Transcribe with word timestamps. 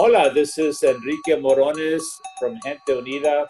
Hola, 0.00 0.32
this 0.32 0.58
is 0.58 0.80
Enrique 0.84 1.32
Morones 1.42 2.04
from 2.38 2.56
Gente 2.62 2.80
Unida 2.86 3.44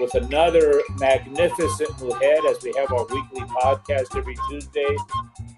with 0.00 0.14
another 0.14 0.80
magnificent 0.98 2.00
mujer 2.00 2.38
as 2.48 2.62
we 2.62 2.72
have 2.78 2.90
our 2.90 3.04
weekly 3.04 3.42
podcast 3.42 4.16
every 4.16 4.34
Tuesday. 4.48 4.96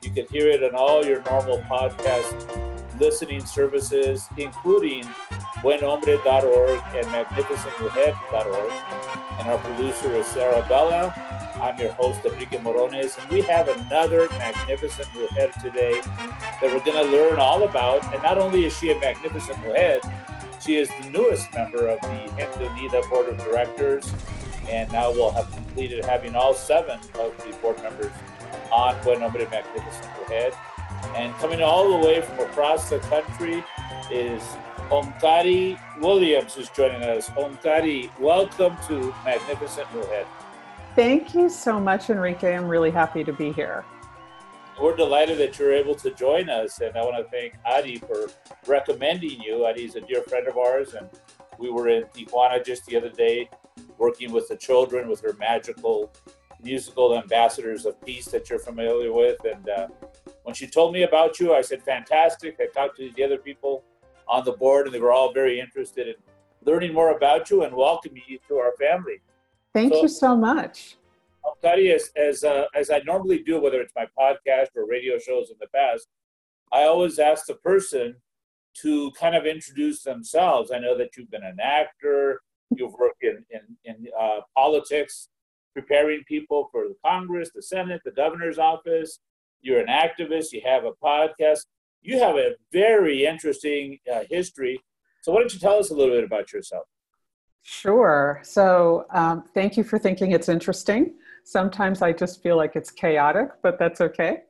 You 0.03 0.11
can 0.11 0.27
hear 0.33 0.49
it 0.49 0.65
on 0.65 0.75
all 0.75 1.04
your 1.07 1.23
normal 1.31 1.59
podcast 1.71 2.35
listening 2.99 3.47
services, 3.47 4.27
including 4.37 5.04
buenhombre.org 5.62 6.81
and 6.97 7.06
magnificentmujer.org. 7.06 8.72
And 9.38 9.49
our 9.49 9.58
producer 9.58 10.13
is 10.13 10.27
Sarah 10.27 10.67
Bella. 10.69 11.35
I'm 11.61 11.79
your 11.79 11.93
host, 11.93 12.21
Enrique 12.25 12.59
Morones, 12.59 13.19
and 13.19 13.31
we 13.31 13.41
have 13.43 13.69
another 13.69 14.29
magnificent 14.33 15.09
mujer 15.15 15.51
today 15.63 16.02
that 16.02 16.62
we're 16.62 16.84
going 16.84 17.02
to 17.02 17.11
learn 17.11 17.38
all 17.38 17.62
about. 17.62 18.05
And 18.12 18.23
not 18.23 18.37
only 18.37 18.66
is 18.66 18.77
she 18.77 18.91
a 18.93 19.01
magnificent 19.01 19.59
mujer, 19.61 19.98
she 20.61 20.77
is 20.77 20.91
the 21.01 21.09
newest 21.09 21.52
member 21.55 21.88
of 21.88 21.98
the 22.02 22.30
Gente 22.37 22.66
Unida 22.66 23.09
Board 23.09 23.30
of 23.30 23.38
Directors, 23.38 24.12
and 24.69 24.92
now 24.92 25.11
we'll 25.11 25.30
have 25.30 25.50
completed 25.50 26.05
having 26.05 26.37
all 26.37 26.52
seven 26.52 26.98
of 27.19 27.34
the 27.38 27.56
board 27.62 27.83
members 27.83 28.12
on 28.70 29.02
Buen 29.02 29.23
Hombre 29.23 29.48
Magnificent 29.48 30.09
Mujer. 30.19 30.50
And 31.14 31.33
coming 31.36 31.62
all 31.62 31.98
the 31.98 32.06
way 32.06 32.20
from 32.20 32.38
across 32.41 32.91
the 32.91 32.98
country 32.98 33.64
is 34.11 34.42
Omkari 34.91 35.80
Williams 36.00 36.59
is 36.59 36.69
joining 36.69 37.02
us. 37.02 37.30
Omkari, 37.30 38.11
welcome 38.20 38.77
to 38.88 39.14
Magnificent 39.25 39.91
Mujer. 39.95 40.27
Thank 40.96 41.34
you 41.34 41.50
so 41.50 41.78
much, 41.78 42.09
Enrique. 42.09 42.56
I'm 42.56 42.66
really 42.66 42.91
happy 42.91 43.23
to 43.23 43.30
be 43.30 43.52
here. 43.52 43.84
We're 44.80 44.96
delighted 44.96 45.36
that 45.36 45.59
you're 45.59 45.74
able 45.74 45.95
to 45.96 46.10
join 46.10 46.48
us, 46.48 46.80
and 46.80 46.96
I 46.96 47.02
want 47.02 47.19
to 47.19 47.30
thank 47.30 47.52
Adi 47.66 47.98
for 47.98 48.30
recommending 48.66 49.42
you. 49.42 49.66
Adi's 49.66 49.96
a 49.96 50.00
dear 50.00 50.22
friend 50.22 50.48
of 50.48 50.56
ours, 50.56 50.95
and 50.95 51.10
we 51.59 51.69
were 51.69 51.91
in 51.91 52.05
Tijuana 52.14 52.64
just 52.64 52.86
the 52.86 52.96
other 52.96 53.10
day 53.10 53.50
working 53.98 54.33
with 54.33 54.48
the 54.48 54.56
children 54.56 55.06
with 55.06 55.20
her 55.20 55.34
magical 55.34 56.11
musical 56.62 57.19
ambassadors 57.19 57.84
of 57.84 58.00
peace 58.00 58.24
that 58.28 58.48
you're 58.48 58.58
familiar 58.58 59.12
with. 59.12 59.44
And 59.44 59.69
uh, 59.69 59.89
when 60.44 60.55
she 60.55 60.67
told 60.67 60.94
me 60.94 61.02
about 61.02 61.39
you, 61.39 61.55
I 61.55 61.61
said, 61.61 61.83
fantastic. 61.83 62.56
I 62.58 62.69
talked 62.72 62.97
to 62.97 63.11
the 63.11 63.22
other 63.22 63.36
people 63.36 63.84
on 64.27 64.47
the 64.47 64.52
board, 64.52 64.86
and 64.86 64.94
they 64.94 65.00
were 65.00 65.12
all 65.12 65.34
very 65.34 65.61
interested 65.61 66.08
in 66.08 66.14
learning 66.64 66.94
more 66.94 67.14
about 67.14 67.50
you 67.50 67.64
and 67.64 67.77
welcoming 67.77 68.22
you 68.27 68.39
to 68.48 68.56
our 68.56 68.72
family. 68.78 69.20
Thank 69.77 69.92
so, 69.92 70.02
you 70.02 70.08
so 70.08 70.34
much. 70.34 70.96
Tell 71.60 71.78
as, 71.78 72.10
as, 72.16 72.44
uh, 72.44 72.64
as 72.74 72.91
I 72.91 73.00
normally 73.00 73.42
do, 73.42 73.60
whether 73.60 73.78
it's 73.78 73.92
my 73.94 74.06
podcast 74.18 74.68
or 74.74 74.88
radio 74.88 75.18
shows 75.18 75.50
in 75.50 75.56
the 75.60 75.66
past, 75.74 76.08
I 76.72 76.84
always 76.84 77.18
ask 77.18 77.44
the 77.44 77.56
person 77.56 78.16
to 78.80 79.10
kind 79.12 79.36
of 79.36 79.44
introduce 79.44 80.02
themselves. 80.02 80.70
I 80.70 80.78
know 80.78 80.96
that 80.96 81.10
you've 81.14 81.30
been 81.30 81.44
an 81.44 81.58
actor, 81.62 82.41
you've 82.74 82.94
worked 82.94 83.22
in, 83.22 83.44
in, 83.50 83.60
in 83.84 84.06
uh, 84.18 84.41
politics, 84.56 85.28
preparing 85.74 86.24
people 86.27 86.70
for 86.72 86.84
the 86.88 86.96
Congress, 87.05 87.50
the 87.55 87.61
Senate, 87.61 88.00
the 88.02 88.12
governor's 88.12 88.58
office, 88.58 89.18
you're 89.61 89.80
an 89.80 89.88
activist, 89.88 90.52
you 90.52 90.62
have 90.64 90.84
a 90.84 90.92
podcast, 91.05 91.66
you 92.00 92.18
have 92.18 92.36
a 92.36 92.52
very 92.72 93.27
interesting 93.27 93.98
uh, 94.11 94.22
history. 94.30 94.80
So, 95.20 95.33
why 95.33 95.40
don't 95.40 95.52
you 95.52 95.61
tell 95.61 95.78
us 95.78 95.90
a 95.90 95.94
little 95.94 96.14
bit 96.14 96.24
about 96.24 96.50
yourself? 96.50 96.86
Sure. 97.69 98.41
So, 98.45 99.06
um, 99.11 99.42
thank 99.53 99.77
you 99.77 99.83
for 99.83 99.98
thinking 99.98 100.31
it's 100.31 100.48
interesting. 100.48 101.14
Sometimes 101.42 102.00
I 102.00 102.12
just 102.12 102.41
feel 102.41 102.56
like 102.56 102.77
it's 102.77 102.92
chaotic, 102.92 103.48
but 103.61 103.77
that's 103.77 104.00
okay. 104.00 104.42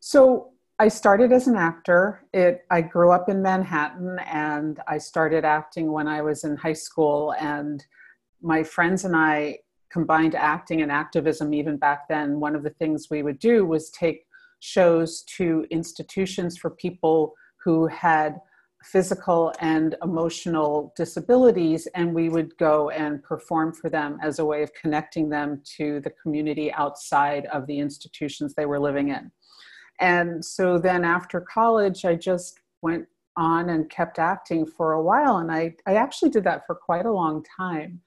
So, 0.00 0.50
I 0.80 0.88
started 0.88 1.30
as 1.30 1.46
an 1.46 1.54
actor. 1.54 2.26
It, 2.32 2.62
I 2.68 2.80
grew 2.80 3.12
up 3.12 3.28
in 3.28 3.40
Manhattan 3.40 4.18
and 4.26 4.80
I 4.88 4.98
started 4.98 5.44
acting 5.44 5.92
when 5.92 6.08
I 6.08 6.22
was 6.22 6.42
in 6.42 6.56
high 6.56 6.72
school. 6.72 7.34
And 7.38 7.86
my 8.42 8.64
friends 8.64 9.04
and 9.04 9.14
I 9.14 9.58
combined 9.92 10.34
acting 10.34 10.82
and 10.82 10.90
activism 10.90 11.54
even 11.54 11.76
back 11.76 12.08
then. 12.08 12.40
One 12.40 12.56
of 12.56 12.64
the 12.64 12.70
things 12.70 13.06
we 13.10 13.22
would 13.22 13.38
do 13.38 13.64
was 13.64 13.90
take 13.90 14.26
shows 14.58 15.22
to 15.36 15.66
institutions 15.70 16.56
for 16.56 16.70
people 16.70 17.34
who 17.62 17.86
had 17.86 18.40
physical 18.82 19.52
and 19.60 19.94
emotional 20.02 20.92
disabilities, 20.96 21.86
and 21.94 22.14
we 22.14 22.28
would 22.28 22.56
go 22.56 22.90
and 22.90 23.22
perform 23.22 23.72
for 23.72 23.90
them 23.90 24.18
as 24.22 24.38
a 24.38 24.44
way 24.44 24.62
of 24.62 24.72
connecting 24.74 25.28
them 25.28 25.60
to 25.76 26.00
the 26.00 26.10
community 26.10 26.72
outside 26.72 27.46
of 27.46 27.66
the 27.66 27.78
institutions 27.78 28.54
they 28.54 28.66
were 28.66 28.80
living 28.80 29.08
in. 29.08 29.30
And 30.00 30.42
so 30.42 30.78
then 30.78 31.04
after 31.04 31.40
college, 31.40 32.04
I 32.06 32.14
just 32.14 32.58
went 32.80 33.06
on 33.36 33.68
and 33.68 33.90
kept 33.90 34.18
acting 34.18 34.66
for 34.66 34.92
a 34.92 35.02
while, 35.02 35.38
and 35.38 35.52
I, 35.52 35.74
I 35.86 35.94
actually 35.94 36.30
did 36.30 36.44
that 36.44 36.66
for 36.66 36.74
quite 36.74 37.06
a 37.06 37.12
long 37.12 37.44
time. 37.56 38.00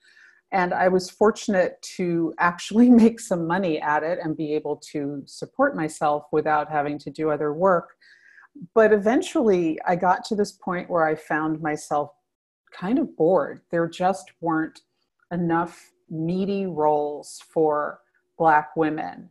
And 0.50 0.72
I 0.72 0.86
was 0.88 1.10
fortunate 1.10 1.80
to 1.96 2.32
actually 2.38 2.90
make 3.02 3.20
some 3.20 3.46
money 3.46 3.80
at 3.80 4.02
it 4.02 4.18
and 4.22 4.36
be 4.36 4.54
able 4.54 4.76
to 4.92 5.22
support 5.26 5.76
myself 5.76 6.26
without 6.32 6.70
having 6.70 6.98
to 7.00 7.10
do 7.10 7.30
other 7.30 7.52
work. 7.52 7.94
But 8.74 8.92
eventually, 8.92 9.78
I 9.86 9.96
got 9.96 10.24
to 10.26 10.34
this 10.34 10.52
point 10.52 10.90
where 10.90 11.06
I 11.06 11.14
found 11.14 11.60
myself 11.60 12.12
kind 12.72 12.98
of 12.98 13.16
bored. 13.16 13.60
There 13.70 13.88
just 13.88 14.32
weren't 14.40 14.80
enough 15.32 15.90
meaty 16.10 16.66
roles 16.66 17.42
for 17.48 18.00
Black 18.38 18.76
women. 18.76 19.30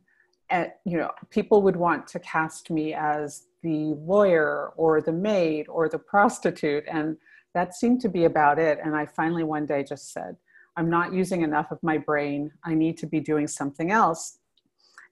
And, 0.50 0.72
you 0.86 0.98
know, 0.98 1.12
people 1.30 1.62
would 1.62 1.76
want 1.76 2.08
to 2.08 2.20
cast 2.20 2.70
me 2.70 2.94
as 2.94 3.48
the 3.64 3.96
lawyer 3.98 4.72
or 4.76 5.02
the 5.02 5.12
maid 5.12 5.68
or 5.68 5.90
the 5.90 6.00
prostitute. 6.00 6.84
And 6.88 7.18
that 7.54 7.74
seemed 7.74 8.02
to 8.02 8.10
be 8.10 8.26
about 8.26 8.60
it. 8.60 8.80
And 8.84 8.96
I 8.96 9.06
finally 9.06 9.44
one 9.44 9.66
day 9.66 9.84
just 9.84 10.12
said, 10.12 10.36
I'm 10.76 10.90
not 10.90 11.14
using 11.14 11.42
enough 11.42 11.72
of 11.72 11.82
my 11.84 11.98
brain. 11.98 12.52
I 12.64 12.74
need 12.74 12.98
to 12.98 13.08
be 13.08 13.20
doing 13.20 13.48
something 13.48 13.92
else. 13.92 14.40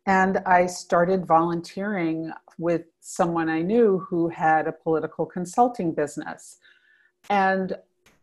And 0.05 0.39
I 0.45 0.65
started 0.65 1.25
volunteering 1.25 2.31
with 2.57 2.83
someone 3.01 3.49
I 3.49 3.61
knew 3.61 3.99
who 4.09 4.29
had 4.29 4.67
a 4.67 4.71
political 4.71 5.25
consulting 5.25 5.93
business. 5.93 6.57
And 7.29 7.75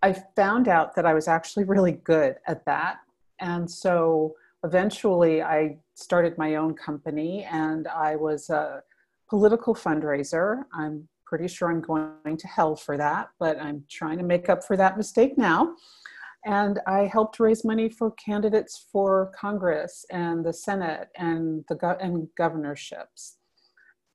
I 0.02 0.12
found 0.12 0.68
out 0.68 0.94
that 0.96 1.06
I 1.06 1.14
was 1.14 1.28
actually 1.28 1.64
really 1.64 1.92
good 1.92 2.36
at 2.46 2.64
that. 2.64 2.98
And 3.40 3.70
so 3.70 4.34
eventually 4.64 5.42
I 5.42 5.78
started 5.94 6.36
my 6.36 6.56
own 6.56 6.74
company 6.74 7.44
and 7.44 7.86
I 7.86 8.16
was 8.16 8.50
a 8.50 8.82
political 9.28 9.74
fundraiser. 9.74 10.64
I'm 10.72 11.08
pretty 11.26 11.46
sure 11.46 11.70
I'm 11.70 11.80
going 11.80 12.36
to 12.38 12.46
hell 12.48 12.74
for 12.74 12.96
that, 12.96 13.30
but 13.38 13.60
I'm 13.60 13.84
trying 13.88 14.18
to 14.18 14.24
make 14.24 14.48
up 14.48 14.64
for 14.64 14.76
that 14.76 14.96
mistake 14.96 15.36
now 15.38 15.74
and 16.48 16.80
I 16.86 17.00
helped 17.00 17.40
raise 17.40 17.62
money 17.62 17.90
for 17.90 18.12
candidates 18.12 18.86
for 18.90 19.30
Congress 19.38 20.06
and 20.10 20.42
the 20.42 20.54
Senate 20.54 21.10
and 21.14 21.62
the 21.68 21.74
go- 21.74 21.98
and 22.00 22.26
governorships. 22.38 23.36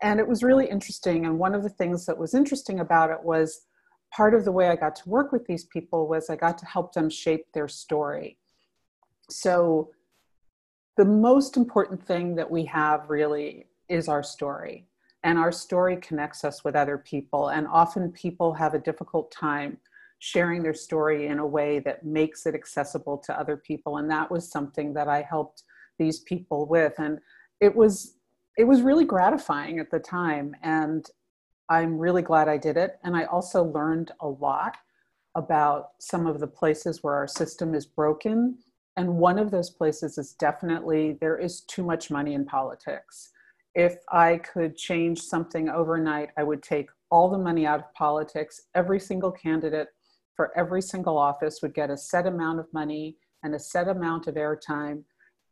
And 0.02 0.20
it 0.20 0.28
was 0.28 0.42
really 0.42 0.68
interesting. 0.68 1.28
And 1.28 1.38
one 1.38 1.54
of 1.54 1.62
the 1.62 1.70
things 1.70 2.08
that 2.08 2.18
was 2.18 2.34
interesting 2.34 2.80
about 2.80 3.12
it 3.12 3.24
was 3.24 3.68
part 4.12 4.34
of 4.34 4.46
the 4.46 4.52
way 4.52 4.70
I 4.70 4.76
got 4.76 4.96
to 4.96 5.10
work 5.10 5.32
with 5.32 5.46
these 5.46 5.66
people 5.66 6.08
was 6.08 6.28
I 6.28 6.36
got 6.36 6.58
to 6.58 6.66
help 6.66 6.94
them 6.94 7.08
shape 7.08 7.46
their 7.54 7.68
story. 7.68 8.40
So 9.30 9.92
the 10.98 11.06
most 11.06 11.56
important 11.56 12.04
thing 12.04 12.34
that 12.36 12.50
we 12.50 12.66
have 12.66 13.12
really 13.12 13.68
is 13.90 14.08
our 14.08 14.24
story. 14.24 14.88
And 15.24 15.38
our 15.38 15.52
story 15.52 15.98
connects 15.98 16.44
us 16.44 16.64
with 16.64 16.76
other 16.76 16.98
people. 16.98 17.50
And 17.50 17.68
often 17.68 18.12
people 18.12 18.54
have 18.54 18.74
a 18.74 18.80
difficult 18.80 19.32
time 19.32 19.78
sharing 20.26 20.64
their 20.64 20.74
story 20.74 21.28
in 21.28 21.40
a 21.40 21.46
way 21.46 21.80
that 21.80 22.06
makes 22.06 22.46
it 22.46 22.56
accessible 22.56 23.18
to 23.18 23.38
other 23.38 23.58
people 23.58 23.98
and 23.98 24.10
that 24.10 24.32
was 24.32 24.50
something 24.50 24.94
that 24.94 25.10
i 25.10 25.22
helped 25.22 25.64
these 26.00 26.22
people 26.22 26.66
with. 26.66 26.94
And 26.98 27.20
it 27.60 27.76
was 27.76 28.16
it 28.58 28.66
was 28.66 28.82
really 28.82 29.04
gratifying 29.04 29.80
at 29.80 29.90
the 29.92 30.00
time 30.00 30.56
and 30.62 31.06
i'm 31.70 31.98
really 31.98 32.22
glad 32.22 32.48
i 32.48 32.58
did 32.58 32.78
it. 32.78 33.00
And 33.04 33.18
i 33.18 33.26
also 33.26 33.64
learned 33.64 34.12
a 34.22 34.28
lot 34.28 34.78
about 35.36 35.92
some 36.00 36.26
of 36.26 36.40
the 36.40 36.48
places 36.48 37.04
where 37.04 37.16
our 37.16 37.28
system 37.28 37.74
is 37.74 37.86
broken. 37.86 38.58
And 38.96 39.18
one 39.18 39.40
of 39.40 39.50
those 39.50 39.72
places 39.72 40.18
is 40.18 40.34
definitely 40.34 41.18
there 41.20 41.38
is 41.38 41.62
too 41.62 41.84
much 41.84 42.12
money 42.12 42.34
in 42.34 42.46
politics. 42.46 43.32
If 43.76 43.98
i 44.12 44.38
could 44.38 44.78
change 44.78 45.20
something 45.20 45.68
overnight 45.68 46.30
i 46.38 46.44
would 46.44 46.64
take 46.64 46.90
all 47.10 47.30
the 47.30 47.38
money 47.38 47.66
out 47.66 47.80
of 47.80 47.94
politics 47.94 48.62
every 48.74 49.00
single 49.00 49.32
candidate 49.32 49.90
for 50.36 50.52
every 50.58 50.82
single 50.82 51.18
office 51.18 51.62
would 51.62 51.74
get 51.74 51.90
a 51.90 51.98
set 51.98 52.26
amount 52.26 52.60
of 52.60 52.72
money 52.74 53.18
and 53.44 53.54
a 53.54 53.60
set 53.60 53.88
amount 53.88 54.28
of 54.28 54.36
airtime, 54.36 55.04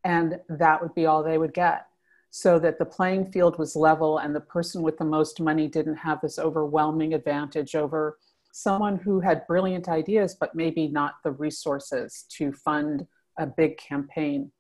and 0.04 0.40
that 0.50 0.82
would 0.82 0.96
be 0.96 1.06
all 1.06 1.24
they 1.24 1.38
would 1.38 1.54
get. 1.54 1.86
So 2.30 2.58
that 2.60 2.80
the 2.80 2.86
playing 2.86 3.32
field 3.32 3.60
was 3.60 3.76
level 3.76 4.20
and 4.20 4.34
the 4.34 4.40
person 4.40 4.82
with 4.82 4.98
the 4.98 5.06
most 5.06 5.42
money 5.42 5.68
didn't 5.68 5.98
have 5.98 6.22
this 6.22 6.40
overwhelming 6.40 7.14
advantage 7.14 7.76
over 7.76 8.18
someone 8.54 8.98
who 8.98 9.20
had 9.20 9.48
brilliant 9.48 9.88
ideas 9.88 10.36
but 10.40 10.56
maybe 10.56 10.88
not 10.88 11.16
the 11.24 11.32
resources 11.32 12.26
to 12.30 12.52
fund 12.52 13.06
a 13.40 13.46
big 13.46 13.78
campaign. 13.78 14.52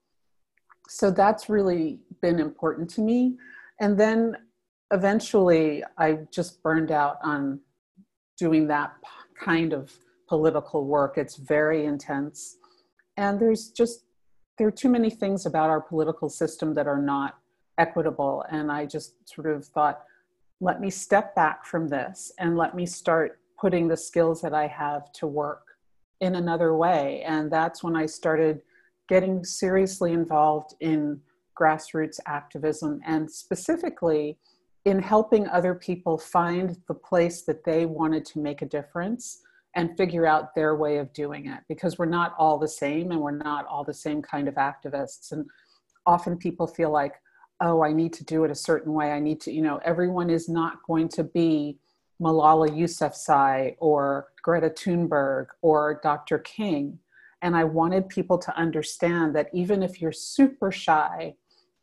So 0.89 1.11
that's 1.11 1.49
really 1.49 1.99
been 2.21 2.39
important 2.39 2.89
to 2.91 3.01
me. 3.01 3.37
And 3.79 3.97
then 3.97 4.35
eventually 4.91 5.83
I 5.97 6.19
just 6.31 6.61
burned 6.63 6.91
out 6.91 7.17
on 7.23 7.61
doing 8.37 8.67
that 8.67 8.93
kind 9.39 9.73
of 9.73 9.91
political 10.31 10.85
work. 10.85 11.17
It's 11.17 11.35
very 11.35 11.83
intense. 11.83 12.55
And 13.17 13.37
there's 13.37 13.67
just, 13.67 14.05
there 14.57 14.65
are 14.65 14.77
too 14.83 14.87
many 14.87 15.09
things 15.09 15.45
about 15.45 15.69
our 15.69 15.81
political 15.81 16.29
system 16.29 16.73
that 16.75 16.87
are 16.87 17.01
not 17.01 17.37
equitable. 17.77 18.45
And 18.49 18.71
I 18.71 18.85
just 18.85 19.15
sort 19.27 19.47
of 19.47 19.65
thought, 19.65 20.03
let 20.61 20.79
me 20.79 20.89
step 20.89 21.35
back 21.35 21.65
from 21.65 21.89
this 21.89 22.31
and 22.39 22.55
let 22.55 22.73
me 22.75 22.85
start 22.85 23.39
putting 23.59 23.89
the 23.89 23.97
skills 23.97 24.41
that 24.41 24.53
I 24.53 24.67
have 24.67 25.11
to 25.19 25.27
work 25.27 25.63
in 26.21 26.35
another 26.35 26.77
way. 26.77 27.23
And 27.25 27.51
that's 27.51 27.83
when 27.83 27.97
I 27.97 28.05
started 28.05 28.61
getting 29.09 29.43
seriously 29.43 30.13
involved 30.13 30.75
in 30.79 31.19
grassroots 31.59 32.21
activism 32.25 33.01
and 33.05 33.29
specifically 33.29 34.37
in 34.85 34.97
helping 34.99 35.45
other 35.49 35.75
people 35.75 36.17
find 36.17 36.77
the 36.87 36.93
place 36.93 37.41
that 37.41 37.65
they 37.65 37.85
wanted 37.85 38.23
to 38.27 38.39
make 38.39 38.61
a 38.61 38.65
difference 38.65 39.41
and 39.75 39.95
figure 39.95 40.25
out 40.25 40.53
their 40.53 40.75
way 40.75 40.97
of 40.97 41.13
doing 41.13 41.47
it 41.47 41.59
because 41.69 41.97
we're 41.97 42.05
not 42.05 42.35
all 42.37 42.57
the 42.57 42.67
same 42.67 43.11
and 43.11 43.21
we're 43.21 43.31
not 43.31 43.65
all 43.67 43.83
the 43.83 43.93
same 43.93 44.21
kind 44.21 44.47
of 44.47 44.55
activists. 44.55 45.31
And 45.31 45.45
often 46.05 46.37
people 46.37 46.67
feel 46.67 46.91
like 46.91 47.13
oh 47.61 47.83
i 47.83 47.93
need 47.93 48.11
to 48.11 48.25
do 48.25 48.43
it 48.43 48.51
a 48.51 48.55
certain 48.55 48.93
way. 48.93 49.11
I 49.11 49.19
need 49.19 49.39
to 49.41 49.51
you 49.51 49.61
know 49.61 49.79
everyone 49.85 50.29
is 50.29 50.49
not 50.49 50.83
going 50.87 51.09
to 51.09 51.23
be 51.23 51.77
malala 52.21 52.69
yousafzai 52.69 53.75
or 53.79 54.27
greta 54.43 54.69
thunberg 54.69 55.47
or 55.61 55.99
dr 56.03 56.37
king. 56.39 56.99
And 57.41 57.55
i 57.55 57.63
wanted 57.63 58.09
people 58.09 58.37
to 58.39 58.57
understand 58.57 59.35
that 59.35 59.49
even 59.53 59.83
if 59.83 60.01
you're 60.01 60.11
super 60.11 60.71
shy 60.71 61.35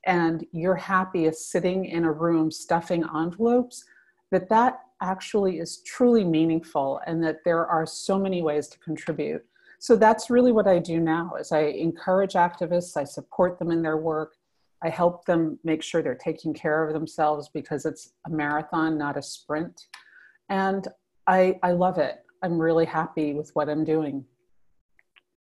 and 0.04 0.46
you're 0.52 0.76
happy 0.76 1.26
as 1.26 1.44
sitting 1.44 1.84
in 1.86 2.04
a 2.04 2.12
room 2.12 2.50
stuffing 2.50 3.04
envelopes 3.14 3.84
that 4.30 4.48
that 4.48 4.80
actually 5.00 5.58
is 5.58 5.82
truly 5.82 6.24
meaningful 6.24 7.00
and 7.06 7.22
that 7.22 7.44
there 7.44 7.66
are 7.66 7.86
so 7.86 8.18
many 8.18 8.42
ways 8.42 8.68
to 8.68 8.78
contribute. 8.80 9.44
So 9.78 9.94
that's 9.94 10.28
really 10.28 10.50
what 10.52 10.66
i 10.66 10.78
do 10.78 10.98
now 10.98 11.34
is 11.38 11.52
i 11.52 11.60
encourage 11.60 12.32
activists 12.32 12.96
i 12.96 13.04
support 13.04 13.58
them 13.58 13.70
in 13.70 13.80
their 13.80 13.96
work 13.96 14.34
i 14.82 14.88
help 14.88 15.24
them 15.24 15.58
make 15.62 15.82
sure 15.82 16.02
they're 16.02 16.16
taking 16.16 16.52
care 16.52 16.84
of 16.86 16.92
themselves 16.92 17.48
because 17.48 17.86
it's 17.86 18.12
a 18.26 18.30
marathon 18.30 18.98
not 18.98 19.16
a 19.16 19.22
sprint. 19.22 19.86
And 20.48 20.88
i 21.26 21.58
i 21.62 21.72
love 21.72 21.98
it. 21.98 22.24
I'm 22.42 22.58
really 22.58 22.86
happy 22.86 23.34
with 23.34 23.50
what 23.54 23.68
i'm 23.68 23.84
doing. 23.84 24.24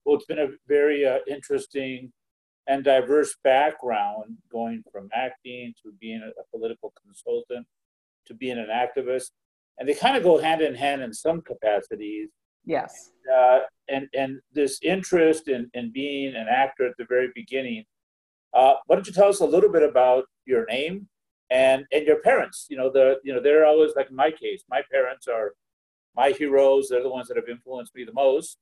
Well 0.04 0.16
it's 0.16 0.26
been 0.26 0.40
a 0.40 0.50
very 0.68 1.06
uh, 1.06 1.20
interesting 1.28 2.12
and 2.66 2.84
diverse 2.84 3.36
background, 3.44 4.38
going 4.50 4.84
from 4.90 5.10
acting 5.14 5.74
to 5.84 5.92
being 6.00 6.22
a, 6.24 6.30
a 6.42 6.44
political 6.50 6.94
consultant 7.06 7.68
to 8.28 8.34
being 8.34 8.58
an 8.58 8.68
activist, 8.74 9.32
and 9.78 9.88
they 9.88 9.94
kind 9.94 10.18
of 10.18 10.24
go 10.24 10.38
hand 10.38 10.62
in 10.62 10.76
hand 10.76 11.02
in 11.02 11.14
some 11.14 11.42
capacities. 11.42 12.30
Yes. 12.66 13.12
Uh, 13.34 13.60
and 13.90 14.08
and 14.14 14.40
this 14.54 14.80
interest 14.84 15.48
in 15.48 15.70
in 15.74 15.92
being 15.92 16.36
an 16.36 16.48
actor 16.50 16.88
at 16.88 16.94
the 16.98 17.06
very 17.06 17.30
beginning. 17.36 17.86
Uh, 18.54 18.76
why 18.86 18.96
don't 18.96 19.08
you 19.08 19.14
tell 19.14 19.30
us 19.30 19.40
a 19.40 19.46
little 19.46 19.72
bit 19.72 19.84
about 19.84 20.26
your 20.46 20.66
name 20.66 21.08
and 21.50 21.86
and 21.92 22.06
your 22.06 22.20
parents? 22.20 22.68
You 22.70 22.78
know 22.78 22.90
the 22.92 23.20
you 23.24 23.34
know 23.34 23.42
they're 23.42 23.66
always 23.66 23.92
like 23.96 24.10
in 24.10 24.16
my 24.16 24.32
case, 24.32 24.64
my 24.70 24.82
parents 24.92 25.28
are 25.28 25.54
my 26.16 26.30
heroes. 26.30 26.88
They're 26.90 27.04
the 27.04 27.10
ones 27.10 27.28
that 27.28 27.38
have 27.38 27.50
influenced 27.50 27.96
me 27.96 28.06
the 28.06 28.14
most 28.14 28.58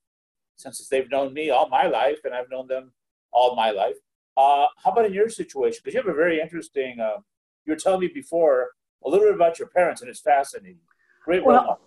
since 0.56 0.88
they've 0.88 1.10
known 1.10 1.34
me 1.34 1.50
all 1.50 1.70
my 1.70 1.88
life, 1.88 2.20
and 2.24 2.34
I've 2.34 2.50
known 2.50 2.68
them 2.68 2.94
all 3.32 3.56
my 3.56 3.72
life. 3.72 3.96
Uh, 4.38 4.68
how 4.84 4.92
about 4.92 5.06
in 5.06 5.14
your 5.14 5.30
situation? 5.30 5.82
Because 5.84 5.96
you 5.96 6.02
have 6.02 6.10
a 6.10 6.14
very 6.14 6.40
interesting. 6.40 7.00
Uh, 7.00 7.18
you 7.66 7.74
were 7.74 7.80
telling 7.80 8.00
me 8.00 8.08
before 8.08 8.70
a 9.06 9.10
little 9.10 9.26
bit 9.26 9.36
about 9.36 9.60
your 9.60 9.68
parents, 9.70 10.02
and 10.02 10.10
it's 10.10 10.20
fascinating. 10.20 10.80
Great. 11.26 11.46
Well, 11.46 11.80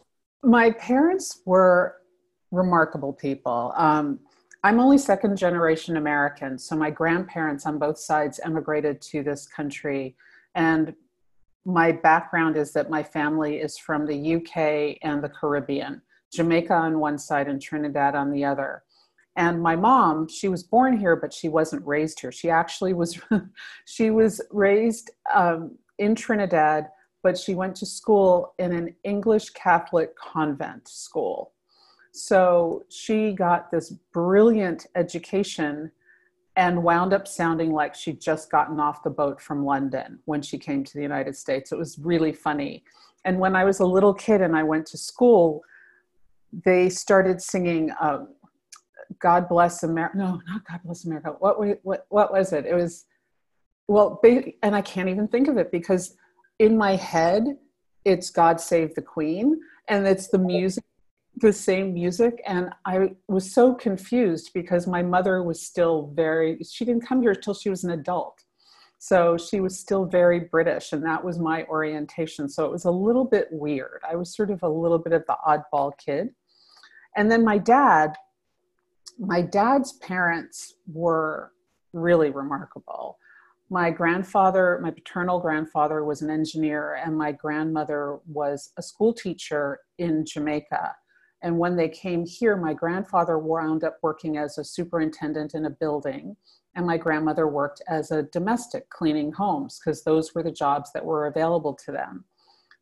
my 0.42 0.70
parents 0.72 1.40
were 1.44 1.96
remarkable 2.50 3.12
people. 3.12 3.72
Um, 3.76 4.20
I'm 4.62 4.80
only 4.80 4.98
second 4.98 5.36
generation 5.36 5.96
American, 5.96 6.58
so 6.58 6.76
my 6.76 6.90
grandparents 6.90 7.66
on 7.66 7.78
both 7.78 7.98
sides 7.98 8.40
emigrated 8.44 9.00
to 9.02 9.22
this 9.22 9.46
country, 9.46 10.16
and 10.54 10.94
my 11.64 11.92
background 11.92 12.56
is 12.56 12.72
that 12.72 12.90
my 12.90 13.02
family 13.02 13.56
is 13.56 13.78
from 13.78 14.06
the 14.06 14.36
UK 14.36 14.98
and 15.02 15.22
the 15.22 15.28
Caribbean, 15.28 16.02
Jamaica 16.32 16.72
on 16.74 16.98
one 16.98 17.18
side 17.18 17.48
and 17.48 17.60
Trinidad 17.60 18.14
on 18.14 18.30
the 18.30 18.44
other. 18.44 18.82
And 19.36 19.60
my 19.60 19.74
mom, 19.74 20.28
she 20.28 20.48
was 20.48 20.62
born 20.62 20.96
here, 20.96 21.16
but 21.16 21.32
she 21.32 21.48
wasn't 21.48 21.86
raised 21.86 22.20
here. 22.20 22.30
She 22.30 22.50
actually 22.50 22.92
was, 22.92 23.18
she 23.86 24.10
was 24.10 24.40
raised 24.50 25.10
um, 25.34 25.76
in 25.98 26.14
Trinidad, 26.14 26.88
but 27.24 27.38
she 27.38 27.54
went 27.54 27.74
to 27.74 27.86
school 27.86 28.54
in 28.58 28.70
an 28.70 28.94
English 29.02 29.50
Catholic 29.50 30.14
convent 30.14 30.86
school. 30.86 31.52
So 32.12 32.84
she 32.90 33.32
got 33.32 33.70
this 33.70 33.90
brilliant 34.12 34.86
education 34.94 35.90
and 36.54 36.84
wound 36.84 37.14
up 37.14 37.26
sounding 37.26 37.72
like 37.72 37.94
she'd 37.94 38.20
just 38.20 38.50
gotten 38.50 38.78
off 38.78 39.02
the 39.02 39.10
boat 39.10 39.40
from 39.40 39.64
London 39.64 40.20
when 40.26 40.42
she 40.42 40.58
came 40.58 40.84
to 40.84 40.94
the 40.94 41.02
United 41.02 41.34
States. 41.34 41.72
It 41.72 41.78
was 41.78 41.98
really 41.98 42.32
funny. 42.32 42.84
And 43.24 43.40
when 43.40 43.56
I 43.56 43.64
was 43.64 43.80
a 43.80 43.86
little 43.86 44.14
kid 44.14 44.42
and 44.42 44.54
I 44.54 44.62
went 44.62 44.86
to 44.88 44.98
school, 44.98 45.62
they 46.64 46.90
started 46.90 47.40
singing 47.40 47.90
um, 48.00 48.28
God 49.18 49.48
bless 49.48 49.82
America. 49.82 50.18
No, 50.18 50.40
not 50.46 50.64
God 50.68 50.80
bless 50.84 51.04
America. 51.06 51.34
What, 51.38 51.58
what, 51.82 52.06
what 52.10 52.32
was 52.32 52.52
it? 52.52 52.66
It 52.66 52.74
was, 52.74 53.06
well, 53.88 54.20
and 54.62 54.76
I 54.76 54.82
can't 54.82 55.08
even 55.08 55.26
think 55.26 55.48
of 55.48 55.56
it 55.56 55.72
because 55.72 56.16
in 56.58 56.76
my 56.76 56.96
head, 56.96 57.44
it's 58.04 58.30
God 58.30 58.60
Save 58.60 58.94
the 58.94 59.02
Queen, 59.02 59.60
and 59.88 60.06
it's 60.06 60.28
the 60.28 60.38
music, 60.38 60.84
the 61.36 61.52
same 61.52 61.94
music. 61.94 62.42
And 62.46 62.70
I 62.84 63.10
was 63.28 63.52
so 63.52 63.74
confused 63.74 64.50
because 64.54 64.86
my 64.86 65.02
mother 65.02 65.42
was 65.42 65.60
still 65.60 66.12
very, 66.14 66.58
she 66.62 66.84
didn't 66.84 67.06
come 67.06 67.22
here 67.22 67.32
until 67.32 67.54
she 67.54 67.70
was 67.70 67.84
an 67.84 67.90
adult. 67.90 68.44
So 68.98 69.36
she 69.36 69.60
was 69.60 69.78
still 69.78 70.06
very 70.06 70.40
British, 70.40 70.92
and 70.92 71.04
that 71.04 71.22
was 71.22 71.38
my 71.38 71.64
orientation. 71.64 72.48
So 72.48 72.64
it 72.64 72.70
was 72.72 72.86
a 72.86 72.90
little 72.90 73.24
bit 73.24 73.48
weird. 73.50 74.00
I 74.08 74.16
was 74.16 74.34
sort 74.34 74.50
of 74.50 74.62
a 74.62 74.68
little 74.68 74.98
bit 74.98 75.12
of 75.12 75.24
the 75.26 75.36
oddball 75.46 75.92
kid. 75.98 76.30
And 77.16 77.30
then 77.30 77.44
my 77.44 77.58
dad, 77.58 78.14
my 79.18 79.42
dad's 79.42 79.92
parents 79.92 80.74
were 80.86 81.52
really 81.92 82.30
remarkable. 82.30 83.18
My 83.70 83.90
grandfather, 83.90 84.78
my 84.82 84.90
paternal 84.90 85.40
grandfather, 85.40 86.04
was 86.04 86.22
an 86.22 86.30
engineer, 86.30 86.94
and 86.94 87.16
my 87.16 87.32
grandmother 87.32 88.18
was 88.26 88.72
a 88.76 88.82
school 88.82 89.12
teacher 89.14 89.80
in 89.98 90.24
Jamaica. 90.26 90.94
And 91.42 91.58
when 91.58 91.76
they 91.76 91.88
came 91.88 92.24
here, 92.26 92.56
my 92.56 92.74
grandfather 92.74 93.38
wound 93.38 93.84
up 93.84 93.98
working 94.02 94.36
as 94.36 94.58
a 94.58 94.64
superintendent 94.64 95.54
in 95.54 95.64
a 95.66 95.70
building, 95.70 96.36
and 96.74 96.86
my 96.86 96.96
grandmother 96.96 97.48
worked 97.48 97.82
as 97.88 98.10
a 98.10 98.24
domestic 98.24 98.88
cleaning 98.90 99.32
homes 99.32 99.78
because 99.78 100.04
those 100.04 100.34
were 100.34 100.42
the 100.42 100.50
jobs 100.50 100.90
that 100.92 101.04
were 101.04 101.26
available 101.26 101.74
to 101.84 101.92
them. 101.92 102.24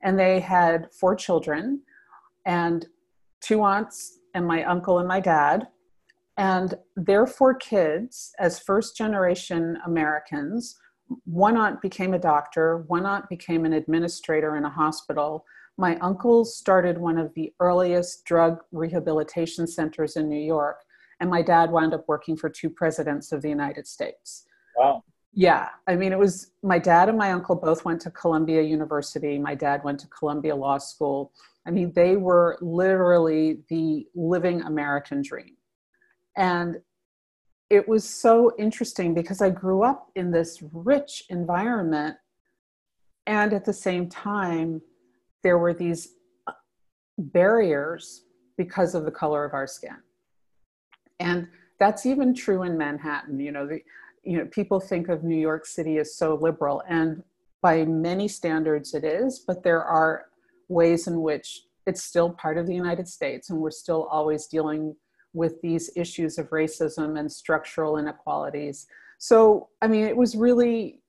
And 0.03 0.19
they 0.19 0.41
had 0.41 0.89
four 0.93 1.15
children 1.15 1.83
and 2.45 2.87
two 3.41 3.62
aunts 3.62 4.19
and 4.35 4.47
my 4.47 4.65
uncle 4.65 4.99
and 4.99 5.07
my 5.07 5.21
dad 5.21 5.69
and 6.37 6.75
therefore, 6.97 7.55
kids, 7.55 8.33
as 8.39 8.59
first 8.59 8.97
generation 8.97 9.79
Americans, 9.85 10.79
one 11.25 11.57
aunt 11.57 11.83
became 11.83 12.15
a 12.15 12.19
doctor, 12.19 12.85
one 12.87 13.05
aunt 13.05 13.29
became 13.29 13.65
an 13.65 13.75
administrator 13.75 14.57
in 14.57 14.65
a 14.65 14.71
hospital. 14.71 15.45
My 15.77 15.97
uncle 15.99 16.45
started 16.45 16.97
one 16.97 17.19
of 17.19 17.35
the 17.35 17.53
earliest 17.61 18.25
drug 18.25 18.62
rehabilitation 18.73 19.67
centers 19.67 20.17
in 20.17 20.29
New 20.29 20.41
York, 20.41 20.85
and 21.21 21.29
my 21.29 21.43
dad 21.43 21.71
wound 21.71 21.93
up 21.93 22.05
working 22.09 22.37
for 22.37 22.49
two 22.49 22.71
presidents 22.71 23.33
of 23.33 23.43
the 23.43 23.49
United 23.49 23.87
States. 23.87 24.47
Wow. 24.77 25.05
Yeah, 25.35 25.69
I 25.87 25.97
mean, 25.97 26.12
it 26.12 26.19
was 26.19 26.51
my 26.62 26.79
dad 26.79 27.09
and 27.09 27.17
my 27.17 27.33
uncle 27.33 27.57
both 27.57 27.85
went 27.87 28.03
to 28.03 28.11
Columbia 28.11 28.61
University. 28.62 29.39
My 29.39 29.55
dad 29.55 29.83
went 29.83 29.99
to 30.01 30.07
Columbia 30.09 30.55
Law 30.55 30.77
School. 30.77 31.33
I 31.67 31.71
mean, 31.71 31.93
they 31.95 32.17
were 32.17 32.59
literally 32.61 33.62
the 33.71 34.07
living 34.15 34.62
American 34.62 35.23
dream. 35.23 35.57
And 36.37 36.81
it 37.71 37.89
was 37.89 38.09
so 38.09 38.53
interesting 38.59 39.15
because 39.15 39.41
I 39.41 39.51
grew 39.51 39.83
up 39.83 40.11
in 40.15 40.31
this 40.31 40.62
rich 40.73 41.25
environment. 41.31 42.17
And 43.27 43.53
at 43.53 43.65
the 43.65 43.73
same 43.73 44.09
time, 44.09 44.83
there 45.43 45.59
were 45.59 45.73
these 45.73 46.15
uh, 46.47 46.53
barriers 47.19 48.25
because 48.57 48.95
of 48.95 49.05
the 49.05 49.11
color 49.11 49.45
of 49.45 49.55
our 49.55 49.67
skin. 49.67 49.97
And 51.19 51.49
that's 51.79 52.05
even 52.07 52.35
true 52.35 52.62
in 52.62 52.77
Manhattan. 52.77 53.41
You 53.41 53.53
know, 53.53 53.67
the, 53.67 53.81
you 54.23 54.39
know, 54.39 54.47
people 54.47 54.79
think 54.79 55.09
of 55.09 55.25
New 55.25 55.39
York 55.39 55.67
City 55.67 55.99
as 55.99 56.15
so 56.15 56.35
liberal, 56.35 56.83
and 56.89 57.23
by 57.61 57.85
many 57.85 58.29
standards 58.29 58.95
it 58.95 59.05
is, 59.05 59.39
but 59.39 59.62
there 59.62 59.83
are 59.83 60.27
ways 60.69 61.07
in 61.07 61.23
which 61.23 61.62
it's 61.87 62.03
still 62.03 62.31
part 62.31 62.59
of 62.59 62.67
the 62.67 62.75
United 62.75 63.09
States, 63.09 63.51
and 63.51 63.59
we're 63.59 63.71
still 63.71 64.05
always 64.05 64.47
dealing 64.47 64.95
with 65.33 65.61
these 65.62 65.91
issues 65.97 66.39
of 66.39 66.51
racism 66.51 67.19
and 67.19 67.31
structural 67.31 67.99
inequalities. 67.99 68.87
So, 69.19 69.69
I 69.81 69.87
mean, 69.87 70.05
it 70.05 70.17
was 70.17 70.37
really, 70.37 71.01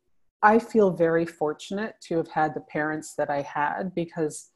I 0.42 0.60
feel 0.60 0.92
very 0.92 1.26
fortunate 1.26 1.96
to 2.08 2.18
have 2.18 2.28
had 2.28 2.54
the 2.54 2.62
parents 2.62 3.16
that 3.16 3.30
I 3.30 3.42
had 3.42 3.94
because 3.96 4.50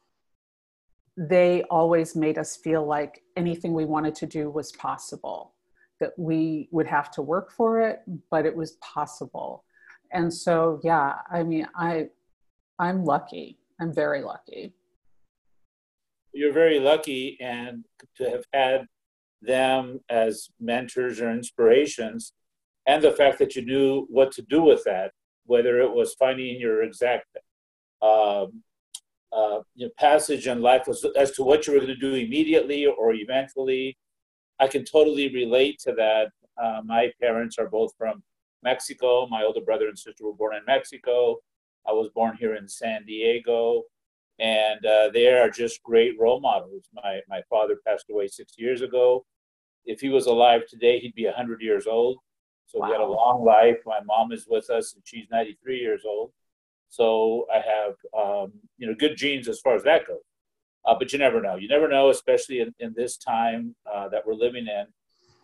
they 1.16 1.62
always 1.64 2.14
made 2.14 2.38
us 2.38 2.56
feel 2.56 2.86
like 2.86 3.22
anything 3.36 3.74
we 3.74 3.84
wanted 3.84 4.14
to 4.16 4.26
do 4.26 4.50
was 4.50 4.70
possible, 4.72 5.54
that 5.98 6.12
we 6.16 6.68
would 6.70 6.86
have 6.86 7.10
to 7.10 7.22
work 7.22 7.50
for 7.50 7.80
it, 7.80 8.02
but 8.30 8.46
it 8.46 8.54
was 8.54 8.72
possible. 8.80 9.64
And 10.12 10.32
so, 10.32 10.80
yeah, 10.84 11.16
I 11.30 11.42
mean, 11.42 11.66
I, 11.74 12.08
I'm 12.78 13.04
lucky. 13.04 13.58
I'm 13.80 13.92
very 13.92 14.22
lucky. 14.22 14.72
You're 16.32 16.52
very 16.52 16.78
lucky, 16.78 17.36
and 17.40 17.84
to 18.16 18.30
have 18.30 18.44
had 18.52 18.86
them 19.40 20.00
as 20.08 20.48
mentors 20.60 21.20
or 21.20 21.30
inspirations, 21.30 22.32
and 22.86 23.02
the 23.02 23.12
fact 23.12 23.38
that 23.38 23.54
you 23.54 23.64
knew 23.64 24.06
what 24.08 24.32
to 24.32 24.42
do 24.42 24.62
with 24.62 24.82
that, 24.84 25.12
whether 25.44 25.78
it 25.80 25.92
was 25.92 26.14
finding 26.14 26.60
your 26.60 26.82
exact 26.82 27.26
um, 28.02 28.62
uh, 29.32 29.60
passage 29.98 30.46
in 30.46 30.62
life 30.62 30.86
was 30.86 31.04
as 31.16 31.32
to 31.32 31.42
what 31.42 31.66
you 31.66 31.72
were 31.72 31.80
going 31.80 31.88
to 31.88 31.96
do 31.96 32.14
immediately 32.14 32.86
or 32.86 33.14
eventually. 33.14 33.96
I 34.58 34.66
can 34.66 34.84
totally 34.84 35.32
relate 35.32 35.78
to 35.80 35.92
that. 35.92 36.30
Uh, 36.60 36.80
my 36.84 37.12
parents 37.20 37.58
are 37.58 37.68
both 37.68 37.92
from 37.96 38.22
Mexico. 38.62 39.26
My 39.28 39.44
older 39.44 39.60
brother 39.60 39.88
and 39.88 39.98
sister 39.98 40.24
were 40.24 40.32
born 40.34 40.56
in 40.56 40.62
Mexico. 40.66 41.36
I 41.86 41.92
was 41.92 42.08
born 42.14 42.36
here 42.36 42.56
in 42.56 42.68
San 42.68 43.04
Diego, 43.04 43.84
and 44.38 44.84
uh, 44.84 45.10
they 45.12 45.28
are 45.28 45.50
just 45.50 45.82
great 45.82 46.18
role 46.18 46.40
models. 46.40 46.84
My 46.94 47.20
my 47.28 47.42
father 47.50 47.76
passed 47.86 48.06
away 48.10 48.28
six 48.28 48.54
years 48.56 48.82
ago. 48.82 49.24
If 49.84 50.00
he 50.00 50.08
was 50.08 50.26
alive 50.26 50.62
today, 50.68 50.98
he'd 50.98 51.14
be 51.14 51.24
100 51.24 51.62
years 51.62 51.86
old. 51.86 52.18
So 52.66 52.80
wow. 52.80 52.86
he 52.86 52.92
had 52.92 53.00
a 53.00 53.06
long 53.06 53.44
life. 53.44 53.78
My 53.86 54.00
mom 54.04 54.32
is 54.32 54.46
with 54.48 54.68
us, 54.68 54.94
and 54.94 55.02
she's 55.04 55.26
93 55.30 55.78
years 55.78 56.02
old. 56.06 56.32
So 56.90 57.46
I 57.52 57.56
have, 57.56 57.94
um, 58.18 58.52
you 58.76 58.86
know, 58.86 58.94
good 58.94 59.16
genes 59.16 59.48
as 59.48 59.60
far 59.60 59.74
as 59.74 59.82
that 59.84 60.06
goes. 60.06 60.18
Uh, 60.84 60.94
but 60.98 61.12
you 61.12 61.18
never 61.18 61.40
know. 61.40 61.56
You 61.56 61.68
never 61.68 61.88
know, 61.88 62.10
especially 62.10 62.60
in, 62.60 62.74
in 62.78 62.94
this 62.96 63.16
time 63.16 63.74
uh, 63.92 64.08
that 64.08 64.26
we're 64.26 64.34
living 64.34 64.66
in. 64.66 64.86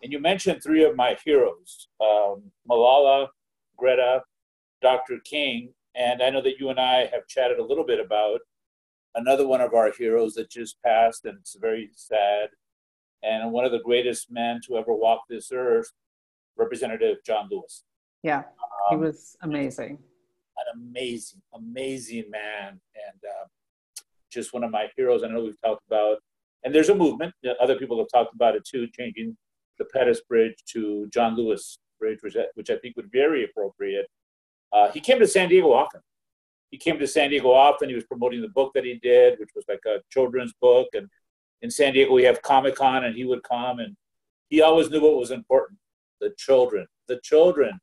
And 0.03 0.11
you 0.11 0.19
mentioned 0.19 0.61
three 0.61 0.83
of 0.83 0.95
my 0.95 1.17
heroes 1.23 1.87
um, 2.01 2.43
Malala, 2.69 3.27
Greta, 3.77 4.21
Dr. 4.81 5.19
King. 5.23 5.73
And 5.95 6.21
I 6.21 6.29
know 6.29 6.41
that 6.41 6.59
you 6.59 6.69
and 6.69 6.79
I 6.79 7.05
have 7.07 7.27
chatted 7.27 7.59
a 7.59 7.63
little 7.63 7.85
bit 7.85 7.99
about 7.99 8.41
another 9.15 9.47
one 9.47 9.61
of 9.61 9.73
our 9.73 9.91
heroes 9.91 10.33
that 10.35 10.49
just 10.49 10.81
passed, 10.83 11.25
and 11.25 11.37
it's 11.39 11.55
very 11.59 11.89
sad. 11.93 12.49
And 13.23 13.51
one 13.51 13.65
of 13.65 13.71
the 13.71 13.79
greatest 13.79 14.31
men 14.31 14.61
to 14.67 14.77
ever 14.77 14.93
walk 14.93 15.21
this 15.29 15.51
earth, 15.53 15.91
Representative 16.57 17.17
John 17.25 17.47
Lewis. 17.49 17.83
Yeah, 18.23 18.43
he 18.89 18.95
um, 18.95 19.01
was 19.01 19.35
amazing 19.41 19.99
an 20.57 20.81
amazing, 20.81 21.41
amazing 21.53 22.29
man, 22.29 22.69
and 22.69 23.19
uh, 23.23 23.45
just 24.31 24.53
one 24.53 24.63
of 24.63 24.71
my 24.71 24.87
heroes. 24.95 25.23
I 25.23 25.27
know 25.27 25.43
we've 25.43 25.59
talked 25.61 25.85
about, 25.87 26.17
and 26.63 26.73
there's 26.73 26.89
a 26.89 26.95
movement. 26.95 27.33
Other 27.61 27.75
people 27.75 27.97
have 27.97 28.07
talked 28.13 28.33
about 28.33 28.55
it 28.55 28.65
too, 28.65 28.87
changing 28.97 29.35
the 29.77 29.85
Pettus 29.85 30.21
Bridge 30.27 30.55
to 30.71 31.07
John 31.11 31.35
Lewis 31.35 31.79
Bridge, 31.99 32.19
which, 32.21 32.37
which 32.55 32.69
I 32.69 32.77
think 32.77 32.95
would 32.95 33.11
be 33.11 33.19
very 33.19 33.43
appropriate. 33.45 34.07
Uh, 34.71 34.91
he 34.91 34.99
came 34.99 35.19
to 35.19 35.27
San 35.27 35.49
Diego 35.49 35.73
often. 35.73 36.01
He 36.75 36.79
came 36.79 36.99
to 36.99 37.07
San 37.07 37.29
Diego 37.29 37.51
often. 37.51 37.87
He 37.87 37.95
was 37.95 38.03
promoting 38.03 38.41
the 38.41 38.49
book 38.49 38.73
that 38.73 38.83
he 38.83 38.95
did, 38.95 39.39
which 39.39 39.51
was 39.55 39.63
like 39.69 39.79
a 39.87 40.01
children's 40.11 40.51
book. 40.59 40.89
And 40.91 41.07
in 41.61 41.71
San 41.71 41.93
Diego, 41.93 42.11
we 42.11 42.23
have 42.23 42.41
Comic 42.41 42.75
Con, 42.75 43.05
and 43.05 43.15
he 43.15 43.23
would 43.23 43.43
come, 43.43 43.79
and 43.79 43.95
he 44.49 44.61
always 44.61 44.89
knew 44.89 44.99
what 44.99 45.15
was 45.15 45.31
important: 45.31 45.79
the 46.19 46.33
children, 46.37 46.85
the 47.07 47.21
children 47.23 47.79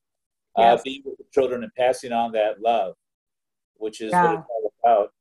yes. 0.58 0.78
uh, 0.78 0.82
being 0.84 1.00
with 1.06 1.16
the 1.16 1.24
children 1.32 1.62
and 1.62 1.74
passing 1.74 2.12
on 2.12 2.32
that 2.32 2.60
love, 2.60 2.94
which 3.76 4.02
is 4.02 4.10
yeah. 4.10 4.24
what 4.24 4.40
it's 4.40 4.48
all 4.50 4.72
about. 4.84 5.12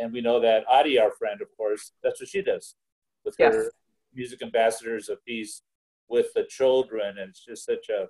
And 0.00 0.12
we 0.12 0.20
know 0.20 0.38
that 0.38 0.62
Adi, 0.70 1.00
our 1.00 1.10
friend, 1.10 1.42
of 1.42 1.48
course, 1.56 1.90
that's 2.04 2.20
what 2.20 2.28
she 2.28 2.40
does 2.40 2.76
with 3.24 3.34
yes. 3.36 3.52
her 3.52 3.72
music 4.14 4.42
ambassadors 4.42 5.08
of 5.08 5.18
peace 5.24 5.62
with 6.08 6.32
the 6.36 6.44
children. 6.44 7.18
And 7.18 7.30
it's 7.30 7.44
just 7.44 7.66
such 7.66 7.88
a, 7.88 8.06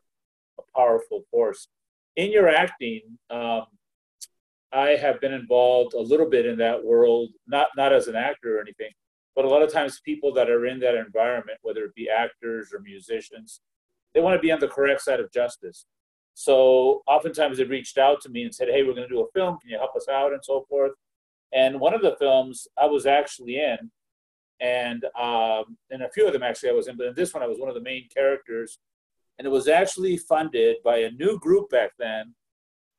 a 0.61 0.63
powerful 0.77 1.23
force. 1.31 1.69
In 2.17 2.31
your 2.31 2.51
acting, 2.51 3.01
um, 3.31 3.65
I 4.73 4.91
have 4.91 5.21
been 5.21 5.33
involved 5.33 5.95
a 5.95 6.01
little 6.01 6.29
bit 6.29 6.47
in 6.47 6.59
that 6.59 6.85
world, 6.85 7.31
not 7.47 7.69
not 7.77 7.93
as 7.93 8.07
an 8.07 8.17
actor 8.17 8.59
or 8.59 8.61
anything, 8.61 8.91
but 9.35 9.45
a 9.45 9.49
lot 9.49 9.63
of 9.63 9.73
times 9.73 10.01
people 10.05 10.33
that 10.35 10.51
are 10.51 10.67
in 10.67 10.79
that 10.81 10.95
environment, 10.95 11.59
whether 11.63 11.85
it 11.85 11.95
be 11.95 12.09
actors 12.11 12.71
or 12.73 12.81
musicians, 12.81 13.61
they 14.15 14.21
want 14.21 14.37
to 14.37 14.43
be 14.43 14.53
on 14.53 14.61
the 14.61 14.69
correct 14.69 15.03
side 15.03 15.21
of 15.21 15.33
justice. 15.33 15.87
So 16.35 17.03
oftentimes 17.07 17.59
they 17.59 17.65
reached 17.65 17.99
out 17.99 18.21
to 18.23 18.29
me 18.29 18.43
and 18.43 18.55
said, 18.55 18.69
"Hey, 18.69 18.83
we're 18.83 18.95
going 18.95 19.09
to 19.09 19.15
do 19.15 19.21
a 19.21 19.31
film. 19.33 19.59
Can 19.59 19.71
you 19.71 19.79
help 19.79 19.97
us 19.97 20.09
out?" 20.09 20.33
and 20.33 20.45
so 20.45 20.67
forth. 20.69 20.93
And 21.53 21.81
one 21.81 21.95
of 21.95 22.03
the 22.03 22.17
films 22.19 22.69
I 22.77 22.87
was 22.87 23.07
actually 23.07 23.57
in, 23.57 23.91
and 24.61 25.05
um, 25.19 25.79
and 25.91 26.03
a 26.03 26.11
few 26.11 26.27
of 26.27 26.33
them 26.33 26.43
actually 26.43 26.71
I 26.71 26.75
was 26.75 26.89
in, 26.89 26.97
but 26.97 27.07
in 27.07 27.15
this 27.15 27.33
one 27.33 27.43
I 27.43 27.47
was 27.47 27.59
one 27.59 27.69
of 27.69 27.75
the 27.75 27.81
main 27.81 28.09
characters, 28.15 28.79
and 29.39 29.47
it 29.47 29.51
was 29.51 29.69
actually 29.69 30.17
funded 30.19 30.77
by 30.85 30.99
a 30.99 31.11
new 31.11 31.39
group 31.39 31.71
back 31.71 31.93
then. 31.99 32.35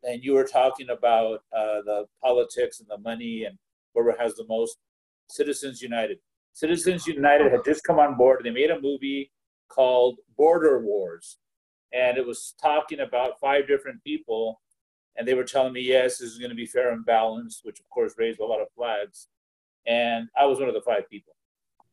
And 0.03 0.23
you 0.23 0.33
were 0.33 0.45
talking 0.45 0.89
about 0.89 1.41
uh, 1.55 1.81
the 1.85 2.05
politics 2.21 2.79
and 2.79 2.87
the 2.89 2.97
money 2.97 3.43
and 3.43 3.57
whoever 3.93 4.15
has 4.19 4.35
the 4.35 4.45
most. 4.47 4.77
Citizens 5.27 5.81
United. 5.81 6.17
Citizens 6.53 7.05
United 7.05 7.51
had 7.51 7.63
just 7.63 7.83
come 7.83 7.99
on 7.99 8.15
board. 8.15 8.41
They 8.43 8.49
made 8.49 8.71
a 8.71 8.81
movie 8.81 9.31
called 9.69 10.17
Border 10.37 10.83
Wars 10.83 11.37
and 11.93 12.17
it 12.17 12.25
was 12.25 12.53
talking 12.61 12.99
about 12.99 13.39
five 13.39 13.67
different 13.67 14.03
people 14.03 14.61
and 15.15 15.27
they 15.27 15.33
were 15.33 15.43
telling 15.43 15.73
me 15.73 15.81
yes 15.81 16.17
this 16.17 16.29
is 16.29 16.37
going 16.37 16.49
to 16.49 16.55
be 16.55 16.65
fair 16.65 16.91
and 16.91 17.05
balanced 17.05 17.61
which 17.63 17.79
of 17.79 17.89
course 17.89 18.13
raised 18.17 18.39
a 18.39 18.45
lot 18.45 18.61
of 18.61 18.67
flags 18.75 19.27
and 19.87 20.27
i 20.37 20.45
was 20.45 20.59
one 20.59 20.67
of 20.67 20.73
the 20.73 20.81
five 20.81 21.09
people 21.09 21.33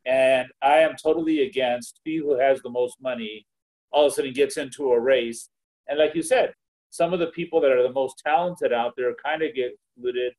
and 0.05 0.49
i 0.63 0.77
am 0.77 0.95
totally 1.03 1.47
against 1.47 2.01
he 2.05 2.17
who 2.17 2.39
has 2.39 2.61
the 2.63 2.71
most 2.71 2.97
money 3.01 3.47
all 3.91 4.07
of 4.07 4.13
a 4.13 4.15
sudden 4.15 4.33
gets 4.33 4.57
into 4.57 4.93
a 4.93 5.01
race 5.01 5.49
and 5.89 5.99
like 5.99 6.15
you 6.15 6.23
said 6.23 6.53
some 6.91 7.13
of 7.13 7.19
the 7.19 7.27
people 7.29 7.61
that 7.61 7.71
are 7.71 7.83
the 7.83 7.93
most 7.93 8.23
talented 8.25 8.73
out 8.73 8.95
there 8.97 9.15
kind 9.23 9.43
of 9.43 9.55
get 9.55 9.73
excluded 9.97 10.33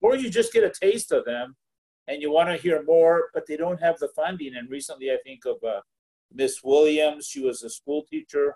or 0.00 0.16
you 0.16 0.30
just 0.30 0.52
get 0.52 0.64
a 0.64 0.70
taste 0.70 1.12
of 1.12 1.24
them 1.24 1.56
and 2.08 2.20
you 2.20 2.30
want 2.30 2.48
to 2.48 2.56
hear 2.56 2.82
more 2.84 3.24
but 3.34 3.44
they 3.46 3.56
don't 3.56 3.80
have 3.80 3.98
the 3.98 4.08
funding 4.14 4.56
and 4.56 4.70
recently 4.70 5.10
i 5.10 5.16
think 5.24 5.40
of 5.44 5.56
uh, 5.66 5.80
miss 6.32 6.62
williams 6.62 7.26
she 7.26 7.40
was 7.40 7.62
a 7.62 7.70
school 7.70 8.04
teacher 8.10 8.54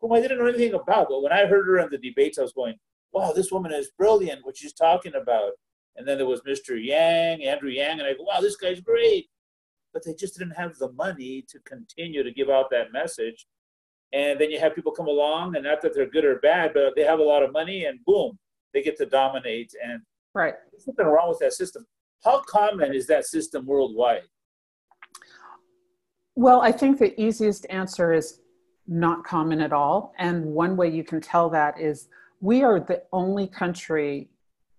whom 0.00 0.12
I 0.12 0.20
didn't 0.20 0.38
know 0.38 0.46
anything 0.46 0.74
about. 0.74 1.08
But 1.08 1.22
when 1.22 1.32
I 1.32 1.46
heard 1.46 1.66
her 1.66 1.78
in 1.78 1.90
the 1.90 1.98
debates, 1.98 2.38
I 2.38 2.42
was 2.42 2.52
going, 2.52 2.74
wow, 3.12 3.32
this 3.32 3.52
woman 3.52 3.72
is 3.72 3.90
brilliant, 3.98 4.44
what 4.44 4.56
she's 4.56 4.72
talking 4.72 5.14
about. 5.14 5.52
And 5.96 6.06
then 6.06 6.18
there 6.18 6.26
was 6.26 6.40
Mr. 6.42 6.82
Yang, 6.82 7.44
Andrew 7.44 7.70
Yang, 7.70 8.00
and 8.00 8.02
I 8.08 8.14
go, 8.14 8.22
wow, 8.22 8.40
this 8.40 8.56
guy's 8.56 8.80
great. 8.80 9.28
But 9.92 10.04
they 10.04 10.14
just 10.14 10.38
didn't 10.38 10.54
have 10.54 10.76
the 10.78 10.92
money 10.92 11.44
to 11.48 11.58
continue 11.60 12.22
to 12.22 12.30
give 12.30 12.48
out 12.48 12.70
that 12.70 12.92
message. 12.92 13.46
And 14.12 14.40
then 14.40 14.50
you 14.50 14.58
have 14.58 14.74
people 14.74 14.92
come 14.92 15.06
along, 15.06 15.54
and 15.54 15.64
not 15.64 15.80
that 15.82 15.94
they're 15.94 16.10
good 16.10 16.24
or 16.24 16.40
bad, 16.40 16.72
but 16.74 16.94
they 16.96 17.04
have 17.04 17.20
a 17.20 17.22
lot 17.22 17.42
of 17.42 17.52
money, 17.52 17.84
and 17.84 18.04
boom, 18.04 18.38
they 18.74 18.82
get 18.82 18.96
to 18.98 19.06
dominate. 19.06 19.72
And 19.84 20.02
right. 20.34 20.54
there's 20.70 20.84
something 20.84 21.06
wrong 21.06 21.28
with 21.28 21.38
that 21.40 21.52
system. 21.52 21.86
How 22.24 22.42
common 22.42 22.92
is 22.92 23.06
that 23.06 23.24
system 23.26 23.66
worldwide? 23.66 24.22
Well, 26.34 26.60
I 26.60 26.72
think 26.72 26.98
the 26.98 27.18
easiest 27.20 27.66
answer 27.70 28.12
is 28.12 28.40
not 28.86 29.24
common 29.24 29.60
at 29.60 29.72
all. 29.72 30.12
And 30.18 30.44
one 30.44 30.76
way 30.76 30.88
you 30.88 31.04
can 31.04 31.20
tell 31.20 31.48
that 31.50 31.80
is 31.80 32.08
we 32.40 32.62
are 32.62 32.80
the 32.80 33.02
only 33.12 33.46
country, 33.46 34.28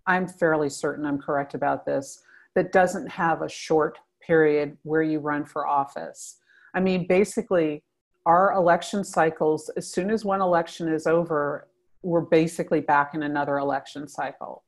I'm 0.08 0.28
fairly 0.28 0.70
certain 0.70 1.06
I'm 1.06 1.20
correct 1.20 1.54
about 1.54 1.86
this, 1.86 2.22
that 2.56 2.72
doesn't 2.72 3.08
have 3.08 3.42
a 3.42 3.50
short 3.50 3.98
period 4.26 4.78
where 4.84 5.04
you 5.04 5.20
run 5.20 5.46
for 5.46 5.68
office. 5.68 6.38
I 6.74 6.80
mean, 6.80 7.08
basically, 7.08 7.84
our 8.26 8.54
election 8.54 9.04
cycles, 9.04 9.70
as 9.78 9.88
soon 9.88 10.12
as 10.12 10.24
one 10.24 10.42
election 10.42 10.88
is 10.88 11.08
over, 11.08 11.68
we're 12.04 12.22
basically 12.22 12.82
back 12.82 13.14
in 13.14 13.24
another 13.24 13.58
election 13.58 14.08
cycle. 14.08 14.64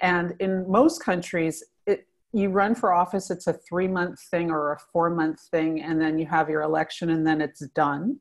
And 0.00 0.34
in 0.40 0.70
most 0.70 1.02
countries, 1.02 1.64
it, 1.86 2.06
you 2.32 2.50
run 2.50 2.74
for 2.74 2.92
office, 2.92 3.30
it's 3.30 3.46
a 3.46 3.52
three 3.52 3.88
month 3.88 4.20
thing 4.20 4.50
or 4.50 4.72
a 4.72 4.78
four 4.78 5.10
month 5.10 5.40
thing, 5.40 5.82
and 5.82 6.00
then 6.00 6.18
you 6.18 6.26
have 6.26 6.48
your 6.48 6.62
election 6.62 7.10
and 7.10 7.26
then 7.26 7.40
it's 7.40 7.60
done. 7.68 8.18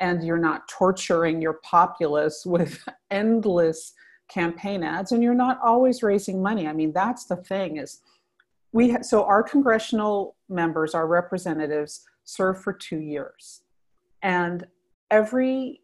And 0.00 0.24
you're 0.24 0.38
not 0.38 0.66
torturing 0.68 1.40
your 1.40 1.60
populace 1.64 2.44
with 2.46 2.84
endless 3.10 3.94
campaign 4.28 4.82
ads 4.82 5.12
and 5.12 5.22
you're 5.22 5.34
not 5.34 5.60
always 5.62 6.02
raising 6.02 6.40
money. 6.40 6.66
I 6.66 6.72
mean 6.72 6.92
that's 6.92 7.26
the 7.26 7.36
thing 7.36 7.76
is 7.76 8.00
we 8.72 8.92
ha- 8.92 9.02
so 9.02 9.24
our 9.24 9.42
congressional 9.42 10.36
members 10.48 10.94
our 10.94 11.06
representatives 11.06 12.06
serve 12.24 12.62
for 12.62 12.72
two 12.72 12.98
years 12.98 13.62
and 14.22 14.66
every 15.10 15.80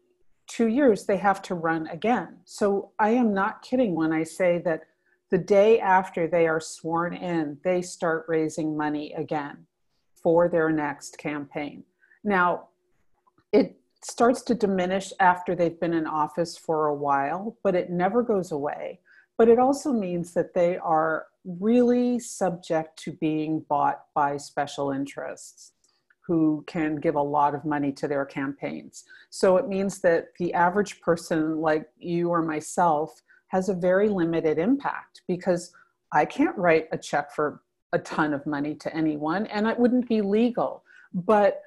two 0.47 0.67
years 0.67 1.05
they 1.05 1.17
have 1.17 1.41
to 1.43 1.55
run 1.55 1.87
again. 1.87 2.37
So 2.45 2.91
i 2.99 3.09
am 3.09 3.33
not 3.33 3.61
kidding 3.61 3.95
when 3.95 4.11
i 4.11 4.23
say 4.23 4.59
that 4.65 4.81
the 5.29 5.37
day 5.37 5.79
after 5.79 6.27
they 6.27 6.47
are 6.47 6.59
sworn 6.59 7.13
in 7.13 7.57
they 7.63 7.81
start 7.81 8.25
raising 8.27 8.75
money 8.75 9.13
again 9.13 9.65
for 10.15 10.49
their 10.49 10.69
next 10.71 11.17
campaign. 11.17 11.83
Now 12.23 12.69
it 13.51 13.77
starts 14.03 14.41
to 14.43 14.55
diminish 14.55 15.11
after 15.19 15.55
they've 15.55 15.79
been 15.79 15.93
in 15.93 16.07
office 16.07 16.57
for 16.57 16.87
a 16.87 16.95
while, 16.95 17.57
but 17.63 17.75
it 17.75 17.89
never 17.89 18.23
goes 18.23 18.51
away. 18.51 18.99
But 19.37 19.49
it 19.49 19.59
also 19.59 19.91
means 19.93 20.33
that 20.33 20.53
they 20.53 20.77
are 20.77 21.27
really 21.45 22.19
subject 22.19 22.97
to 23.03 23.13
being 23.13 23.61
bought 23.69 24.05
by 24.13 24.37
special 24.37 24.91
interests 24.91 25.73
who 26.29 26.63
can 26.67 26.97
give 26.97 27.15
a 27.15 27.21
lot 27.21 27.55
of 27.55 27.65
money 27.65 27.91
to 27.91 28.07
their 28.07 28.23
campaigns. 28.23 29.05
So 29.31 29.57
it 29.57 29.67
means 29.67 29.99
that 30.01 30.27
the 30.37 30.53
average 30.53 31.01
person 31.01 31.59
like 31.59 31.89
you 31.97 32.29
or 32.29 32.43
myself 32.43 33.19
has 33.47 33.67
a 33.67 33.73
very 33.73 34.07
limited 34.07 34.59
impact 34.59 35.23
because 35.27 35.73
I 36.13 36.25
can't 36.25 36.55
write 36.55 36.87
a 36.91 36.99
check 36.99 37.33
for 37.33 37.63
a 37.93 37.97
ton 37.97 38.35
of 38.35 38.45
money 38.45 38.75
to 38.75 38.95
anyone 38.95 39.47
and 39.47 39.65
it 39.65 39.79
wouldn't 39.79 40.07
be 40.07 40.21
legal. 40.21 40.83
But 41.15 41.61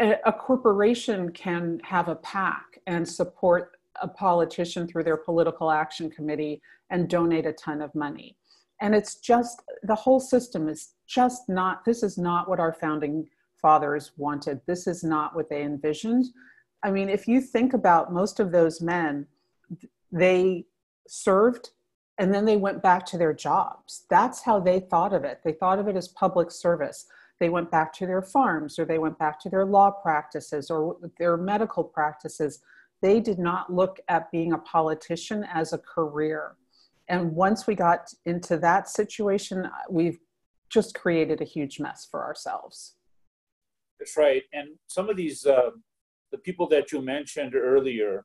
a, 0.00 0.16
a 0.26 0.32
corporation 0.32 1.30
can 1.30 1.78
have 1.84 2.08
a 2.08 2.16
PAC 2.16 2.80
and 2.88 3.08
support 3.08 3.76
a 4.02 4.08
politician 4.08 4.88
through 4.88 5.04
their 5.04 5.16
political 5.16 5.70
action 5.70 6.10
committee 6.10 6.60
and 6.90 7.08
donate 7.08 7.46
a 7.46 7.52
ton 7.52 7.80
of 7.80 7.94
money. 7.94 8.36
And 8.80 8.92
it's 8.92 9.14
just 9.20 9.62
the 9.84 9.94
whole 9.94 10.18
system 10.18 10.68
is 10.68 10.94
just 11.06 11.48
not, 11.48 11.84
this 11.84 12.02
is 12.02 12.18
not 12.18 12.48
what 12.48 12.58
our 12.58 12.72
founding 12.72 13.28
fathers 13.62 14.12
wanted. 14.16 14.60
This 14.66 14.86
is 14.86 15.02
not 15.02 15.34
what 15.34 15.48
they 15.48 15.62
envisioned. 15.62 16.26
I 16.82 16.90
mean, 16.90 17.08
if 17.08 17.28
you 17.28 17.40
think 17.40 17.72
about 17.72 18.12
most 18.12 18.40
of 18.40 18.50
those 18.50 18.80
men, 18.80 19.26
they 20.10 20.66
served 21.06 21.70
and 22.18 22.34
then 22.34 22.44
they 22.44 22.56
went 22.56 22.82
back 22.82 23.06
to 23.06 23.18
their 23.18 23.32
jobs. 23.32 24.04
That's 24.10 24.42
how 24.42 24.60
they 24.60 24.80
thought 24.80 25.14
of 25.14 25.24
it. 25.24 25.40
They 25.44 25.52
thought 25.52 25.78
of 25.78 25.88
it 25.88 25.96
as 25.96 26.08
public 26.08 26.50
service. 26.50 27.06
They 27.40 27.48
went 27.48 27.70
back 27.70 27.92
to 27.94 28.06
their 28.06 28.22
farms 28.22 28.78
or 28.78 28.84
they 28.84 28.98
went 28.98 29.18
back 29.18 29.40
to 29.40 29.48
their 29.48 29.64
law 29.64 29.90
practices 29.90 30.70
or 30.70 30.98
their 31.18 31.36
medical 31.36 31.82
practices. 31.82 32.60
They 33.00 33.20
did 33.20 33.38
not 33.38 33.72
look 33.72 33.98
at 34.08 34.30
being 34.30 34.52
a 34.52 34.58
politician 34.58 35.44
as 35.52 35.72
a 35.72 35.78
career. 35.78 36.56
And 37.08 37.34
once 37.34 37.66
we 37.66 37.74
got 37.74 38.12
into 38.26 38.56
that 38.58 38.88
situation, 38.88 39.68
we've 39.90 40.18
just 40.68 40.94
created 40.94 41.40
a 41.40 41.44
huge 41.44 41.80
mess 41.80 42.06
for 42.08 42.22
ourselves. 42.22 42.94
That's 44.02 44.16
right. 44.16 44.42
And 44.52 44.70
some 44.88 45.08
of 45.08 45.16
these, 45.16 45.46
uh, 45.46 45.70
the 46.32 46.38
people 46.38 46.66
that 46.70 46.90
you 46.90 47.00
mentioned 47.00 47.54
earlier, 47.54 48.24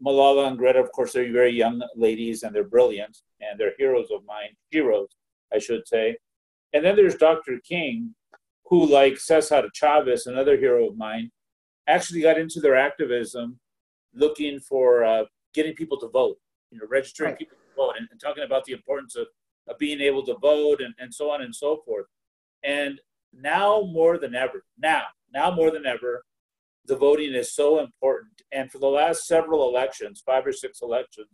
Malala 0.00 0.46
and 0.46 0.56
Greta, 0.56 0.78
of 0.78 0.92
course, 0.92 1.12
they're 1.12 1.32
very 1.32 1.50
young 1.50 1.82
ladies 1.96 2.44
and 2.44 2.54
they're 2.54 2.62
brilliant 2.62 3.18
and 3.40 3.58
they're 3.58 3.74
heroes 3.76 4.12
of 4.14 4.24
mine, 4.24 4.50
heroes, 4.70 5.08
I 5.52 5.58
should 5.58 5.88
say. 5.88 6.16
And 6.72 6.84
then 6.84 6.94
there's 6.94 7.16
Dr. 7.16 7.58
King, 7.68 8.14
who, 8.66 8.86
like 8.86 9.18
Cesar 9.18 9.68
Chavez, 9.74 10.26
another 10.28 10.56
hero 10.56 10.88
of 10.88 10.96
mine, 10.96 11.32
actually 11.88 12.20
got 12.20 12.38
into 12.38 12.60
their 12.60 12.76
activism 12.76 13.58
looking 14.14 14.60
for 14.60 15.02
uh, 15.02 15.24
getting 15.54 15.74
people 15.74 15.98
to 15.98 16.08
vote, 16.08 16.36
you 16.70 16.78
know, 16.78 16.86
registering 16.88 17.30
right. 17.30 17.38
people 17.40 17.56
to 17.56 17.76
vote 17.76 17.94
and, 17.98 18.06
and, 18.12 18.20
talking 18.20 18.44
about 18.44 18.64
the 18.64 18.74
importance 18.74 19.16
of, 19.16 19.26
of 19.68 19.76
being 19.78 20.00
able 20.00 20.24
to 20.24 20.36
vote 20.36 20.80
and, 20.80 20.94
and 21.00 21.12
so 21.12 21.32
on 21.32 21.42
and 21.42 21.52
so 21.52 21.82
forth. 21.84 22.06
And 22.62 23.00
now 23.32 23.82
more 23.92 24.18
than 24.18 24.34
ever, 24.34 24.64
now, 24.78 25.02
now 25.32 25.50
more 25.50 25.70
than 25.70 25.86
ever, 25.86 26.24
the 26.86 26.96
voting 26.96 27.34
is 27.34 27.54
so 27.54 27.80
important. 27.80 28.32
And 28.52 28.70
for 28.70 28.78
the 28.78 28.86
last 28.86 29.26
several 29.26 29.68
elections, 29.68 30.22
five 30.24 30.46
or 30.46 30.52
six 30.52 30.82
elections, 30.82 31.28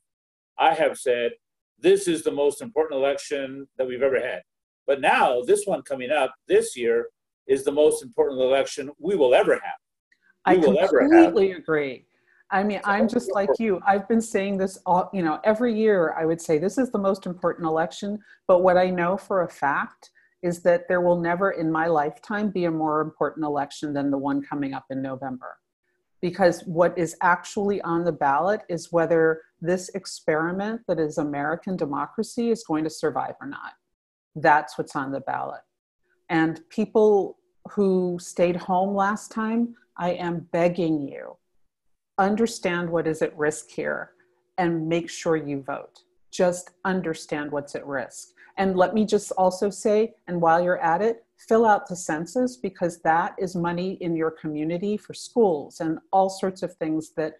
I 0.58 0.74
have 0.74 0.98
said 0.98 1.32
this 1.78 2.08
is 2.08 2.22
the 2.22 2.32
most 2.32 2.62
important 2.62 2.98
election 2.98 3.66
that 3.78 3.86
we've 3.86 4.02
ever 4.02 4.20
had. 4.20 4.42
But 4.86 5.00
now, 5.00 5.42
this 5.42 5.64
one 5.66 5.82
coming 5.82 6.10
up 6.10 6.34
this 6.46 6.76
year 6.76 7.08
is 7.46 7.64
the 7.64 7.72
most 7.72 8.02
important 8.02 8.40
election 8.40 8.90
we 8.98 9.16
will 9.16 9.34
ever 9.34 9.54
have. 9.54 10.58
We 10.58 10.78
I 10.78 10.86
completely 10.86 11.52
agree. 11.52 12.06
I 12.50 12.62
mean, 12.62 12.80
I'm 12.84 13.08
just 13.08 13.32
like 13.32 13.50
you. 13.58 13.80
I've 13.84 14.06
been 14.08 14.20
saying 14.20 14.58
this 14.58 14.78
all, 14.86 15.10
you 15.12 15.22
know, 15.22 15.40
every 15.42 15.74
year 15.74 16.14
I 16.16 16.24
would 16.24 16.40
say 16.40 16.58
this 16.58 16.78
is 16.78 16.92
the 16.92 16.98
most 16.98 17.26
important 17.26 17.66
election. 17.66 18.20
But 18.46 18.62
what 18.62 18.76
I 18.76 18.88
know 18.90 19.16
for 19.16 19.42
a 19.42 19.48
fact 19.48 20.10
is 20.42 20.62
that 20.62 20.88
there 20.88 21.00
will 21.00 21.20
never 21.20 21.50
in 21.52 21.70
my 21.70 21.86
lifetime 21.86 22.50
be 22.50 22.64
a 22.64 22.70
more 22.70 23.00
important 23.00 23.44
election 23.44 23.92
than 23.92 24.10
the 24.10 24.18
one 24.18 24.42
coming 24.42 24.74
up 24.74 24.84
in 24.90 25.02
November. 25.02 25.56
Because 26.20 26.62
what 26.62 26.96
is 26.98 27.16
actually 27.22 27.80
on 27.82 28.04
the 28.04 28.12
ballot 28.12 28.62
is 28.68 28.92
whether 28.92 29.42
this 29.60 29.88
experiment 29.90 30.82
that 30.88 30.98
is 30.98 31.18
American 31.18 31.76
democracy 31.76 32.50
is 32.50 32.64
going 32.64 32.84
to 32.84 32.90
survive 32.90 33.34
or 33.40 33.46
not. 33.46 33.72
That's 34.34 34.76
what's 34.76 34.96
on 34.96 35.12
the 35.12 35.20
ballot. 35.20 35.60
And 36.28 36.60
people 36.70 37.38
who 37.70 38.18
stayed 38.20 38.56
home 38.56 38.94
last 38.94 39.30
time, 39.30 39.74
I 39.96 40.10
am 40.12 40.48
begging 40.52 41.08
you, 41.08 41.36
understand 42.18 42.90
what 42.90 43.06
is 43.06 43.22
at 43.22 43.36
risk 43.36 43.70
here 43.70 44.12
and 44.58 44.88
make 44.88 45.08
sure 45.08 45.36
you 45.36 45.62
vote. 45.62 46.00
Just 46.30 46.70
understand 46.84 47.50
what's 47.50 47.74
at 47.74 47.86
risk 47.86 48.28
and 48.58 48.76
let 48.76 48.94
me 48.94 49.04
just 49.04 49.32
also 49.32 49.70
say, 49.70 50.14
and 50.26 50.40
while 50.40 50.62
you're 50.62 50.78
at 50.78 51.02
it, 51.02 51.24
fill 51.36 51.66
out 51.66 51.86
the 51.86 51.96
census 51.96 52.56
because 52.56 53.00
that 53.02 53.34
is 53.38 53.54
money 53.54 53.92
in 54.00 54.16
your 54.16 54.30
community 54.30 54.96
for 54.96 55.12
schools 55.12 55.80
and 55.80 55.98
all 56.12 56.30
sorts 56.30 56.62
of 56.62 56.74
things 56.74 57.10
that 57.10 57.34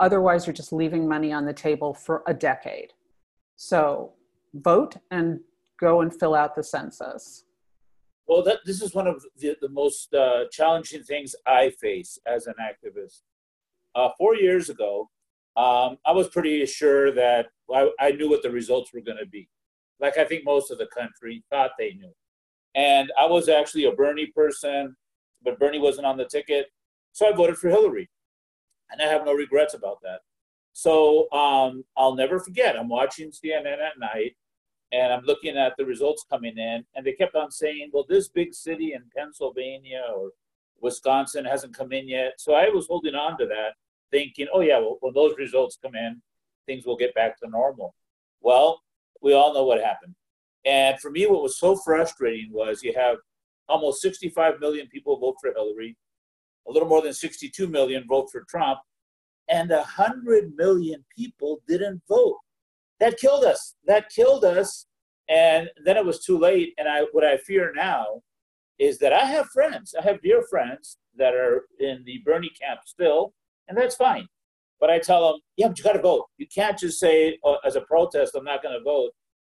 otherwise 0.00 0.46
you're 0.46 0.54
just 0.54 0.72
leaving 0.72 1.08
money 1.08 1.32
on 1.32 1.44
the 1.44 1.52
table 1.52 1.94
for 1.94 2.22
a 2.26 2.34
decade. 2.34 2.92
So 3.56 4.12
vote 4.54 4.96
and 5.10 5.40
go 5.78 6.00
and 6.00 6.14
fill 6.18 6.34
out 6.34 6.56
the 6.56 6.64
census. 6.64 7.44
Well, 8.26 8.42
that, 8.42 8.58
this 8.64 8.82
is 8.82 8.94
one 8.94 9.06
of 9.06 9.24
the, 9.36 9.56
the 9.60 9.68
most 9.68 10.12
uh, 10.12 10.44
challenging 10.50 11.02
things 11.02 11.34
I 11.46 11.70
face 11.80 12.18
as 12.26 12.46
an 12.46 12.54
activist. 12.60 13.22
Uh, 13.94 14.10
four 14.18 14.36
years 14.36 14.68
ago, 14.68 15.08
um, 15.56 15.98
I 16.04 16.12
was 16.12 16.28
pretty 16.28 16.64
sure 16.66 17.10
that 17.12 17.46
I, 17.72 17.90
I 17.98 18.10
knew 18.12 18.28
what 18.28 18.42
the 18.42 18.50
results 18.50 18.92
were 18.92 19.00
going 19.00 19.18
to 19.18 19.26
be 19.26 19.48
like 20.00 20.18
I 20.18 20.24
think 20.24 20.44
most 20.44 20.70
of 20.70 20.78
the 20.78 20.86
country 20.86 21.42
thought 21.50 21.72
they 21.78 21.94
knew. 21.94 22.12
And 22.74 23.10
I 23.18 23.26
was 23.26 23.48
actually 23.48 23.84
a 23.84 23.92
Bernie 23.92 24.32
person, 24.34 24.96
but 25.42 25.58
Bernie 25.58 25.80
wasn't 25.80 26.06
on 26.06 26.16
the 26.16 26.24
ticket. 26.24 26.66
So 27.12 27.28
I 27.28 27.32
voted 27.32 27.56
for 27.56 27.68
Hillary. 27.68 28.08
And 28.90 29.02
I 29.02 29.06
have 29.06 29.24
no 29.24 29.32
regrets 29.32 29.74
about 29.74 29.98
that. 30.02 30.20
So 30.72 31.30
um, 31.32 31.84
I'll 31.96 32.14
never 32.14 32.38
forget. 32.38 32.78
I'm 32.78 32.88
watching 32.88 33.30
CNN 33.30 33.78
at 33.80 33.98
night 33.98 34.36
and 34.92 35.12
I'm 35.12 35.24
looking 35.24 35.56
at 35.56 35.74
the 35.76 35.84
results 35.84 36.24
coming 36.30 36.56
in. 36.56 36.84
And 36.94 37.04
they 37.04 37.12
kept 37.12 37.34
on 37.34 37.50
saying, 37.50 37.90
well, 37.92 38.06
this 38.08 38.28
big 38.28 38.54
city 38.54 38.92
in 38.94 39.02
Pennsylvania 39.16 40.04
or 40.14 40.30
Wisconsin 40.80 41.44
hasn't 41.44 41.76
come 41.76 41.92
in 41.92 42.08
yet. 42.08 42.34
So 42.38 42.54
I 42.54 42.68
was 42.68 42.86
holding 42.86 43.14
on 43.14 43.36
to 43.38 43.46
that, 43.46 43.74
thinking, 44.10 44.46
oh, 44.52 44.60
yeah, 44.60 44.78
well, 44.78 44.98
when 45.00 45.14
those 45.14 45.34
results 45.36 45.78
come 45.82 45.94
in, 45.94 46.22
things 46.66 46.86
will 46.86 46.96
get 46.96 47.14
back 47.14 47.38
to 47.40 47.48
normal. 47.48 47.94
Well, 48.40 48.80
we 49.22 49.32
all 49.32 49.54
know 49.54 49.64
what 49.64 49.82
happened. 49.82 50.14
And 50.64 50.98
for 51.00 51.10
me, 51.10 51.26
what 51.26 51.42
was 51.42 51.58
so 51.58 51.76
frustrating 51.76 52.52
was 52.52 52.82
you 52.82 52.92
have 52.94 53.16
almost 53.68 54.02
65 54.02 54.60
million 54.60 54.86
people 54.88 55.18
vote 55.18 55.36
for 55.40 55.52
Hillary, 55.52 55.96
a 56.68 56.72
little 56.72 56.88
more 56.88 57.02
than 57.02 57.14
62 57.14 57.66
million 57.66 58.04
vote 58.06 58.28
for 58.30 58.44
Trump, 58.48 58.78
and 59.48 59.70
100 59.70 60.54
million 60.56 61.04
people 61.16 61.60
didn't 61.66 62.02
vote. 62.08 62.38
That 63.00 63.18
killed 63.18 63.44
us. 63.44 63.76
That 63.86 64.10
killed 64.10 64.44
us. 64.44 64.86
And 65.28 65.70
then 65.84 65.96
it 65.96 66.04
was 66.04 66.24
too 66.24 66.38
late. 66.38 66.74
And 66.78 66.88
I, 66.88 67.02
what 67.12 67.24
I 67.24 67.36
fear 67.38 67.72
now 67.74 68.22
is 68.78 68.98
that 68.98 69.12
I 69.12 69.24
have 69.24 69.46
friends, 69.48 69.94
I 69.98 70.02
have 70.02 70.22
dear 70.22 70.42
friends 70.48 70.98
that 71.16 71.34
are 71.34 71.66
in 71.80 72.02
the 72.04 72.22
Bernie 72.24 72.52
camp 72.60 72.80
still, 72.86 73.34
and 73.66 73.76
that's 73.76 73.96
fine. 73.96 74.26
But 74.80 74.90
I 74.90 74.98
tell 74.98 75.26
them, 75.32 75.40
yeah, 75.56 75.68
but 75.68 75.78
you 75.78 75.84
got 75.84 75.94
to 75.94 76.02
vote. 76.02 76.26
You 76.36 76.46
can't 76.46 76.78
just 76.78 77.00
say 77.00 77.38
oh, 77.44 77.58
as 77.64 77.76
a 77.76 77.80
protest, 77.82 78.34
I'm 78.36 78.44
not 78.44 78.62
going 78.62 78.78
to 78.78 78.84
vote, 78.84 79.10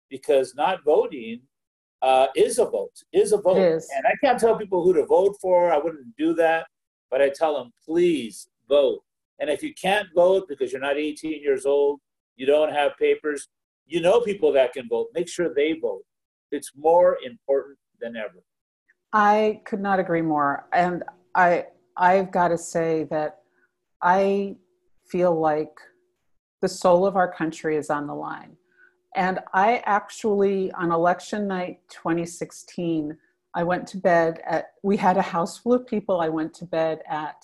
because 0.10 0.53
not 0.55 0.79
voting 0.86 1.41
uh, 2.01 2.27
is 2.36 2.58
a 2.58 2.65
vote, 2.65 2.93
is 3.12 3.34
a 3.34 3.38
vote. 3.38 3.58
And 3.58 4.05
I 4.05 4.13
can't 4.23 4.39
tell 4.39 4.58
people 4.58 4.84
who 4.84 4.93
to 4.93 5.05
vote 5.05 5.36
for. 5.41 5.71
I 5.71 5.77
wouldn't 5.77 6.15
do 6.17 6.34
that. 6.36 6.67
But 7.12 7.21
I 7.21 7.29
tell 7.29 7.58
them, 7.58 7.71
please 7.86 8.47
vote. 8.69 9.01
And 9.39 9.49
if 9.49 9.63
you 9.63 9.73
can't 9.73 10.08
vote 10.15 10.47
because 10.47 10.71
you're 10.71 10.82
not 10.82 10.97
18 10.97 11.41
years 11.41 11.65
old, 11.65 11.99
you 12.36 12.45
don't 12.45 12.71
have 12.71 12.97
papers, 12.97 13.49
you 13.86 14.01
know 14.01 14.21
people 14.21 14.53
that 14.53 14.73
can 14.73 14.88
vote. 14.88 15.08
Make 15.13 15.27
sure 15.27 15.53
they 15.53 15.73
vote. 15.73 16.03
It's 16.51 16.71
more 16.77 17.17
important 17.25 17.77
than 17.99 18.15
ever. 18.15 18.43
I 19.12 19.62
could 19.65 19.82
not 19.82 19.99
agree 19.99 20.21
more. 20.21 20.67
And 20.71 21.03
I 21.36 21.65
I've 21.97 22.32
got 22.32 22.49
to 22.49 22.58
say 22.58 23.05
that 23.05 23.39
I 24.01 24.55
feel 25.12 25.39
like 25.39 25.80
the 26.62 26.69
soul 26.69 27.06
of 27.06 27.15
our 27.15 27.32
country 27.32 27.78
is 27.78 27.89
on 27.89 28.08
the 28.08 28.13
line. 28.13 28.56
And 29.15 29.39
I 29.54 29.82
actually, 29.86 30.72
on 30.74 30.91
election 30.91 31.48
night 31.48 31.80
2016, 31.89 33.17
I 33.56 33.63
went 33.63 33.88
to 33.88 33.98
bed 33.98 34.41
at, 34.45 34.74
we 34.84 34.98
had 34.98 35.17
a 35.17 35.22
house 35.22 35.58
full 35.58 35.74
of 35.74 35.88
people. 35.88 36.22
I 36.22 36.30
went 36.30 36.54
to 36.56 36.65
bed 36.65 37.00
at 37.10 37.43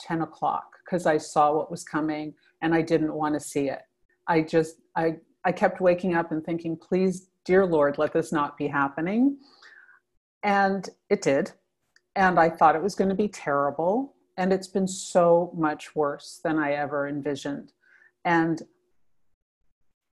10 0.00 0.22
o'clock 0.22 0.76
because 0.84 1.06
I 1.06 1.18
saw 1.18 1.52
what 1.52 1.70
was 1.70 1.82
coming 1.82 2.34
and 2.62 2.74
I 2.74 2.82
didn't 2.82 3.12
want 3.12 3.34
to 3.34 3.40
see 3.40 3.68
it. 3.68 3.80
I 4.28 4.42
just, 4.42 4.76
I, 4.94 5.16
I 5.44 5.52
kept 5.52 5.80
waking 5.80 6.14
up 6.14 6.30
and 6.30 6.44
thinking, 6.44 6.76
please, 6.76 7.28
dear 7.44 7.66
Lord, 7.66 7.98
let 7.98 8.12
this 8.12 8.32
not 8.32 8.56
be 8.56 8.68
happening. 8.68 9.38
And 10.42 10.88
it 11.08 11.22
did. 11.22 11.52
And 12.14 12.38
I 12.38 12.50
thought 12.50 12.76
it 12.76 12.82
was 12.82 12.94
going 12.94 13.10
to 13.10 13.16
be 13.16 13.28
terrible 13.28 14.14
and 14.40 14.54
it's 14.54 14.68
been 14.68 14.88
so 14.88 15.52
much 15.54 15.94
worse 15.94 16.40
than 16.42 16.58
I 16.58 16.72
ever 16.72 17.06
envisioned. 17.06 17.72
And 18.24 18.62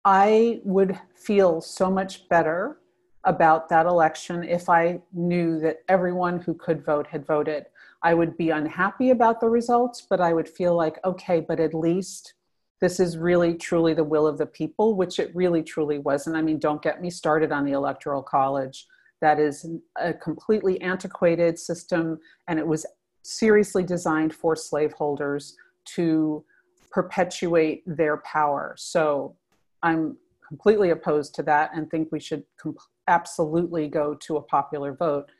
I 0.05 0.61
would 0.63 0.99
feel 1.15 1.59
so 1.59 1.89
much 1.89 2.29
better 2.29 2.77
about 3.23 3.67
that 3.69 3.87
election 3.87 4.43
if 4.43 4.69
I 4.69 5.01
knew 5.11 5.59
that 5.61 5.77
everyone 5.89 6.39
who 6.39 6.53
could 6.53 6.85
vote 6.85 7.07
had 7.07 7.25
voted. 7.25 7.65
I 8.03 8.13
would 8.13 8.37
be 8.37 8.51
unhappy 8.51 9.09
about 9.09 9.39
the 9.39 9.49
results, 9.49 10.05
but 10.07 10.21
I 10.21 10.33
would 10.33 10.47
feel 10.47 10.75
like, 10.75 10.99
okay, 11.03 11.39
but 11.39 11.59
at 11.59 11.73
least 11.73 12.35
this 12.79 12.99
is 12.99 13.17
really 13.17 13.55
truly 13.55 13.95
the 13.95 14.03
will 14.03 14.27
of 14.27 14.37
the 14.37 14.45
people, 14.45 14.95
which 14.95 15.17
it 15.17 15.35
really 15.35 15.63
truly 15.63 15.97
wasn't. 15.97 16.35
I 16.35 16.43
mean, 16.43 16.59
don't 16.59 16.81
get 16.83 17.01
me 17.01 17.09
started 17.09 17.51
on 17.51 17.65
the 17.65 17.71
Electoral 17.71 18.21
College. 18.21 18.85
That 19.19 19.39
is 19.39 19.65
a 19.99 20.13
completely 20.13 20.79
antiquated 20.81 21.57
system, 21.57 22.19
and 22.47 22.59
it 22.59 22.67
was 22.67 22.85
seriously 23.23 23.83
designed 23.83 24.33
for 24.33 24.55
slaveholders 24.55 25.55
to 25.85 26.43
perpetuate 26.91 27.83
their 27.85 28.17
power. 28.17 28.75
So 28.77 29.35
I'm 29.83 30.17
completely 30.47 30.89
opposed 30.89 31.33
to 31.35 31.43
that 31.43 31.71
and 31.73 31.89
think 31.89 32.09
we 32.11 32.19
should 32.19 32.43
comp- 32.61 32.79
absolutely 33.07 33.87
go 33.87 34.13
to 34.15 34.37
a 34.37 34.41
popular 34.41 34.93
vote. 34.93 35.31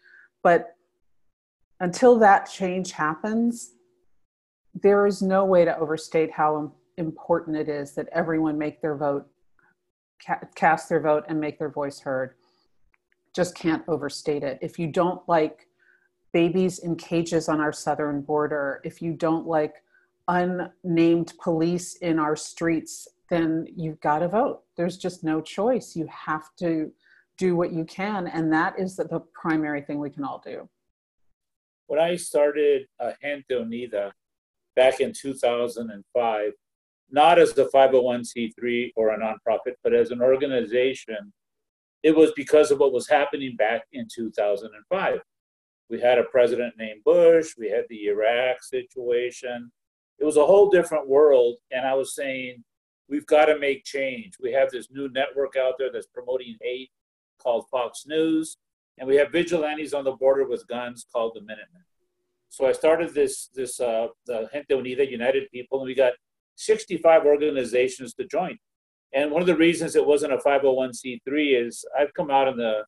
But 0.43 0.75
until 1.79 2.17
that 2.19 2.49
change 2.49 2.91
happens, 2.91 3.71
there 4.73 5.05
is 5.05 5.21
no 5.21 5.43
way 5.43 5.65
to 5.65 5.77
overstate 5.77 6.31
how 6.31 6.71
important 6.97 7.57
it 7.57 7.67
is 7.67 7.93
that 7.95 8.07
everyone 8.13 8.57
make 8.57 8.81
their 8.81 8.95
vote, 8.95 9.27
ca- 10.25 10.39
cast 10.55 10.87
their 10.87 11.01
vote, 11.01 11.25
and 11.27 11.39
make 11.39 11.59
their 11.59 11.69
voice 11.69 11.99
heard. 11.99 12.35
Just 13.35 13.55
can't 13.55 13.83
overstate 13.87 14.43
it. 14.43 14.59
If 14.61 14.79
you 14.79 14.87
don't 14.87 15.27
like 15.27 15.67
babies 16.33 16.79
in 16.79 16.95
cages 16.95 17.49
on 17.49 17.59
our 17.59 17.73
southern 17.73 18.21
border, 18.21 18.81
if 18.83 19.01
you 19.01 19.13
don't 19.13 19.47
like 19.47 19.75
unnamed 20.27 21.33
police 21.41 21.95
in 21.97 22.19
our 22.19 22.35
streets, 22.35 23.07
then 23.29 23.67
you've 23.75 23.99
got 24.01 24.19
to 24.19 24.27
vote. 24.27 24.61
There's 24.75 24.97
just 24.97 25.23
no 25.23 25.41
choice. 25.41 25.95
You 25.95 26.07
have 26.07 26.55
to 26.59 26.91
do 27.37 27.55
what 27.55 27.71
you 27.71 27.85
can. 27.85 28.27
And 28.27 28.51
that 28.53 28.77
is 28.77 28.95
the, 28.95 29.21
primary 29.33 29.81
thing 29.81 29.99
we 29.99 30.09
can 30.09 30.23
all 30.23 30.41
do. 30.45 30.69
When 31.87 31.99
I 31.99 32.15
started 32.15 32.85
uh, 32.99 33.13
Gente 33.21 33.55
Unida 33.55 34.11
back 34.75 34.99
in 34.99 35.11
2005, 35.11 36.51
not 37.09 37.39
as 37.39 37.57
a 37.57 37.65
501c3 37.65 38.91
or 38.95 39.09
a 39.09 39.19
nonprofit, 39.19 39.73
but 39.83 39.93
as 39.93 40.11
an 40.11 40.21
organization, 40.21 41.33
it 42.03 42.15
was 42.15 42.31
because 42.35 42.71
of 42.71 42.79
what 42.79 42.93
was 42.93 43.07
happening 43.07 43.55
back 43.55 43.83
in 43.91 44.07
2005. 44.13 45.19
We 45.91 45.99
had 45.99 46.17
a 46.17 46.23
president 46.23 46.75
named 46.77 47.03
Bush, 47.03 47.49
we 47.57 47.69
had 47.69 47.83
the 47.89 48.05
Iraq 48.05 48.63
situation. 48.63 49.69
It 50.19 50.23
was 50.23 50.37
a 50.37 50.45
whole 50.45 50.69
different 50.69 51.09
world. 51.09 51.57
And 51.69 51.85
I 51.85 51.95
was 51.95 52.15
saying, 52.15 52.63
we've 53.09 53.25
got 53.25 53.45
to 53.45 53.59
make 53.59 53.83
change. 53.83 54.35
We 54.41 54.53
have 54.53 54.71
this 54.71 54.87
new 54.89 55.09
network 55.09 55.57
out 55.57 55.73
there 55.77 55.91
that's 55.91 56.07
promoting 56.07 56.55
hate 56.61 56.91
called 57.39 57.65
Fox 57.69 58.05
News, 58.07 58.57
and 58.97 59.07
we 59.07 59.17
have 59.17 59.33
vigilantes 59.33 59.93
on 59.93 60.05
the 60.05 60.13
border 60.13 60.47
with 60.47 60.65
guns 60.67 61.05
called 61.11 61.33
the 61.35 61.41
Minutemen. 61.41 61.83
So 62.49 62.67
I 62.67 62.71
started 62.71 63.13
this 63.13 63.49
this 63.53 63.79
uh, 63.79 64.07
the 64.25 64.47
Gente 64.53 64.73
Unida 64.73 65.09
United 65.09 65.49
People, 65.51 65.79
and 65.79 65.87
we 65.87 65.95
got 65.95 66.13
65 66.55 67.25
organizations 67.25 68.13
to 68.13 68.25
join. 68.25 68.57
And 69.13 69.29
one 69.31 69.41
of 69.41 69.47
the 69.47 69.57
reasons 69.57 69.95
it 69.95 70.05
wasn't 70.05 70.33
a 70.33 70.37
501c3 70.37 71.19
is 71.65 71.83
I've 71.99 72.13
come 72.13 72.31
out 72.31 72.47
in 72.47 72.55
the 72.55 72.83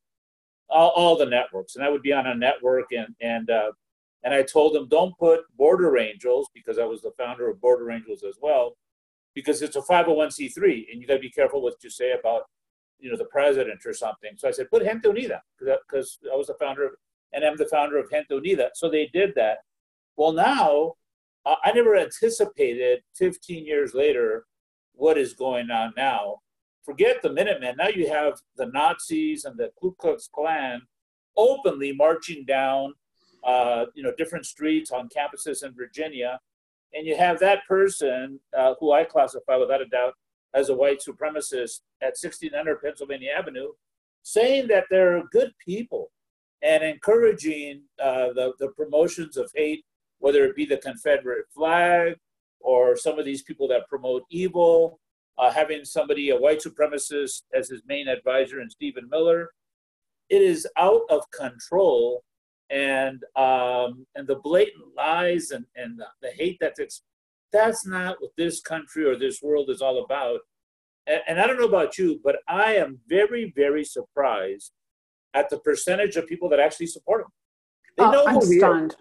all, 0.74 0.90
all 0.90 1.18
the 1.18 1.26
networks, 1.26 1.76
and 1.76 1.86
I 1.86 1.90
would 1.90 2.02
be 2.02 2.14
on 2.14 2.28
a 2.28 2.36
network, 2.36 2.92
and 2.92 3.16
and 3.22 3.50
uh, 3.50 3.72
and 4.24 4.34
I 4.34 4.44
told 4.44 4.74
them 4.74 4.88
don't 4.88 5.18
put 5.18 5.42
Border 5.58 5.98
Angels 5.98 6.50
because 6.54 6.80
I 6.80 6.86
was 6.86 7.02
the 7.02 7.12
founder 7.18 7.50
of 7.50 7.62
Border 7.62 7.92
Angels 7.92 8.24
as 8.24 8.38
well, 8.42 8.76
because 9.34 9.62
it's 9.62 9.76
a 9.76 9.82
501c3, 9.82 10.92
and 10.92 11.02
you 11.02 11.08
got 11.08 11.16
to 11.16 11.20
be 11.20 11.30
careful 11.30 11.62
what 11.62 11.76
you 11.84 11.90
say 11.90 12.14
about 12.18 12.44
you 13.00 13.12
know 13.12 13.18
the 13.18 13.26
president 13.26 13.86
or 13.86 13.94
something. 13.94 14.32
So 14.38 14.48
I 14.48 14.52
said 14.52 14.70
put 14.70 14.84
Gente 14.84 15.08
Unida 15.08 15.40
because 15.60 16.20
I 16.32 16.36
was 16.36 16.48
the 16.48 16.56
founder 16.60 16.86
of, 16.86 16.92
and 17.34 17.44
I'm 17.44 17.58
the 17.58 17.66
founder 17.66 17.98
of 17.98 18.10
Gente 18.10 18.34
Unida. 18.34 18.70
So 18.74 18.90
they 18.90 19.10
did 19.14 19.34
that. 19.36 19.60
Well, 20.16 20.32
now 20.32 20.94
I 21.46 21.72
never 21.74 21.96
anticipated 21.98 23.02
15 23.16 23.66
years 23.66 23.94
later 23.94 24.46
what 24.94 25.18
is 25.18 25.34
going 25.34 25.70
on 25.72 25.94
now. 25.98 26.38
Forget 26.84 27.22
the 27.22 27.32
Minutemen. 27.32 27.76
Now 27.78 27.88
you 27.88 28.10
have 28.10 28.40
the 28.58 28.66
Nazis 28.68 29.46
and 29.46 29.58
the 29.58 29.72
Ku 29.80 29.96
Klux 29.98 30.30
Klan 30.34 30.82
openly 31.38 31.94
marching 31.94 32.46
down, 32.46 32.94
uh, 33.44 33.86
you 33.96 34.04
know, 34.04 34.14
different 34.18 34.46
streets 34.46 34.92
on 34.92 35.10
campuses 35.10 35.64
in 35.64 35.74
Virginia, 35.74 36.40
and 36.94 37.08
you 37.08 37.16
have 37.16 37.40
that 37.40 37.66
person 37.68 38.40
uh, 38.56 38.76
who 38.80 38.92
I 38.92 39.04
classify 39.04 39.56
without 39.56 39.82
a 39.82 39.86
doubt 39.86 40.14
as 40.54 40.70
a 40.70 40.76
white 40.76 41.00
supremacist 41.00 41.82
at 42.02 42.18
1600 42.22 42.82
Pennsylvania 42.82 43.32
Avenue, 43.36 43.70
saying 44.22 44.68
that 44.68 44.86
they're 44.90 45.24
good 45.32 45.52
people 45.66 46.12
and 46.62 46.84
encouraging 46.84 47.82
uh, 48.02 48.28
the, 48.34 48.54
the 48.60 48.70
promotions 48.70 49.38
of 49.38 49.52
hate 49.56 49.84
whether 50.24 50.46
it 50.46 50.56
be 50.56 50.66
the 50.66 50.78
Confederate 50.78 51.46
flag 51.54 52.16
or 52.62 52.96
some 52.96 53.20
of 53.20 53.26
these 53.26 53.44
people 53.44 53.68
that 53.68 53.90
promote 53.90 54.24
evil, 54.30 55.02
uh, 55.38 55.52
having 55.52 55.84
somebody, 55.84 56.30
a 56.30 56.38
white 56.38 56.62
supremacist, 56.62 57.44
as 57.54 57.70
his 57.70 57.82
main 57.88 58.08
advisor, 58.08 58.60
and 58.60 58.72
Stephen 58.72 59.08
Miller. 59.10 59.50
It 60.30 60.42
is 60.42 60.68
out 60.78 61.02
of 61.10 61.30
control, 61.32 62.24
and 62.70 63.24
um, 63.36 64.06
and 64.16 64.28
the 64.28 64.40
blatant 64.44 64.96
lies 64.96 65.52
and 65.52 65.66
and 65.76 66.00
the, 66.00 66.08
the 66.22 66.30
hate 66.30 66.58
that's 66.60 67.04
that's 67.52 67.86
not 67.86 68.16
what 68.20 68.32
this 68.38 68.62
country 68.62 69.06
or 69.06 69.16
this 69.16 69.42
world 69.42 69.70
is 69.70 69.82
all 69.82 70.04
about. 70.04 70.40
And, 71.06 71.22
and 71.28 71.40
I 71.40 71.46
don't 71.46 71.60
know 71.60 71.68
about 71.68 71.98
you, 71.98 72.20
but 72.24 72.38
I 72.48 72.76
am 72.76 73.00
very 73.08 73.54
very 73.56 73.84
surprised 73.84 74.72
at 75.34 75.50
the 75.50 75.60
percentage 75.60 76.16
of 76.16 76.28
people 76.28 76.50
that 76.50 76.60
actually 76.60 76.88
support 76.88 77.22
him. 77.22 77.28
They 77.98 78.04
know 78.10 78.26
I'm 78.26 78.42
stunned. 78.42 78.96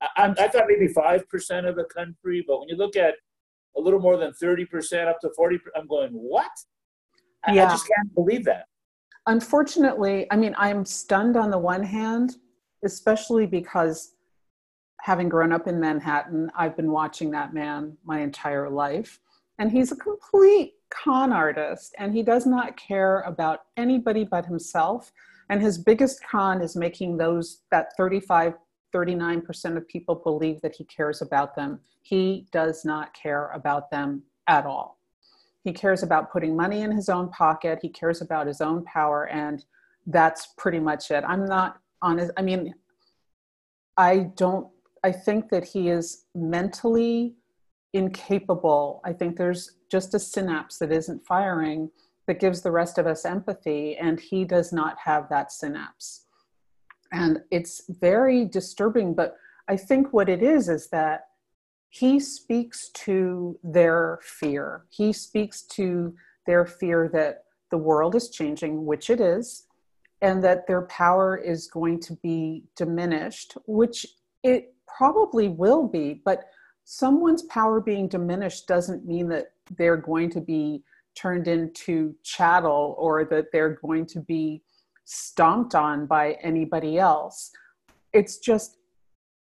I, 0.00 0.34
I 0.38 0.48
thought 0.48 0.66
maybe 0.68 0.92
5% 0.92 1.68
of 1.68 1.76
the 1.76 1.84
country, 1.84 2.44
but 2.46 2.60
when 2.60 2.68
you 2.68 2.76
look 2.76 2.96
at 2.96 3.14
a 3.76 3.80
little 3.80 4.00
more 4.00 4.16
than 4.16 4.32
30% 4.32 5.08
up 5.08 5.20
to 5.20 5.30
40, 5.36 5.58
I'm 5.76 5.86
going, 5.86 6.10
what? 6.12 6.50
I, 7.44 7.54
yeah. 7.54 7.66
I 7.66 7.70
just 7.70 7.86
can't 7.86 8.14
believe 8.14 8.44
that. 8.44 8.66
Unfortunately, 9.26 10.26
I 10.30 10.36
mean, 10.36 10.54
I'm 10.56 10.84
stunned 10.84 11.36
on 11.36 11.50
the 11.50 11.58
one 11.58 11.82
hand, 11.82 12.36
especially 12.84 13.46
because 13.46 14.14
having 15.00 15.28
grown 15.28 15.52
up 15.52 15.66
in 15.66 15.78
Manhattan, 15.78 16.50
I've 16.56 16.76
been 16.76 16.90
watching 16.90 17.30
that 17.32 17.52
man 17.52 17.96
my 18.04 18.20
entire 18.20 18.70
life. 18.70 19.20
And 19.58 19.70
he's 19.70 19.90
a 19.92 19.96
complete 19.96 20.74
con 20.90 21.32
artist, 21.32 21.94
and 21.98 22.14
he 22.14 22.22
does 22.22 22.46
not 22.46 22.76
care 22.76 23.20
about 23.20 23.60
anybody 23.76 24.24
but 24.24 24.46
himself. 24.46 25.12
And 25.48 25.62
his 25.62 25.78
biggest 25.78 26.20
con 26.28 26.60
is 26.60 26.76
making 26.76 27.16
those 27.16 27.62
that 27.70 27.96
35 27.96 28.54
39% 28.96 29.76
of 29.76 29.86
people 29.88 30.14
believe 30.14 30.60
that 30.62 30.74
he 30.74 30.84
cares 30.84 31.20
about 31.20 31.54
them. 31.54 31.80
He 32.02 32.46
does 32.52 32.84
not 32.84 33.12
care 33.14 33.50
about 33.52 33.90
them 33.90 34.22
at 34.46 34.64
all. 34.64 34.98
He 35.64 35.72
cares 35.72 36.02
about 36.02 36.30
putting 36.32 36.56
money 36.56 36.82
in 36.82 36.92
his 36.92 37.08
own 37.08 37.28
pocket. 37.30 37.80
He 37.82 37.88
cares 37.88 38.22
about 38.22 38.46
his 38.46 38.60
own 38.60 38.84
power. 38.84 39.26
And 39.28 39.64
that's 40.06 40.48
pretty 40.56 40.78
much 40.78 41.10
it. 41.10 41.24
I'm 41.26 41.44
not 41.44 41.80
honest. 42.00 42.30
I 42.36 42.42
mean, 42.42 42.74
I 43.96 44.30
don't, 44.36 44.68
I 45.02 45.12
think 45.12 45.50
that 45.50 45.64
he 45.64 45.88
is 45.88 46.24
mentally 46.34 47.34
incapable. 47.92 49.00
I 49.04 49.12
think 49.12 49.36
there's 49.36 49.72
just 49.90 50.14
a 50.14 50.18
synapse 50.18 50.78
that 50.78 50.92
isn't 50.92 51.26
firing 51.26 51.90
that 52.26 52.40
gives 52.40 52.62
the 52.62 52.70
rest 52.70 52.98
of 52.98 53.06
us 53.06 53.24
empathy. 53.24 53.96
And 53.96 54.20
he 54.20 54.44
does 54.44 54.72
not 54.72 54.96
have 55.04 55.28
that 55.30 55.50
synapse 55.50 56.25
and 57.16 57.38
it's 57.50 57.82
very 57.88 58.44
disturbing 58.44 59.14
but 59.14 59.36
i 59.68 59.76
think 59.76 60.12
what 60.12 60.28
it 60.28 60.42
is 60.42 60.68
is 60.68 60.88
that 60.88 61.26
he 61.88 62.20
speaks 62.20 62.90
to 62.90 63.58
their 63.62 64.18
fear. 64.22 64.84
He 64.90 65.14
speaks 65.14 65.62
to 65.62 66.14
their 66.44 66.66
fear 66.66 67.08
that 67.14 67.44
the 67.70 67.78
world 67.78 68.14
is 68.14 68.28
changing 68.28 68.84
which 68.84 69.08
it 69.08 69.18
is 69.18 69.64
and 70.20 70.44
that 70.44 70.66
their 70.66 70.82
power 70.82 71.36
is 71.36 71.68
going 71.68 72.00
to 72.00 72.12
be 72.22 72.64
diminished 72.76 73.56
which 73.66 74.06
it 74.42 74.74
probably 74.86 75.48
will 75.48 75.88
be 75.88 76.20
but 76.24 76.44
someone's 76.84 77.42
power 77.44 77.80
being 77.80 78.08
diminished 78.08 78.68
doesn't 78.68 79.04
mean 79.04 79.28
that 79.28 79.52
they're 79.76 79.96
going 79.96 80.30
to 80.30 80.40
be 80.40 80.82
turned 81.16 81.48
into 81.48 82.14
chattel 82.22 82.94
or 82.98 83.24
that 83.24 83.46
they're 83.52 83.78
going 83.82 84.06
to 84.06 84.20
be 84.20 84.62
stomped 85.06 85.74
on 85.74 86.04
by 86.06 86.32
anybody 86.42 86.98
else. 86.98 87.50
It's 88.12 88.38
just 88.38 88.76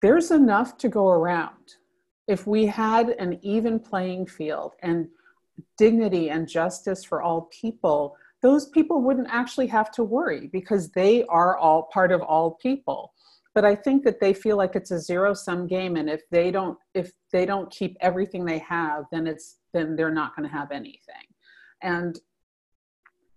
there's 0.03 0.31
enough 0.31 0.77
to 0.79 0.89
go 0.89 1.09
around. 1.09 1.77
If 2.29 2.47
we 2.47 2.67
had 2.67 3.11
an 3.11 3.39
even 3.43 3.79
playing 3.79 4.27
field 4.27 4.73
and 4.83 5.09
dignity 5.79 6.31
and 6.31 6.49
justice 6.49 7.05
for 7.05 7.23
all 7.23 7.49
people, 7.53 8.17
those 8.43 8.69
people 8.69 9.01
wouldn't 9.01 9.29
actually 9.31 9.69
have 9.69 9.91
to 9.93 10.03
worry 10.03 10.49
because 10.49 10.91
they 10.91 11.25
are 11.25 11.57
all 11.57 11.85
part 11.93 12.11
of 12.11 12.21
all 12.21 12.53
people. 12.61 13.13
But 13.55 13.65
I 13.65 13.75
think 13.77 14.03
that 14.05 14.19
they 14.19 14.35
feel 14.35 14.57
like 14.57 14.75
it's 14.75 14.91
a 14.91 14.99
zero 14.99 15.35
sum 15.35 15.67
game 15.67 15.97
and 15.97 16.09
if 16.09 16.23
they 16.31 16.51
don't 16.51 16.79
if 16.95 17.13
they 17.33 17.47
don't 17.47 17.71
keep 17.71 17.97
everything 18.01 18.45
they 18.45 18.59
have, 18.59 19.05
then 19.13 19.27
it's 19.27 19.59
then 19.73 19.95
they're 19.95 20.11
not 20.11 20.35
going 20.35 20.49
to 20.49 20.55
have 20.55 20.73
anything. 20.73 21.27
And 21.83 22.19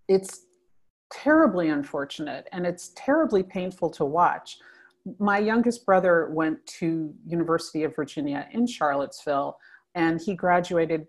it's 0.08 0.45
terribly 1.24 1.70
unfortunate 1.70 2.48
and 2.52 2.66
it's 2.66 2.92
terribly 2.96 3.42
painful 3.42 3.90
to 3.90 4.04
watch. 4.04 4.58
My 5.20 5.38
youngest 5.38 5.86
brother 5.86 6.30
went 6.32 6.66
to 6.80 7.14
University 7.26 7.84
of 7.84 7.96
Virginia 7.96 8.48
in 8.52 8.68
Charlottesville 8.68 9.58
and 9.94 10.20
he 10.20 10.36
graduated 10.36 11.08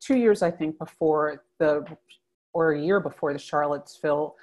two 0.00 0.16
years, 0.16 0.42
I 0.42 0.50
think, 0.50 0.78
before 0.78 1.44
the, 1.58 1.84
or 2.52 2.72
a 2.72 2.80
year 2.80 3.00
before 3.00 3.32
the 3.32 3.38
Charlottesville 3.38 4.34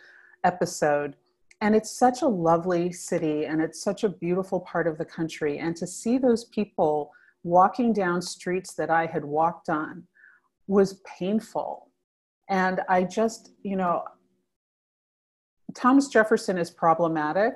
episode. 0.44 1.16
And 1.62 1.76
it's 1.76 1.92
such 1.92 2.22
a 2.22 2.28
lovely 2.28 2.92
city 2.92 3.46
and 3.46 3.62
it's 3.62 3.82
such 3.82 4.04
a 4.04 4.10
beautiful 4.10 4.62
part 4.62 4.88
of 4.88 4.98
the 4.98 5.06
country. 5.06 5.60
And 5.60 5.76
to 5.78 5.88
see 5.88 6.18
those 6.18 6.46
people 6.46 7.12
walking 7.44 7.92
down 7.92 8.22
streets 8.22 8.76
that 8.76 8.90
I 8.90 9.08
had 9.08 9.26
walked 9.26 9.70
on 9.70 10.04
was 10.68 11.02
painful. 11.20 11.92
And 12.50 12.82
I 12.88 13.04
just, 13.04 13.52
you 13.64 13.76
know, 13.76 14.04
Thomas 15.76 16.08
Jefferson 16.08 16.58
is 16.58 16.72
problematic. 16.72 17.54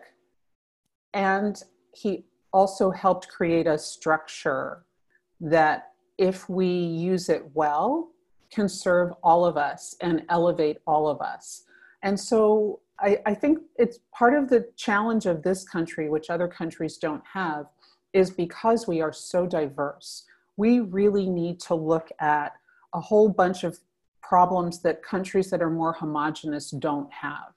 And 1.13 1.61
he 1.93 2.25
also 2.53 2.91
helped 2.91 3.27
create 3.27 3.67
a 3.67 3.77
structure 3.77 4.85
that 5.41 5.91
if 6.17 6.49
we 6.49 6.67
use 6.67 7.29
it 7.29 7.49
well, 7.53 8.09
can 8.51 8.67
serve 8.67 9.13
all 9.23 9.45
of 9.45 9.57
us 9.57 9.95
and 10.01 10.23
elevate 10.29 10.77
all 10.85 11.07
of 11.07 11.21
us. 11.21 11.63
And 12.03 12.19
so 12.19 12.79
I, 12.99 13.19
I, 13.25 13.33
think 13.33 13.59
it's 13.77 13.99
part 14.13 14.33
of 14.33 14.49
the 14.49 14.67
challenge 14.75 15.27
of 15.27 15.43
this 15.43 15.63
country, 15.67 16.09
which 16.09 16.29
other 16.29 16.47
countries 16.47 16.97
don't 16.97 17.23
have, 17.31 17.67
is 18.11 18.31
because 18.31 18.87
we 18.87 19.01
are 19.01 19.13
so 19.13 19.45
diverse. 19.45 20.25
We 20.57 20.79
really 20.79 21.29
need 21.29 21.59
to 21.61 21.75
look 21.75 22.09
at 22.19 22.53
a 22.93 22.99
whole 22.99 23.29
bunch 23.29 23.63
of 23.63 23.79
problems 24.21 24.81
that 24.81 25.03
countries 25.03 25.49
that 25.51 25.61
are 25.61 25.69
more 25.69 25.93
homogenous 25.93 26.71
don't 26.71 27.11
have. 27.13 27.53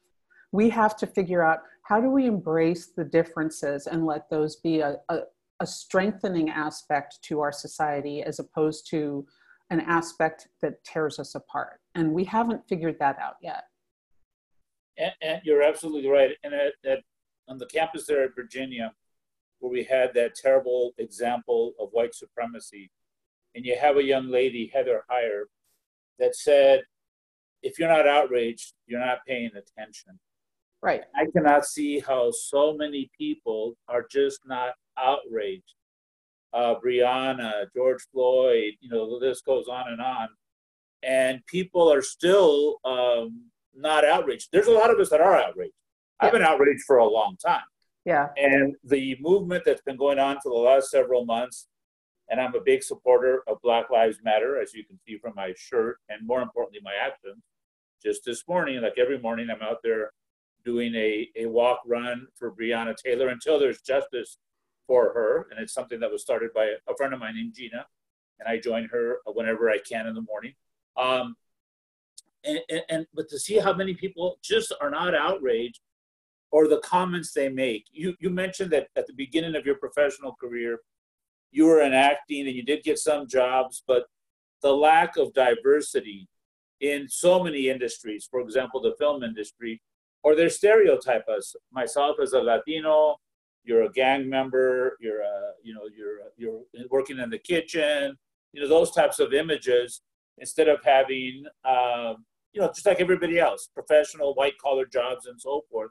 We 0.53 0.69
have 0.71 0.97
to 0.99 1.07
figure 1.07 1.43
out 1.43 1.61
how 1.83 2.01
do 2.01 2.09
we 2.09 2.27
embrace 2.27 2.93
the 2.95 3.05
differences 3.05 3.87
and 3.87 4.07
let 4.07 4.31
those 4.31 4.57
be 4.57 4.81
a, 4.81 4.97
a, 5.09 5.21
a 5.61 5.67
strengthening 5.67 6.51
aspect 6.51 7.19
to 7.23 7.41
our 7.41 7.53
society 7.53 8.23
as 8.23 8.39
opposed 8.39 8.89
to 8.91 9.27
an 9.71 9.81
aspect 9.81 10.49
that 10.61 10.85
tears 10.85 11.19
us 11.19 11.35
apart. 11.35 11.81
And 11.95 12.13
we 12.13 12.25
haven't 12.25 12.69
figured 12.69 12.99
that 13.01 13.19
out 13.19 13.37
yet. 13.43 13.65
And, 14.99 15.13
and 15.23 15.41
you're 15.45 15.63
absolutely 15.63 16.09
right. 16.09 16.33
And 16.45 16.53
at, 16.53 16.75
at, 16.85 16.99
on 17.49 17.59
the 17.59 17.67
campus 17.67 18.07
there 18.07 18.25
at 18.25 18.35
Virginia, 18.35 18.93
where 19.59 19.73
we 19.73 19.85
had 19.85 20.13
that 20.15 20.35
terrible 20.35 20.93
example 20.99 21.73
of 21.81 21.89
white 21.93 22.15
supremacy, 22.15 22.91
and 23.55 23.65
you 23.65 23.77
have 23.81 23.97
a 23.97 24.05
young 24.05 24.29
lady, 24.29 24.71
Heather 24.73 25.05
Heyer, 25.11 25.45
that 26.19 26.37
said, 26.37 26.83
if 27.63 27.79
you're 27.79 27.89
not 27.89 28.07
outraged, 28.07 28.73
you're 28.87 29.01
not 29.01 29.25
paying 29.27 29.51
attention. 29.57 30.19
Right. 30.83 31.03
I 31.15 31.27
cannot 31.33 31.65
see 31.65 32.01
how 32.01 32.33
so 32.33 32.75
many 32.75 33.11
people 33.17 33.77
are 33.89 34.05
just 34.11 34.41
not 34.47 34.73
outraged. 34.99 35.75
Uh, 36.53 36.75
Breonna, 36.85 37.67
George 37.75 38.03
Floyd, 38.13 38.75
you 38.81 38.91
know, 38.91 39.09
the 39.09 39.27
list 39.27 39.45
goes 39.45 39.69
on 39.69 39.89
and 39.89 40.01
on. 40.01 40.29
And 41.05 41.45
people 41.47 41.93
are 41.93 42.03
still 42.03 42.79
um, 42.85 43.45
not 43.75 44.05
outraged. 44.05 44.49
There's 44.53 44.67
a 44.67 44.73
lot 44.73 44.91
of 44.91 44.99
us 44.99 45.09
that 45.11 45.21
are 45.21 45.37
outraged. 45.37 45.73
Yeah. 46.21 46.27
I've 46.27 46.33
been 46.33 46.43
outraged 46.43 46.83
for 46.85 46.99
a 46.99 47.09
long 47.09 47.37
time. 47.45 47.63
Yeah. 48.05 48.29
And 48.37 48.75
the 48.85 49.17
movement 49.21 49.63
that's 49.65 49.83
been 49.83 49.97
going 49.97 50.19
on 50.19 50.41
for 50.43 50.51
the 50.51 50.59
last 50.59 50.91
several 50.91 51.25
months, 51.25 51.69
and 52.29 52.41
I'm 52.41 52.55
a 52.55 52.61
big 52.61 52.83
supporter 52.83 53.43
of 53.47 53.59
Black 53.63 53.91
Lives 53.91 54.19
Matter, 54.25 54.61
as 54.61 54.75
you 54.75 54.85
can 54.85 54.99
see 55.07 55.19
from 55.19 55.35
my 55.37 55.53
shirt, 55.57 55.99
and 56.09 56.27
more 56.27 56.43
importantly, 56.43 56.81
my 56.83 56.95
actions. 57.01 57.43
Just 58.03 58.25
this 58.25 58.49
morning, 58.49 58.81
like 58.81 58.99
every 58.99 59.19
morning, 59.19 59.49
I'm 59.49 59.63
out 59.63 59.79
there 59.85 60.11
doing 60.65 60.95
a, 60.95 61.29
a 61.37 61.47
walk 61.47 61.81
run 61.87 62.27
for 62.35 62.53
Breonna 62.53 62.97
Taylor 62.97 63.29
until 63.29 63.59
there's 63.59 63.81
justice 63.81 64.39
for 64.87 65.13
her. 65.13 65.49
And 65.51 65.61
it's 65.61 65.75
something 65.75 66.01
that 66.01 66.11
was 66.11 66.23
started 66.23 66.53
by 66.55 66.73
a 66.89 66.97
friend 66.97 67.15
of 67.15 67.21
mine 67.21 67.37
named 67.37 67.55
Gina. 67.55 67.87
And 68.41 68.49
I 68.49 68.59
join 68.59 68.89
her 68.89 69.19
whenever 69.27 69.71
I 69.71 69.79
can 69.79 70.07
in 70.07 70.15
the 70.15 70.23
morning. 70.23 70.55
Um, 70.97 71.37
and, 72.45 72.61
and, 72.69 72.83
and 72.89 73.07
but 73.15 73.29
to 73.29 73.39
see 73.39 73.59
how 73.59 73.73
many 73.73 73.95
people 73.95 74.39
just 74.43 74.73
are 74.81 74.91
not 74.91 75.15
outraged 75.15 75.81
or 76.51 76.69
the 76.69 76.81
comments 76.81 77.33
they 77.33 77.49
make. 77.49 77.87
You, 77.93 78.15
you 78.21 78.31
mentioned 78.31 78.71
that 78.73 78.89
at 78.97 79.07
the 79.07 79.15
beginning 79.15 79.57
of 79.57 79.65
your 79.65 79.77
professional 79.77 80.35
career, 80.35 80.81
you 81.51 81.67
were 81.67 81.83
in 81.83 81.93
acting 81.93 82.47
and 82.47 82.57
you 82.57 82.63
did 82.63 82.83
get 82.83 82.99
some 82.99 83.27
jobs, 83.27 83.83
but 83.87 84.05
the 84.61 84.73
lack 84.73 85.17
of 85.17 85.33
diversity 85.35 86.29
in 86.81 87.09
so 87.09 87.43
many 87.43 87.69
industries, 87.69 88.29
for 88.31 88.41
example, 88.41 88.81
the 88.81 88.95
film 88.99 89.23
industry, 89.23 89.81
or 90.23 90.35
they 90.35 90.49
stereotype 90.49 91.29
us. 91.29 91.55
Myself 91.73 92.17
as 92.23 92.33
a 92.33 92.41
Latino, 92.41 93.17
you're 93.65 93.83
a 93.83 93.93
gang 93.93 94.29
member, 94.29 94.97
you're 95.01 95.23
a, 95.23 95.53
you 95.63 95.75
know, 95.75 95.83
you're 95.97 96.19
you're 96.37 96.87
working 96.91 97.19
in 97.19 97.31
the 97.31 97.39
kitchen, 97.39 98.17
you 98.53 98.63
know, 98.63 98.69
those 98.69 98.91
types 98.93 99.19
of 99.19 99.33
images 99.33 100.03
instead 100.39 100.69
of 100.69 100.83
having, 100.85 101.45
um, 101.65 102.25
you 102.53 102.61
know, 102.61 102.69
just 102.69 102.87
like 102.87 103.01
everybody 103.01 103.39
else, 103.39 103.69
professional 103.75 104.35
white 104.35 104.59
collar 104.59 104.87
jobs 104.87 105.27
and 105.27 105.41
so 105.41 105.63
forth. 105.71 105.91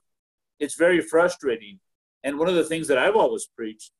It's 0.59 0.75
very 0.75 1.01
frustrating. 1.01 1.79
And 2.23 2.37
one 2.37 2.47
of 2.47 2.55
the 2.55 2.63
things 2.63 2.87
that 2.87 2.97
I've 2.97 3.15
always 3.15 3.47
preached 3.55 3.91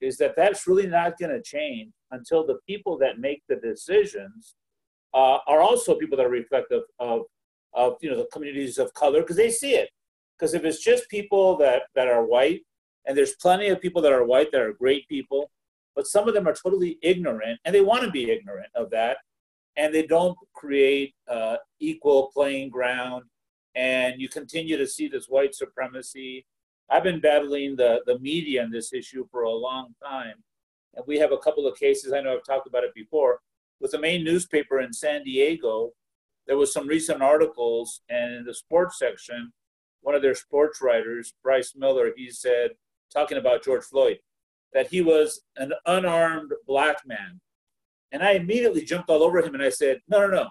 is 0.00 0.16
that 0.18 0.34
that's 0.36 0.66
really 0.66 0.86
not 0.86 1.18
going 1.18 1.30
to 1.30 1.42
change 1.42 1.92
until 2.10 2.46
the 2.46 2.58
people 2.66 2.98
that 2.98 3.18
make 3.18 3.42
the 3.48 3.56
decisions 3.56 4.54
uh, 5.14 5.38
are 5.46 5.60
also 5.60 5.94
people 5.94 6.16
that 6.16 6.26
are 6.26 6.30
reflective 6.30 6.82
of 6.98 7.22
of 7.76 7.96
you 8.00 8.10
know 8.10 8.16
the 8.16 8.28
communities 8.32 8.78
of 8.78 8.92
color 8.94 9.20
because 9.20 9.36
they 9.36 9.50
see 9.50 9.74
it. 9.74 9.90
Because 10.36 10.54
if 10.54 10.64
it's 10.64 10.82
just 10.82 11.08
people 11.08 11.56
that 11.58 11.82
that 11.94 12.08
are 12.08 12.24
white, 12.24 12.62
and 13.06 13.16
there's 13.16 13.36
plenty 13.36 13.68
of 13.68 13.80
people 13.80 14.02
that 14.02 14.12
are 14.12 14.24
white 14.24 14.50
that 14.50 14.60
are 14.60 14.72
great 14.72 15.06
people, 15.08 15.50
but 15.94 16.06
some 16.06 16.26
of 16.26 16.34
them 16.34 16.48
are 16.48 16.54
totally 16.54 16.98
ignorant, 17.02 17.60
and 17.64 17.74
they 17.74 17.80
want 17.82 18.02
to 18.02 18.10
be 18.10 18.30
ignorant 18.30 18.68
of 18.74 18.90
that, 18.90 19.18
and 19.76 19.94
they 19.94 20.06
don't 20.06 20.36
create 20.54 21.14
uh, 21.28 21.56
equal 21.78 22.30
playing 22.34 22.70
ground, 22.70 23.24
and 23.74 24.20
you 24.20 24.28
continue 24.28 24.76
to 24.76 24.86
see 24.86 25.06
this 25.06 25.26
white 25.26 25.54
supremacy. 25.54 26.44
I've 26.90 27.04
been 27.04 27.20
battling 27.20 27.76
the 27.76 28.00
the 28.06 28.18
media 28.18 28.64
on 28.64 28.70
this 28.70 28.92
issue 28.92 29.26
for 29.30 29.42
a 29.42 29.50
long 29.50 29.94
time, 30.02 30.42
and 30.94 31.04
we 31.06 31.18
have 31.18 31.32
a 31.32 31.38
couple 31.38 31.66
of 31.66 31.78
cases. 31.78 32.12
I 32.12 32.20
know 32.20 32.34
I've 32.34 32.44
talked 32.44 32.66
about 32.66 32.84
it 32.84 32.94
before 32.94 33.40
with 33.80 33.90
the 33.90 33.98
main 33.98 34.24
newspaper 34.24 34.80
in 34.80 34.92
San 34.92 35.22
Diego 35.22 35.92
there 36.46 36.56
was 36.56 36.72
some 36.72 36.86
recent 36.86 37.22
articles, 37.22 38.02
and 38.08 38.34
in 38.34 38.44
the 38.44 38.54
sports 38.54 38.98
section, 38.98 39.52
one 40.00 40.14
of 40.14 40.22
their 40.22 40.34
sports 40.34 40.80
writers, 40.80 41.34
Bryce 41.42 41.74
Miller, 41.76 42.12
he 42.16 42.30
said, 42.30 42.70
talking 43.12 43.38
about 43.38 43.64
George 43.64 43.84
Floyd, 43.84 44.18
that 44.72 44.88
he 44.88 45.00
was 45.00 45.40
an 45.56 45.72
unarmed 45.86 46.52
black 46.66 46.98
man. 47.06 47.40
And 48.12 48.22
I 48.22 48.32
immediately 48.32 48.84
jumped 48.84 49.10
all 49.10 49.22
over 49.22 49.40
him 49.40 49.54
and 49.54 49.62
I 49.62 49.68
said, 49.68 50.00
no, 50.08 50.20
no, 50.20 50.28
no. 50.28 50.48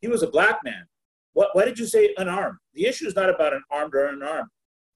He 0.00 0.08
was 0.08 0.22
a 0.22 0.28
black 0.28 0.64
man. 0.64 0.86
What, 1.34 1.50
why 1.54 1.64
did 1.64 1.78
you 1.78 1.86
say 1.86 2.14
unarmed? 2.16 2.58
The 2.74 2.86
issue 2.86 3.06
is 3.06 3.14
not 3.14 3.30
about 3.30 3.52
an 3.52 3.62
armed 3.70 3.94
or 3.94 4.06
unarmed. 4.06 4.48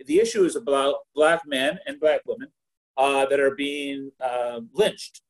The 0.06 0.18
issue 0.18 0.44
is 0.44 0.56
about 0.56 0.96
black 1.14 1.42
men 1.46 1.78
and 1.86 2.00
black 2.00 2.22
women 2.26 2.48
uh, 2.96 3.26
that 3.26 3.38
are 3.38 3.54
being 3.54 4.10
uh, 4.20 4.60
lynched. 4.72 5.22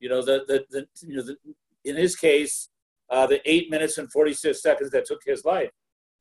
You 0.00 0.08
know, 0.08 0.22
the, 0.22 0.44
the, 0.48 0.64
the, 0.70 0.86
you 1.06 1.16
know 1.16 1.22
the, 1.22 1.36
in 1.84 1.96
his 1.96 2.16
case, 2.16 2.68
uh, 3.10 3.26
the 3.26 3.40
eight 3.50 3.70
minutes 3.70 3.98
and 3.98 4.10
46 4.10 4.60
seconds 4.60 4.90
that 4.90 5.06
took 5.06 5.20
his 5.24 5.44
life. 5.44 5.70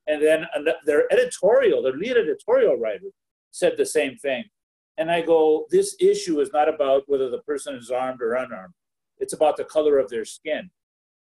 And 0.07 0.21
then 0.21 0.45
their 0.85 1.11
editorial, 1.11 1.81
their 1.81 1.93
lead 1.95 2.17
editorial 2.17 2.75
writer 2.75 3.07
said 3.51 3.73
the 3.77 3.85
same 3.85 4.17
thing. 4.17 4.43
And 4.97 5.09
I 5.09 5.21
go, 5.21 5.65
this 5.71 5.95
issue 5.99 6.39
is 6.41 6.51
not 6.51 6.69
about 6.69 7.03
whether 7.07 7.29
the 7.29 7.39
person 7.39 7.75
is 7.75 7.89
armed 7.89 8.21
or 8.21 8.33
unarmed. 8.33 8.73
It's 9.19 9.33
about 9.33 9.57
the 9.57 9.63
color 9.63 9.97
of 9.97 10.09
their 10.09 10.25
skin. 10.25 10.69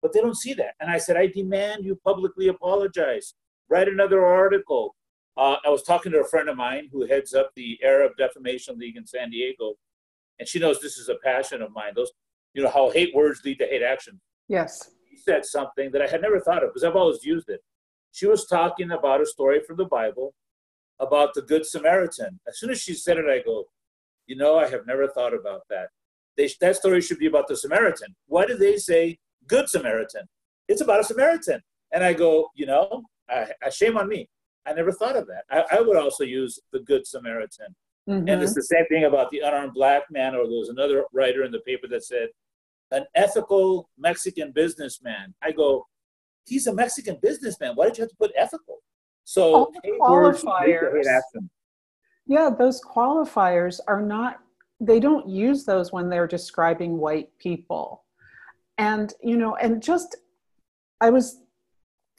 But 0.01 0.11
they 0.11 0.19
don't 0.19 0.37
see 0.37 0.53
that. 0.55 0.73
And 0.81 0.91
I 0.91 0.97
said, 0.97 1.15
I 1.15 1.27
demand 1.27 1.85
you 1.85 1.97
publicly 2.03 2.49
apologize. 2.49 3.35
Write 3.69 3.87
another 3.87 4.25
article. 4.25 4.95
Uh, 5.37 5.55
I 5.65 5.69
was 5.69 5.81
talking 5.81 6.11
to 6.11 6.19
a 6.19 6.27
friend 6.27 6.49
of 6.49 6.57
mine 6.57 6.89
who 6.91 7.07
heads 7.07 7.33
up 7.33 7.51
the 7.55 7.79
Arab 7.83 8.11
Defamation 8.17 8.77
League 8.77 8.97
in 8.97 9.07
San 9.07 9.31
Diego, 9.31 9.75
and 10.37 10.47
she 10.47 10.59
knows 10.59 10.79
this 10.79 10.97
is 10.97 11.09
a 11.09 11.15
passion 11.23 11.61
of 11.61 11.71
mine. 11.71 11.93
Those, 11.95 12.11
you 12.53 12.61
know, 12.61 12.69
how 12.69 12.91
hate 12.91 13.15
words 13.15 13.41
lead 13.43 13.57
to 13.59 13.65
hate 13.65 13.81
action. 13.81 14.19
Yes 14.49 14.91
said 15.15 15.45
something 15.45 15.91
that 15.91 16.01
I 16.01 16.07
had 16.07 16.21
never 16.21 16.39
thought 16.39 16.63
of 16.63 16.69
because 16.69 16.83
I've 16.83 16.95
always 16.95 17.23
used 17.23 17.49
it. 17.49 17.61
She 18.11 18.27
was 18.27 18.45
talking 18.45 18.91
about 18.91 19.21
a 19.21 19.25
story 19.25 19.61
from 19.65 19.77
the 19.77 19.85
Bible 19.85 20.33
about 20.99 21.33
the 21.33 21.41
Good 21.41 21.65
Samaritan. 21.65 22.39
As 22.47 22.59
soon 22.59 22.69
as 22.69 22.81
she 22.81 22.93
said 22.93 23.17
it, 23.17 23.25
I 23.25 23.41
go, 23.43 23.65
you 24.27 24.35
know, 24.35 24.57
I 24.57 24.67
have 24.69 24.85
never 24.85 25.07
thought 25.07 25.33
about 25.33 25.61
that. 25.69 25.87
They, 26.37 26.49
that 26.61 26.75
story 26.75 27.01
should 27.01 27.19
be 27.19 27.27
about 27.27 27.47
the 27.47 27.57
Samaritan. 27.57 28.15
Why 28.27 28.45
did 28.45 28.59
they 28.59 28.77
say 28.77 29.17
Good 29.47 29.69
Samaritan? 29.69 30.23
It's 30.67 30.81
about 30.81 31.01
a 31.01 31.03
Samaritan. 31.03 31.61
And 31.91 32.03
I 32.03 32.13
go, 32.13 32.49
you 32.55 32.65
know, 32.65 33.03
I, 33.29 33.47
I 33.63 33.69
shame 33.69 33.97
on 33.97 34.07
me. 34.07 34.29
I 34.65 34.73
never 34.73 34.91
thought 34.91 35.17
of 35.17 35.27
that. 35.27 35.43
I, 35.51 35.77
I 35.77 35.81
would 35.81 35.97
also 35.97 36.23
use 36.23 36.59
the 36.71 36.79
Good 36.79 37.05
Samaritan. 37.05 37.75
Mm-hmm. 38.09 38.27
And 38.27 38.41
it's 38.41 38.53
the 38.53 38.63
same 38.63 38.85
thing 38.87 39.05
about 39.05 39.29
the 39.31 39.39
unarmed 39.39 39.73
black 39.73 40.03
man, 40.11 40.35
or 40.35 40.47
there 40.47 40.59
was 40.59 40.69
another 40.69 41.05
writer 41.13 41.43
in 41.43 41.51
the 41.51 41.59
paper 41.59 41.87
that 41.89 42.03
said 42.03 42.29
an 42.93 43.05
ethical 43.15 43.89
Mexican 43.97 44.51
businessman. 44.51 45.33
I 45.41 45.51
go, 45.51 45.87
he's 46.45 46.67
a 46.67 46.73
Mexican 46.73 47.17
businessman. 47.21 47.73
Why 47.75 47.85
did 47.85 47.97
you 47.97 48.03
have 48.03 48.11
to 48.11 48.15
put 48.15 48.31
ethical? 48.37 48.77
So 49.25 49.53
All 49.53 49.71
the 49.71 49.91
qualifiers. 49.99 51.05
Yeah, 52.25 52.49
those 52.57 52.81
qualifiers 52.81 53.79
are 53.87 54.01
not. 54.01 54.39
They 54.79 54.99
don't 54.99 55.27
use 55.27 55.65
those 55.65 55.91
when 55.91 56.09
they're 56.09 56.27
describing 56.27 56.97
white 56.97 57.29
people, 57.39 58.03
and 58.77 59.13
you 59.21 59.37
know, 59.37 59.55
and 59.55 59.81
just 59.81 60.17
I 61.01 61.09
was 61.09 61.39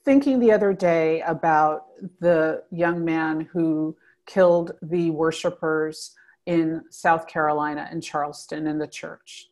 thinking 0.04 0.38
the 0.38 0.52
other 0.52 0.72
day 0.72 1.22
about 1.22 1.87
the 2.20 2.62
young 2.70 3.04
man 3.04 3.48
who 3.52 3.96
killed 4.26 4.72
the 4.82 5.10
worshipers 5.10 6.14
in 6.46 6.82
South 6.90 7.26
Carolina 7.26 7.88
in 7.90 8.00
Charleston 8.00 8.66
in 8.66 8.78
the 8.78 8.87
church. 8.87 9.48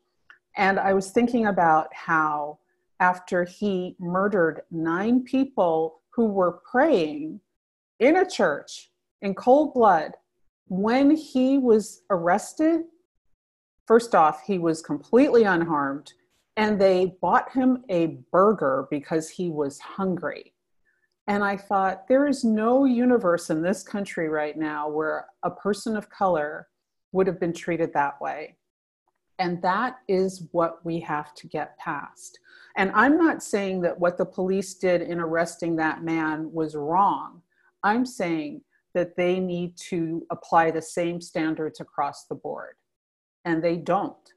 And 0.56 0.78
I 0.78 0.92
was 0.92 1.10
thinking 1.10 1.46
about 1.46 1.92
how 1.94 2.58
after 3.00 3.44
he 3.44 3.96
murdered 3.98 4.62
nine 4.70 5.24
people 5.24 6.00
who 6.10 6.26
were 6.26 6.60
praying 6.70 7.40
in 7.98 8.16
a 8.16 8.28
church 8.28 8.90
in 9.22 9.34
cold 9.34 9.74
blood, 9.74 10.12
when 10.68 11.10
he 11.10 11.58
was 11.58 12.02
arrested, 12.10 12.82
first 13.86 14.14
off, 14.14 14.42
he 14.46 14.58
was 14.58 14.82
completely 14.82 15.44
unharmed, 15.44 16.12
and 16.56 16.80
they 16.80 17.16
bought 17.20 17.52
him 17.52 17.84
a 17.88 18.18
burger 18.30 18.86
because 18.90 19.28
he 19.28 19.50
was 19.50 19.78
hungry. 19.78 20.54
And 21.26 21.44
I 21.44 21.56
thought, 21.56 22.08
there 22.08 22.26
is 22.26 22.44
no 22.44 22.84
universe 22.84 23.50
in 23.50 23.62
this 23.62 23.82
country 23.82 24.28
right 24.28 24.56
now 24.56 24.88
where 24.88 25.26
a 25.42 25.50
person 25.50 25.96
of 25.96 26.10
color 26.10 26.68
would 27.12 27.26
have 27.26 27.38
been 27.38 27.52
treated 27.52 27.92
that 27.92 28.20
way. 28.20 28.56
And 29.38 29.60
that 29.62 29.98
is 30.08 30.46
what 30.52 30.84
we 30.84 31.00
have 31.00 31.34
to 31.34 31.46
get 31.46 31.78
past. 31.78 32.38
And 32.76 32.90
I'm 32.94 33.18
not 33.18 33.42
saying 33.42 33.80
that 33.82 33.98
what 33.98 34.16
the 34.16 34.24
police 34.24 34.74
did 34.74 35.02
in 35.02 35.20
arresting 35.20 35.76
that 35.76 36.02
man 36.02 36.52
was 36.52 36.74
wrong. 36.74 37.42
I'm 37.82 38.06
saying 38.06 38.62
that 38.94 39.16
they 39.16 39.40
need 39.40 39.76
to 39.76 40.26
apply 40.30 40.70
the 40.70 40.82
same 40.82 41.20
standards 41.20 41.80
across 41.80 42.26
the 42.26 42.34
board. 42.34 42.74
And 43.44 43.62
they 43.62 43.76
don't. 43.76 44.32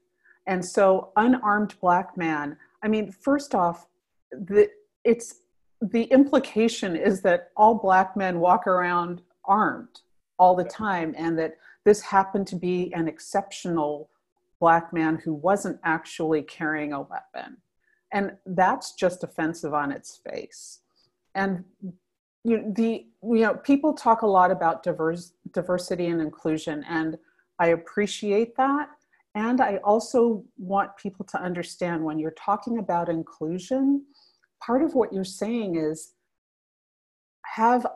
And 0.46 0.64
so, 0.64 1.12
unarmed 1.16 1.74
black 1.80 2.16
man, 2.16 2.56
I 2.82 2.88
mean, 2.88 3.10
first 3.10 3.54
off, 3.54 3.86
the, 4.30 4.70
it's 5.04 5.40
the 5.80 6.04
implication 6.04 6.96
is 6.96 7.20
that 7.22 7.50
all 7.56 7.74
black 7.74 8.16
men 8.16 8.40
walk 8.40 8.66
around 8.66 9.22
armed 9.44 10.00
all 10.38 10.54
the 10.54 10.64
time 10.64 11.14
and 11.16 11.38
that 11.38 11.56
this 11.84 12.00
happened 12.00 12.46
to 12.48 12.56
be 12.56 12.92
an 12.94 13.08
exceptional 13.08 14.10
black 14.60 14.92
man 14.92 15.16
who 15.16 15.34
wasn't 15.34 15.78
actually 15.84 16.42
carrying 16.42 16.92
a 16.92 17.00
weapon. 17.00 17.58
And 18.12 18.32
that's 18.46 18.94
just 18.94 19.24
offensive 19.24 19.74
on 19.74 19.92
its 19.92 20.20
face. 20.30 20.80
And 21.34 21.64
you 22.44 22.58
know, 22.58 22.72
the 22.74 23.06
you 23.22 23.40
know 23.40 23.54
people 23.54 23.92
talk 23.92 24.22
a 24.22 24.26
lot 24.26 24.50
about 24.50 24.82
diverse, 24.82 25.32
diversity 25.52 26.06
and 26.06 26.20
inclusion, 26.20 26.84
and 26.88 27.18
I 27.58 27.68
appreciate 27.68 28.56
that. 28.56 28.88
And 29.34 29.60
I 29.60 29.78
also 29.78 30.44
want 30.56 30.96
people 30.96 31.26
to 31.26 31.42
understand 31.42 32.02
when 32.02 32.18
you're 32.18 32.30
talking 32.30 32.78
about 32.78 33.08
inclusion, 33.08 34.06
part 34.64 34.82
of 34.82 34.94
what 34.94 35.12
you're 35.12 35.24
saying 35.24 35.76
is 35.76 36.14
have 37.44 37.86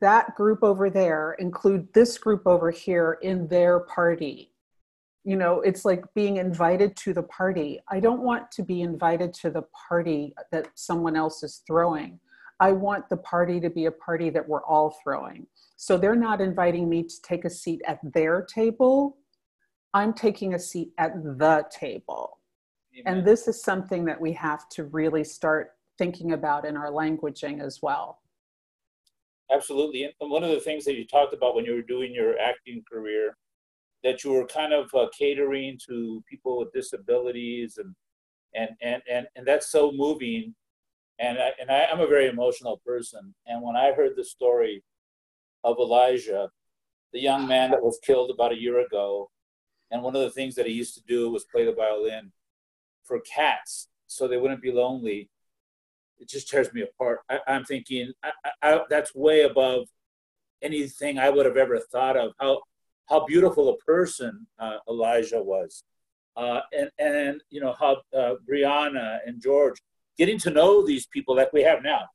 that 0.00 0.34
group 0.34 0.62
over 0.62 0.90
there 0.90 1.36
include 1.38 1.92
this 1.94 2.16
group 2.18 2.46
over 2.46 2.70
here 2.70 3.18
in 3.22 3.48
their 3.48 3.80
party 3.80 4.53
you 5.24 5.36
know 5.36 5.60
it's 5.60 5.84
like 5.84 6.04
being 6.14 6.36
invited 6.36 6.96
to 6.96 7.12
the 7.12 7.22
party. 7.22 7.80
I 7.88 8.00
don't 8.00 8.22
want 8.22 8.50
to 8.52 8.62
be 8.62 8.82
invited 8.82 9.32
to 9.34 9.50
the 9.50 9.64
party 9.88 10.34
that 10.52 10.68
someone 10.74 11.16
else 11.16 11.42
is 11.42 11.62
throwing. 11.66 12.20
I 12.60 12.72
want 12.72 13.08
the 13.08 13.16
party 13.16 13.58
to 13.60 13.70
be 13.70 13.86
a 13.86 13.90
party 13.90 14.30
that 14.30 14.48
we're 14.48 14.64
all 14.64 14.96
throwing. 15.02 15.46
So 15.76 15.96
they're 15.96 16.14
not 16.14 16.40
inviting 16.40 16.88
me 16.88 17.02
to 17.02 17.22
take 17.22 17.44
a 17.44 17.50
seat 17.50 17.82
at 17.86 17.98
their 18.12 18.42
table. 18.42 19.16
I'm 19.92 20.12
taking 20.12 20.54
a 20.54 20.58
seat 20.58 20.90
at 20.98 21.14
the 21.22 21.64
table. 21.70 22.38
Amen. 22.96 23.18
and 23.18 23.26
this 23.26 23.48
is 23.48 23.60
something 23.60 24.04
that 24.04 24.20
we 24.20 24.32
have 24.34 24.68
to 24.68 24.84
really 24.84 25.24
start 25.24 25.72
thinking 25.98 26.32
about 26.32 26.64
in 26.64 26.76
our 26.76 26.92
languaging 26.92 27.60
as 27.60 27.80
well. 27.82 28.20
Absolutely. 29.52 30.04
And 30.20 30.30
one 30.30 30.44
of 30.44 30.50
the 30.50 30.60
things 30.60 30.84
that 30.84 30.94
you 30.94 31.06
talked 31.06 31.34
about 31.34 31.54
when 31.54 31.64
you 31.64 31.74
were 31.74 31.82
doing 31.82 32.14
your 32.14 32.38
acting 32.38 32.84
career 32.90 33.36
that 34.04 34.22
you 34.22 34.32
were 34.32 34.46
kind 34.46 34.72
of 34.72 34.88
uh, 34.94 35.06
catering 35.18 35.78
to 35.88 36.22
people 36.30 36.58
with 36.58 36.72
disabilities 36.72 37.78
and 37.78 37.94
and 38.54 38.70
and 38.82 39.02
and, 39.10 39.26
and 39.36 39.46
that's 39.46 39.70
so 39.70 39.90
moving. 39.92 40.54
And 41.18 41.38
I, 41.38 41.52
and 41.60 41.70
I, 41.70 41.84
I'm 41.84 42.00
a 42.00 42.08
very 42.08 42.26
emotional 42.26 42.80
person. 42.84 43.34
And 43.46 43.62
when 43.62 43.76
I 43.76 43.92
heard 43.92 44.16
the 44.16 44.24
story 44.24 44.82
of 45.62 45.78
Elijah 45.78 46.50
the 47.12 47.20
young 47.20 47.46
man 47.46 47.70
that 47.70 47.82
was 47.82 48.00
killed 48.04 48.30
about 48.30 48.52
a 48.52 48.60
year 48.60 48.84
ago 48.84 49.30
and 49.92 50.02
one 50.02 50.16
of 50.16 50.22
the 50.22 50.30
things 50.30 50.56
that 50.56 50.66
he 50.66 50.72
used 50.72 50.94
to 50.94 51.02
do 51.06 51.30
was 51.30 51.44
play 51.44 51.64
the 51.64 51.72
violin 51.72 52.32
for 53.04 53.20
cats 53.20 53.88
so 54.08 54.26
they 54.26 54.36
wouldn't 54.36 54.60
be 54.60 54.72
lonely 54.72 55.30
it 56.18 56.28
just 56.28 56.48
tears 56.48 56.72
me 56.72 56.82
apart. 56.82 57.20
I, 57.28 57.40
am 57.46 57.64
thinking 57.64 58.12
I, 58.22 58.30
I, 58.62 58.80
that's 58.88 59.14
way 59.14 59.42
above 59.42 59.86
anything 60.62 61.18
I 61.18 61.30
would 61.30 61.46
have 61.46 61.56
ever 61.56 61.78
thought 61.78 62.16
of 62.16 62.32
how 62.38 62.62
how 63.08 63.24
beautiful 63.26 63.68
a 63.70 63.76
person 63.78 64.46
uh, 64.58 64.78
Elijah 64.88 65.42
was, 65.42 65.84
uh, 66.36 66.60
and 66.72 66.90
and 66.98 67.40
you 67.50 67.60
know 67.60 67.74
how 67.78 67.96
uh, 68.16 68.34
Brianna 68.48 69.18
and 69.26 69.40
George 69.40 69.80
getting 70.16 70.38
to 70.38 70.50
know 70.50 70.84
these 70.84 71.06
people 71.06 71.36
like 71.36 71.52
we 71.52 71.62
have 71.62 71.82
now, 71.82 72.06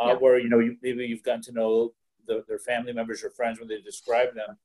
uh, 0.00 0.08
yeah. 0.08 0.14
where 0.14 0.38
you 0.38 0.48
know 0.48 0.58
you, 0.58 0.76
maybe 0.82 1.04
you've 1.06 1.22
gotten 1.22 1.42
to 1.42 1.52
know 1.52 1.92
the, 2.26 2.44
their 2.48 2.58
family 2.58 2.92
members 2.92 3.22
or 3.22 3.30
friends 3.30 3.58
when 3.58 3.68
they 3.68 3.80
describe 3.80 4.34
them. 4.34 4.56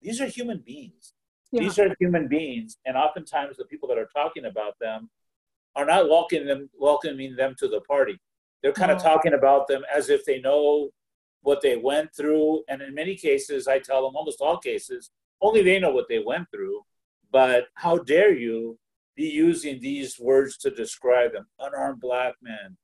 These 0.00 0.20
are 0.20 0.26
human 0.26 0.58
beings. 0.58 1.14
Yeah. 1.52 1.62
These 1.62 1.78
are 1.78 1.94
human 2.00 2.28
beings, 2.28 2.78
and 2.86 2.96
oftentimes 2.96 3.56
the 3.56 3.64
people 3.66 3.88
that 3.88 3.98
are 3.98 4.08
talking 4.14 4.46
about 4.46 4.78
them 4.80 5.10
are 5.76 5.86
not 5.86 6.08
welcoming 6.08 6.46
them 6.46 6.70
welcoming 6.78 7.36
them 7.36 7.54
to 7.58 7.68
the 7.68 7.80
party. 7.82 8.18
They're 8.62 8.72
kind 8.72 8.92
of 8.92 9.02
talking 9.02 9.34
about 9.34 9.66
them 9.66 9.82
as 9.94 10.08
if 10.08 10.24
they 10.24 10.40
know 10.40 10.90
what 11.42 11.60
they 11.60 11.76
went 11.76 12.14
through. 12.16 12.62
And 12.68 12.80
in 12.82 12.94
many 12.94 13.14
cases, 13.14 13.68
I 13.68 13.78
tell 13.78 14.02
them, 14.02 14.16
almost 14.16 14.40
all 14.40 14.58
cases, 14.58 15.10
only 15.40 15.62
they 15.62 15.78
know 15.78 15.90
what 15.90 16.08
they 16.08 16.20
went 16.20 16.48
through. 16.50 16.80
But 17.30 17.66
how 17.74 17.98
dare 17.98 18.34
you 18.34 18.78
be 19.16 19.24
using 19.24 19.80
these 19.80 20.18
words 20.18 20.56
to 20.58 20.70
describe 20.70 21.32
them? 21.32 21.46
Unarmed 21.58 22.00
black 22.00 22.34
man, 22.42 22.76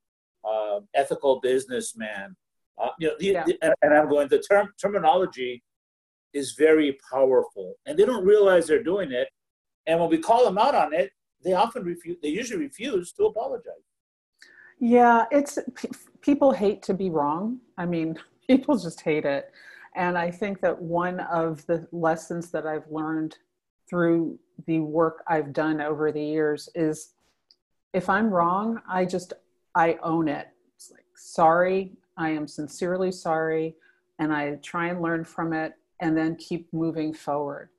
uh, 0.48 0.80
ethical 0.94 1.40
businessman. 1.40 2.36
Uh, 2.82 2.90
you 2.98 3.08
know, 3.08 3.14
the, 3.18 3.26
yeah. 3.26 3.44
the, 3.44 3.58
and 3.82 3.94
I'm 3.94 4.08
going. 4.08 4.28
The 4.28 4.38
term 4.40 4.68
terminology 4.80 5.62
is 6.32 6.52
very 6.52 6.98
powerful, 7.10 7.74
and 7.86 7.98
they 7.98 8.04
don't 8.04 8.24
realize 8.24 8.66
they're 8.66 8.82
doing 8.82 9.12
it. 9.12 9.28
And 9.86 9.98
when 9.98 10.10
we 10.10 10.18
call 10.18 10.44
them 10.44 10.58
out 10.58 10.74
on 10.74 10.92
it, 10.92 11.10
they 11.44 11.54
often 11.54 11.82
refuse. 11.82 12.18
They 12.22 12.28
usually 12.28 12.60
refuse 12.60 13.12
to 13.12 13.24
apologize. 13.24 13.84
Yeah, 14.78 15.24
it's 15.30 15.58
people 16.20 16.52
hate 16.52 16.82
to 16.82 16.94
be 16.94 17.10
wrong. 17.10 17.58
I 17.76 17.84
mean, 17.84 18.16
people 18.48 18.76
just 18.76 19.02
hate 19.02 19.24
it. 19.24 19.52
And 19.94 20.18
I 20.18 20.30
think 20.30 20.60
that 20.62 20.80
one 20.80 21.20
of 21.20 21.64
the 21.66 21.86
lessons 21.92 22.50
that 22.50 22.66
I've 22.66 22.90
learned 22.90 23.36
through 23.88 24.38
the 24.66 24.80
work 24.80 25.22
I've 25.28 25.52
done 25.52 25.80
over 25.80 26.10
the 26.10 26.22
years 26.22 26.68
is 26.74 27.10
if 27.92 28.08
I'm 28.08 28.30
wrong, 28.30 28.80
I 28.88 29.04
just, 29.04 29.32
I 29.74 29.98
own 30.02 30.28
it. 30.28 30.48
It's 30.76 30.90
like, 30.90 31.06
sorry, 31.14 31.92
I 32.16 32.30
am 32.30 32.46
sincerely 32.46 33.12
sorry. 33.12 33.76
And 34.18 34.32
I 34.32 34.56
try 34.56 34.88
and 34.88 35.00
learn 35.00 35.24
from 35.24 35.52
it 35.52 35.74
and 36.00 36.16
then 36.16 36.36
keep 36.36 36.72
moving 36.72 37.12
forward 37.12 37.70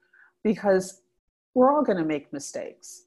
because 0.44 1.02
we're 1.54 1.74
all 1.74 1.84
going 1.84 1.98
to 1.98 2.06
make 2.06 2.32
mistakes. 2.32 3.04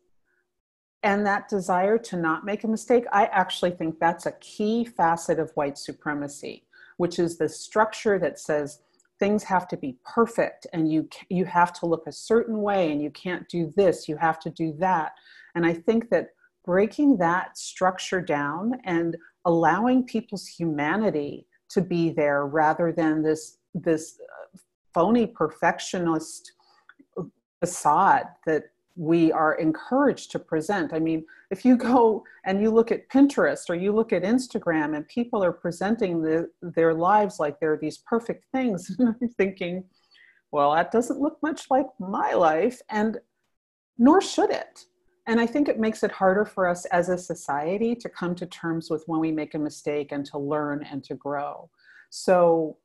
And 1.02 1.26
that 1.26 1.48
desire 1.48 1.98
to 1.98 2.16
not 2.16 2.44
make 2.44 2.62
a 2.62 2.68
mistake, 2.68 3.04
I 3.12 3.26
actually 3.26 3.72
think 3.72 3.98
that's 3.98 4.26
a 4.26 4.32
key 4.32 4.84
facet 4.84 5.40
of 5.40 5.50
white 5.54 5.76
supremacy 5.76 6.64
which 7.02 7.18
is 7.18 7.36
the 7.36 7.48
structure 7.48 8.16
that 8.16 8.38
says 8.38 8.78
things 9.18 9.42
have 9.42 9.66
to 9.66 9.76
be 9.76 9.96
perfect 10.04 10.68
and 10.72 10.82
you 10.92 11.08
you 11.28 11.44
have 11.44 11.72
to 11.72 11.84
look 11.84 12.04
a 12.06 12.12
certain 12.12 12.62
way 12.62 12.92
and 12.92 13.02
you 13.02 13.10
can't 13.10 13.48
do 13.48 13.72
this 13.76 14.08
you 14.08 14.16
have 14.16 14.38
to 14.38 14.50
do 14.50 14.72
that. 14.78 15.10
And 15.56 15.66
i 15.66 15.74
think 15.86 16.10
that 16.10 16.26
breaking 16.64 17.16
that 17.16 17.58
structure 17.58 18.20
down 18.20 18.64
and 18.84 19.16
allowing 19.44 20.04
people's 20.14 20.46
humanity 20.46 21.48
to 21.70 21.80
be 21.80 22.04
there 22.10 22.46
rather 22.46 22.92
than 22.92 23.14
this 23.28 23.58
this 23.74 24.04
uh, 24.32 24.58
phony 24.94 25.26
perfectionist 25.26 26.52
facade 27.58 28.28
that 28.46 28.62
we 28.96 29.32
are 29.32 29.54
encouraged 29.54 30.30
to 30.32 30.38
present. 30.38 30.92
I 30.92 30.98
mean, 30.98 31.24
if 31.50 31.64
you 31.64 31.76
go 31.76 32.24
and 32.44 32.60
you 32.60 32.70
look 32.70 32.92
at 32.92 33.08
Pinterest 33.08 33.70
or 33.70 33.74
you 33.74 33.92
look 33.92 34.12
at 34.12 34.22
Instagram 34.22 34.96
and 34.96 35.06
people 35.08 35.42
are 35.42 35.52
presenting 35.52 36.22
the, 36.22 36.50
their 36.60 36.92
lives 36.92 37.40
like 37.40 37.58
they're 37.58 37.78
these 37.78 37.98
perfect 37.98 38.44
things, 38.52 38.94
and 38.98 39.16
I'm 39.20 39.28
thinking, 39.30 39.84
well, 40.50 40.74
that 40.74 40.92
doesn't 40.92 41.20
look 41.20 41.38
much 41.42 41.70
like 41.70 41.86
my 41.98 42.34
life, 42.34 42.80
and 42.90 43.18
nor 43.98 44.20
should 44.20 44.50
it. 44.50 44.84
And 45.26 45.40
I 45.40 45.46
think 45.46 45.68
it 45.68 45.78
makes 45.78 46.02
it 46.02 46.10
harder 46.10 46.44
for 46.44 46.68
us 46.68 46.84
as 46.86 47.08
a 47.08 47.16
society 47.16 47.94
to 47.94 48.08
come 48.08 48.34
to 48.34 48.46
terms 48.46 48.90
with 48.90 49.04
when 49.06 49.20
we 49.20 49.30
make 49.30 49.54
a 49.54 49.58
mistake 49.58 50.12
and 50.12 50.26
to 50.26 50.38
learn 50.38 50.84
and 50.90 51.02
to 51.04 51.14
grow. 51.14 51.70
So 52.10 52.76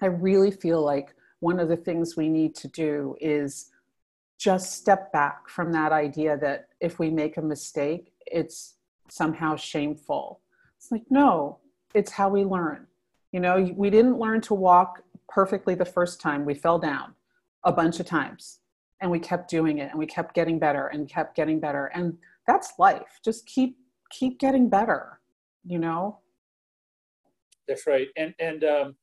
I 0.00 0.06
really 0.06 0.50
feel 0.50 0.82
like 0.82 1.14
one 1.40 1.60
of 1.60 1.68
the 1.68 1.76
things 1.76 2.16
we 2.16 2.28
need 2.28 2.54
to 2.56 2.68
do 2.68 3.16
is 3.20 3.70
just 4.38 4.72
step 4.72 5.12
back 5.12 5.48
from 5.48 5.72
that 5.72 5.92
idea 5.92 6.36
that 6.38 6.68
if 6.80 6.98
we 6.98 7.10
make 7.10 7.36
a 7.36 7.42
mistake, 7.42 8.12
it's 8.26 8.76
somehow 9.08 9.56
shameful. 9.56 10.40
It's 10.76 10.92
like, 10.92 11.04
no, 11.10 11.58
it's 11.94 12.12
how 12.12 12.28
we 12.28 12.44
learn. 12.44 12.86
You 13.32 13.40
know, 13.40 13.72
we 13.74 13.90
didn't 13.90 14.18
learn 14.18 14.40
to 14.42 14.54
walk 14.54 15.02
perfectly 15.28 15.74
the 15.74 15.84
first 15.84 16.20
time, 16.20 16.44
we 16.44 16.54
fell 16.54 16.78
down 16.78 17.14
a 17.64 17.72
bunch 17.72 18.00
of 18.00 18.06
times 18.06 18.60
and 19.00 19.10
we 19.10 19.18
kept 19.18 19.50
doing 19.50 19.78
it 19.78 19.90
and 19.90 19.98
we 19.98 20.06
kept 20.06 20.34
getting 20.34 20.58
better 20.58 20.86
and 20.88 21.08
kept 21.08 21.36
getting 21.36 21.60
better. 21.60 21.86
And 21.86 22.16
that's 22.46 22.72
life. 22.78 23.20
Just 23.24 23.46
keep 23.46 23.76
keep 24.10 24.38
getting 24.38 24.70
better, 24.70 25.20
you 25.64 25.78
know? 25.78 26.20
That's 27.66 27.86
right. 27.86 28.08
And 28.16 28.34
and 28.38 28.64
um, 28.64 28.96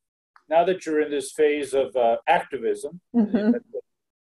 now 0.48 0.64
that 0.64 0.84
you're 0.84 1.00
in 1.00 1.10
this 1.10 1.32
phase 1.32 1.74
of 1.74 1.94
uh, 1.96 2.16
activism 2.28 3.00
mm-hmm. 3.14 3.52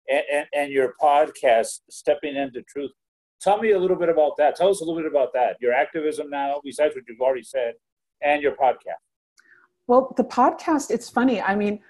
And, 0.09 0.23
and, 0.33 0.47
and 0.55 0.73
your 0.73 0.95
podcast, 1.01 1.81
Stepping 1.91 2.37
into 2.37 2.63
Truth, 2.63 2.93
tell 3.41 3.59
me 3.59 3.73
a 3.73 3.79
little 3.79 3.97
bit 3.97 4.09
about 4.09 4.33
that. 4.39 4.57
Tell 4.57 4.69
us 4.69 4.81
a 4.81 4.85
little 4.85 5.01
bit 5.01 5.11
about 5.11 5.33
that. 5.35 5.57
Your 5.61 5.73
activism 5.73 6.31
now, 6.31 6.61
besides 6.65 6.95
what 6.95 7.05
you've 7.09 7.21
already 7.21 7.43
said, 7.43 7.75
and 8.23 8.43
your 8.43 8.53
podcast. 8.53 9.03
Well, 9.87 10.15
the 10.17 10.25
podcast, 10.25 10.91
it's 10.91 11.09
funny. 11.09 11.41
I 11.41 11.55
mean, 11.55 11.81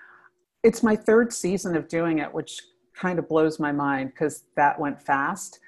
it's 0.63 0.83
my 0.83 0.97
third 0.97 1.33
season 1.33 1.77
of 1.77 1.89
doing 1.89 2.19
it, 2.19 2.33
which 2.33 2.61
kind 2.95 3.19
of 3.19 3.29
blows 3.29 3.59
my 3.59 3.73
mind 3.73 4.11
because 4.11 4.45
that 4.57 4.79
went 4.79 5.01
fast. 5.01 5.61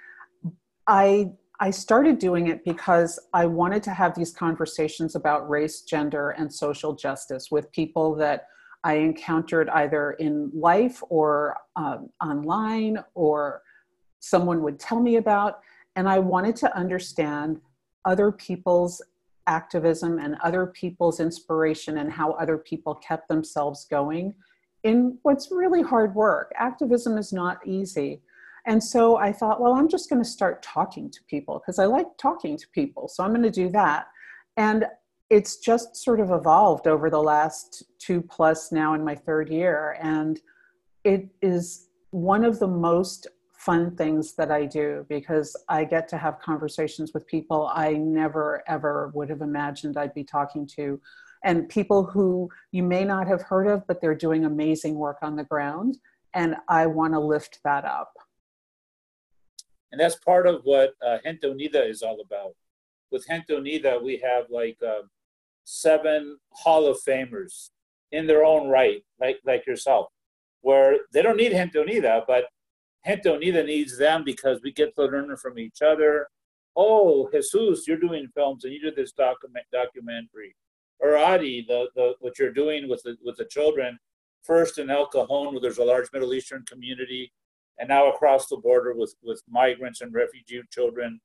I 0.87 1.33
I 1.61 1.71
started 1.71 2.21
doing 2.21 2.47
it 2.49 2.65
because 2.65 3.19
I 3.33 3.47
wanted 3.47 3.83
to 3.85 3.91
have 3.91 4.15
these 4.15 4.33
conversations 4.33 5.17
about 5.17 5.49
race, 5.51 5.81
gender, 5.81 6.31
and 6.31 6.53
social 6.53 6.95
justice 6.95 7.51
with 7.51 7.71
people 7.73 8.15
that 8.17 8.47
I 8.85 8.95
encountered 8.95 9.69
either 9.71 10.13
in 10.13 10.51
life 10.55 11.03
or 11.09 11.57
um, 11.77 12.11
online 12.23 12.99
or 13.15 13.63
someone 14.21 14.63
would 14.63 14.79
tell 14.79 15.01
me 15.01 15.17
about. 15.17 15.61
And 15.97 16.09
I 16.09 16.19
wanted 16.19 16.57
to 16.57 16.77
understand 16.77 17.61
other 18.05 18.31
people's 18.31 19.03
activism 19.47 20.19
and 20.19 20.37
other 20.45 20.67
people's 20.67 21.21
inspiration 21.21 21.99
and 21.99 22.13
how 22.13 22.33
other 22.33 22.59
people 22.59 22.95
kept 22.95 23.29
themselves 23.29 23.87
going 23.91 24.35
in 24.85 25.19
what's 25.23 25.51
really 25.51 25.83
hard 25.83 26.15
work. 26.15 26.53
Activism 26.57 27.19
is 27.19 27.33
not 27.33 27.59
easy. 27.67 28.21
And 28.67 28.83
so 28.83 29.17
I 29.17 29.33
thought, 29.33 29.61
well, 29.61 29.73
I'm 29.73 29.89
just 29.89 30.11
going 30.11 30.23
to 30.23 30.29
start 30.29 30.63
talking 30.63 31.11
to 31.11 31.21
people 31.29 31.59
because 31.59 31.79
I 31.79 31.87
like 31.87 32.07
talking 32.19 32.57
to 32.57 32.69
people. 32.69 33.09
So 33.09 33.25
I'm 33.25 33.31
going 33.31 33.43
to 33.43 33.51
do 33.51 33.71
that. 33.71 34.07
And 34.57 34.87
it's 35.31 35.59
just 35.59 35.97
sort 35.97 36.21
of 36.21 36.31
evolved 36.31 36.87
over 36.87 37.11
the 37.11 37.23
last 37.23 37.85
two 37.99 38.23
plus 38.23 38.73
now 38.73 38.95
in 38.95 39.05
my 39.05 39.15
third 39.15 39.51
year. 39.51 39.97
And 40.01 40.41
it 41.05 41.29
is 41.43 41.89
one 42.11 42.45
of 42.45 42.59
the 42.59 42.67
most 42.67 43.27
fun 43.53 43.95
things 43.97 44.35
that 44.35 44.51
I 44.51 44.65
do 44.65 45.05
because 45.09 45.55
I 45.69 45.85
get 45.85 46.09
to 46.09 46.17
have 46.17 46.39
conversations 46.41 47.13
with 47.13 47.27
people 47.27 47.71
I 47.75 47.93
never 47.95 48.63
ever 48.69 49.11
would 49.15 49.29
have 49.29 49.43
imagined 49.43 49.97
I'd 49.97 50.15
be 50.15 50.25
talking 50.25 50.67
to. 50.77 51.01
And 51.45 51.69
people 51.69 52.05
who 52.05 52.49
you 52.73 52.83
may 52.83 53.05
not 53.05 53.27
have 53.27 53.43
heard 53.43 53.67
of, 53.67 53.87
but 53.87 54.01
they're 54.01 54.15
doing 54.15 54.45
amazing 54.45 54.95
work 54.95 55.19
on 55.23 55.37
the 55.37 55.45
ground. 55.45 55.99
And 56.35 56.57
I 56.69 56.87
want 56.87 57.15
to 57.15 57.21
lift 57.21 57.61
that 57.65 57.85
up 57.85 58.13
and 59.93 60.01
that's 60.01 60.17
part 60.17 60.47
of 60.47 60.61
what 60.65 60.95
uh, 61.07 61.19
Gente 61.25 61.49
Unida 61.49 61.89
is 61.89 62.03
all 62.03 62.21
about. 62.21 62.55
With 63.11 63.27
Gente 63.27 63.55
Unida, 63.55 64.03
we 64.03 64.19
have 64.19 64.45
like 64.51 64.77
uh, 64.87 65.03
seven 65.69 66.39
Hall 66.51 66.87
of 66.87 66.97
Famers 67.07 67.71
in 68.11 68.27
their 68.27 68.43
own 68.43 68.69
right, 68.69 69.05
like 69.21 69.39
like 69.45 69.67
yourself, 69.67 70.09
where 70.63 70.97
they 71.13 71.21
don't 71.21 71.37
need 71.37 71.53
Gente 71.53 72.01
but 72.27 72.45
Gente 73.07 73.63
needs 73.63 73.99
them 73.99 74.25
because 74.25 74.61
we 74.63 74.73
get 74.73 74.95
to 74.97 75.05
learn 75.05 75.37
from 75.37 75.59
each 75.59 75.83
other. 75.83 76.29
Oh, 76.75 77.29
Jesus, 77.33 77.87
you're 77.87 77.99
doing 77.99 78.29
films 78.35 78.65
and 78.65 78.73
you 78.73 78.81
did 78.81 78.97
this 78.97 79.13
document 79.13 79.67
documentary. 79.71 80.57
Or 81.01 81.17
Adi, 81.17 81.65
the, 81.69 81.89
the 81.95 82.15
what 82.21 82.39
you're 82.39 82.53
doing 82.53 82.89
with 82.89 83.03
the 83.03 83.17
with 83.23 83.37
the 83.37 83.45
children, 83.45 83.99
first 84.43 84.79
in 84.79 84.89
El 84.89 85.07
Cajon, 85.07 85.53
where 85.53 85.61
there's 85.61 85.79
a 85.79 85.85
large 85.85 86.09
Middle 86.15 86.33
Eastern 86.33 86.65
community, 86.65 87.31
and 87.79 87.91
now 87.91 88.11
across 88.11 88.47
the 88.47 88.57
border 88.57 88.95
with, 88.95 89.15
with 89.23 89.43
migrants 89.49 90.01
and 90.01 90.15
refugee 90.15 90.63
children 90.73 91.21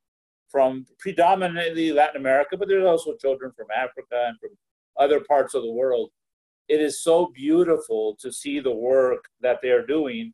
from 0.54 0.86
predominantly 1.00 1.92
Latin 1.92 2.22
America, 2.22 2.56
but 2.56 2.68
there's 2.68 2.86
also 2.86 3.16
children 3.16 3.52
from 3.58 3.66
Africa 3.76 4.28
and 4.28 4.40
from 4.40 4.52
other 4.98 5.20
parts 5.20 5.56
of 5.56 5.64
the 5.64 5.72
world. 5.72 6.12
It 6.70 6.80
is 6.80 7.04
so 7.04 7.32
beautiful 7.34 8.16
to 8.22 8.32
see 8.32 8.60
the 8.60 8.72
work 8.72 9.26
that 9.42 9.60
they're 9.64 9.86
doing. 9.86 10.32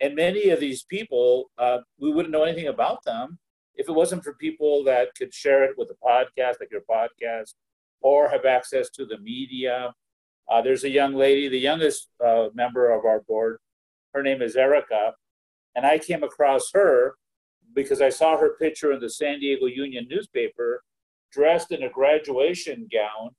And 0.00 0.14
many 0.14 0.50
of 0.50 0.60
these 0.60 0.84
people, 0.84 1.50
uh, 1.58 1.78
we 1.98 2.12
wouldn't 2.12 2.32
know 2.32 2.44
anything 2.44 2.68
about 2.68 3.04
them 3.04 3.38
if 3.74 3.88
it 3.88 3.92
wasn't 3.92 4.22
for 4.22 4.34
people 4.34 4.84
that 4.84 5.08
could 5.18 5.34
share 5.34 5.64
it 5.64 5.76
with 5.76 5.90
a 5.90 6.06
podcast 6.06 6.60
like 6.60 6.70
your 6.70 6.82
podcast 6.88 7.54
or 8.02 8.28
have 8.28 8.44
access 8.44 8.88
to 8.90 9.04
the 9.04 9.18
media. 9.18 9.92
Uh, 10.48 10.62
there's 10.62 10.84
a 10.84 10.88
young 10.88 11.14
lady, 11.14 11.48
the 11.48 11.58
youngest 11.58 12.08
uh, 12.24 12.48
member 12.54 12.92
of 12.92 13.04
our 13.04 13.20
board. 13.22 13.58
Her 14.14 14.22
name 14.22 14.42
is 14.42 14.54
Erica 14.54 15.14
and 15.76 15.84
I 15.84 15.98
came 15.98 16.24
across 16.24 16.72
her 16.72 17.14
because 17.76 18.00
I 18.00 18.08
saw 18.08 18.38
her 18.38 18.56
picture 18.58 18.92
in 18.92 19.00
the 19.00 19.10
San 19.10 19.38
Diego 19.38 19.66
Union 19.66 20.08
newspaper, 20.10 20.82
dressed 21.30 21.70
in 21.70 21.82
a 21.82 21.90
graduation 21.90 22.88
gown, 22.90 23.30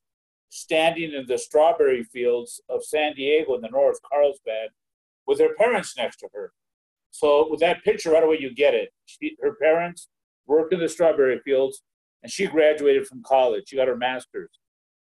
standing 0.49 1.11
in 1.11 1.25
the 1.25 1.39
strawberry 1.39 2.03
fields 2.03 2.61
of 2.69 2.85
San 2.85 3.15
Diego 3.15 3.55
in 3.55 3.61
the 3.61 3.67
North, 3.69 3.97
Carlsbad, 4.03 4.69
with 5.25 5.39
her 5.39 5.55
parents 5.57 5.97
next 5.97 6.17
to 6.17 6.29
her. 6.33 6.53
So 7.09 7.49
with 7.49 7.59
that 7.61 7.83
picture, 7.83 8.11
right 8.11 8.23
away 8.23 8.37
you 8.39 8.53
get 8.53 8.75
it. 8.75 8.93
She, 9.07 9.35
her 9.41 9.55
parents 9.55 10.07
worked 10.45 10.71
in 10.71 10.79
the 10.79 10.87
strawberry 10.87 11.39
fields, 11.39 11.81
and 12.21 12.31
she 12.31 12.45
graduated 12.45 13.07
from 13.07 13.23
college. 13.23 13.63
She 13.67 13.75
got 13.75 13.87
her 13.87 13.97
master's. 13.97 14.51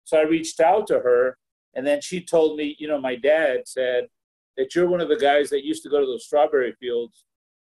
So 0.05 0.17
I 0.17 0.23
reached 0.23 0.61
out 0.61 0.87
to 0.87 0.99
her, 0.99 1.37
and 1.73 1.85
then 1.85 1.99
she 1.99 2.21
told 2.21 2.57
me, 2.57 2.77
you 2.79 2.87
know, 2.87 3.01
my 3.01 3.17
dad 3.17 3.63
said 3.65 4.05
that 4.55 4.73
you're 4.73 4.87
one 4.87 5.01
of 5.01 5.09
the 5.09 5.17
guys 5.17 5.49
that 5.49 5.65
used 5.65 5.83
to 5.83 5.89
go 5.89 5.99
to 5.99 6.05
those 6.05 6.25
strawberry 6.25 6.73
fields 6.79 7.25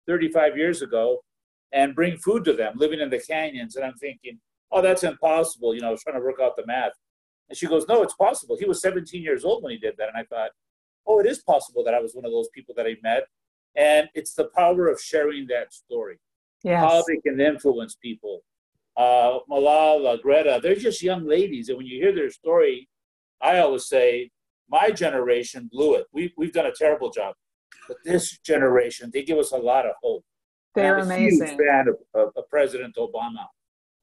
35 0.07 0.55
years 0.55 0.81
ago 0.81 1.19
and 1.71 1.95
bring 1.95 2.17
food 2.17 2.43
to 2.45 2.53
them 2.53 2.73
living 2.75 2.99
in 2.99 3.09
the 3.09 3.19
canyons. 3.19 3.75
And 3.75 3.85
I'm 3.85 3.95
thinking, 3.95 4.39
oh, 4.71 4.81
that's 4.81 5.03
impossible. 5.03 5.73
You 5.73 5.81
know, 5.81 5.89
I 5.89 5.91
was 5.91 6.03
trying 6.03 6.17
to 6.17 6.21
work 6.21 6.39
out 6.41 6.55
the 6.55 6.65
math. 6.65 6.93
And 7.49 7.57
she 7.57 7.67
goes, 7.67 7.85
no, 7.87 8.03
it's 8.03 8.15
possible. 8.15 8.57
He 8.57 8.65
was 8.65 8.81
17 8.81 9.21
years 9.21 9.43
old 9.43 9.63
when 9.63 9.71
he 9.71 9.77
did 9.77 9.95
that. 9.97 10.09
And 10.09 10.17
I 10.17 10.23
thought, 10.23 10.51
oh, 11.07 11.19
it 11.19 11.25
is 11.25 11.39
possible 11.39 11.83
that 11.83 11.93
I 11.93 11.99
was 11.99 12.13
one 12.13 12.25
of 12.25 12.31
those 12.31 12.49
people 12.53 12.73
that 12.77 12.85
he 12.85 12.97
met. 13.01 13.23
And 13.75 14.07
it's 14.13 14.33
the 14.33 14.49
power 14.55 14.87
of 14.87 14.99
sharing 15.01 15.47
that 15.47 15.73
story, 15.73 16.19
yes. 16.63 16.79
how 16.79 17.03
they 17.07 17.17
can 17.17 17.39
influence 17.39 17.95
people. 17.95 18.41
Uh, 18.97 19.39
Malala, 19.49 20.21
Greta, 20.21 20.59
they're 20.61 20.75
just 20.75 21.01
young 21.01 21.25
ladies. 21.27 21.69
And 21.69 21.77
when 21.77 21.87
you 21.87 22.01
hear 22.01 22.13
their 22.13 22.29
story, 22.29 22.89
I 23.41 23.59
always 23.59 23.87
say, 23.87 24.31
my 24.69 24.91
generation 24.91 25.69
blew 25.71 25.95
it. 25.95 26.05
We, 26.11 26.33
we've 26.37 26.53
done 26.53 26.65
a 26.67 26.71
terrible 26.71 27.09
job. 27.09 27.33
But 27.87 27.97
this 28.03 28.37
generation, 28.39 29.09
they 29.13 29.23
give 29.23 29.37
us 29.37 29.51
a 29.51 29.57
lot 29.57 29.85
of 29.85 29.93
hope. 30.01 30.23
They're 30.75 30.99
I'm 30.99 31.05
amazing. 31.05 31.47
huge 31.47 31.57
fan 31.57 31.87
of, 31.87 31.95
of, 32.13 32.31
of, 32.35 32.49
President 32.49 32.95
Obama. 32.95 33.47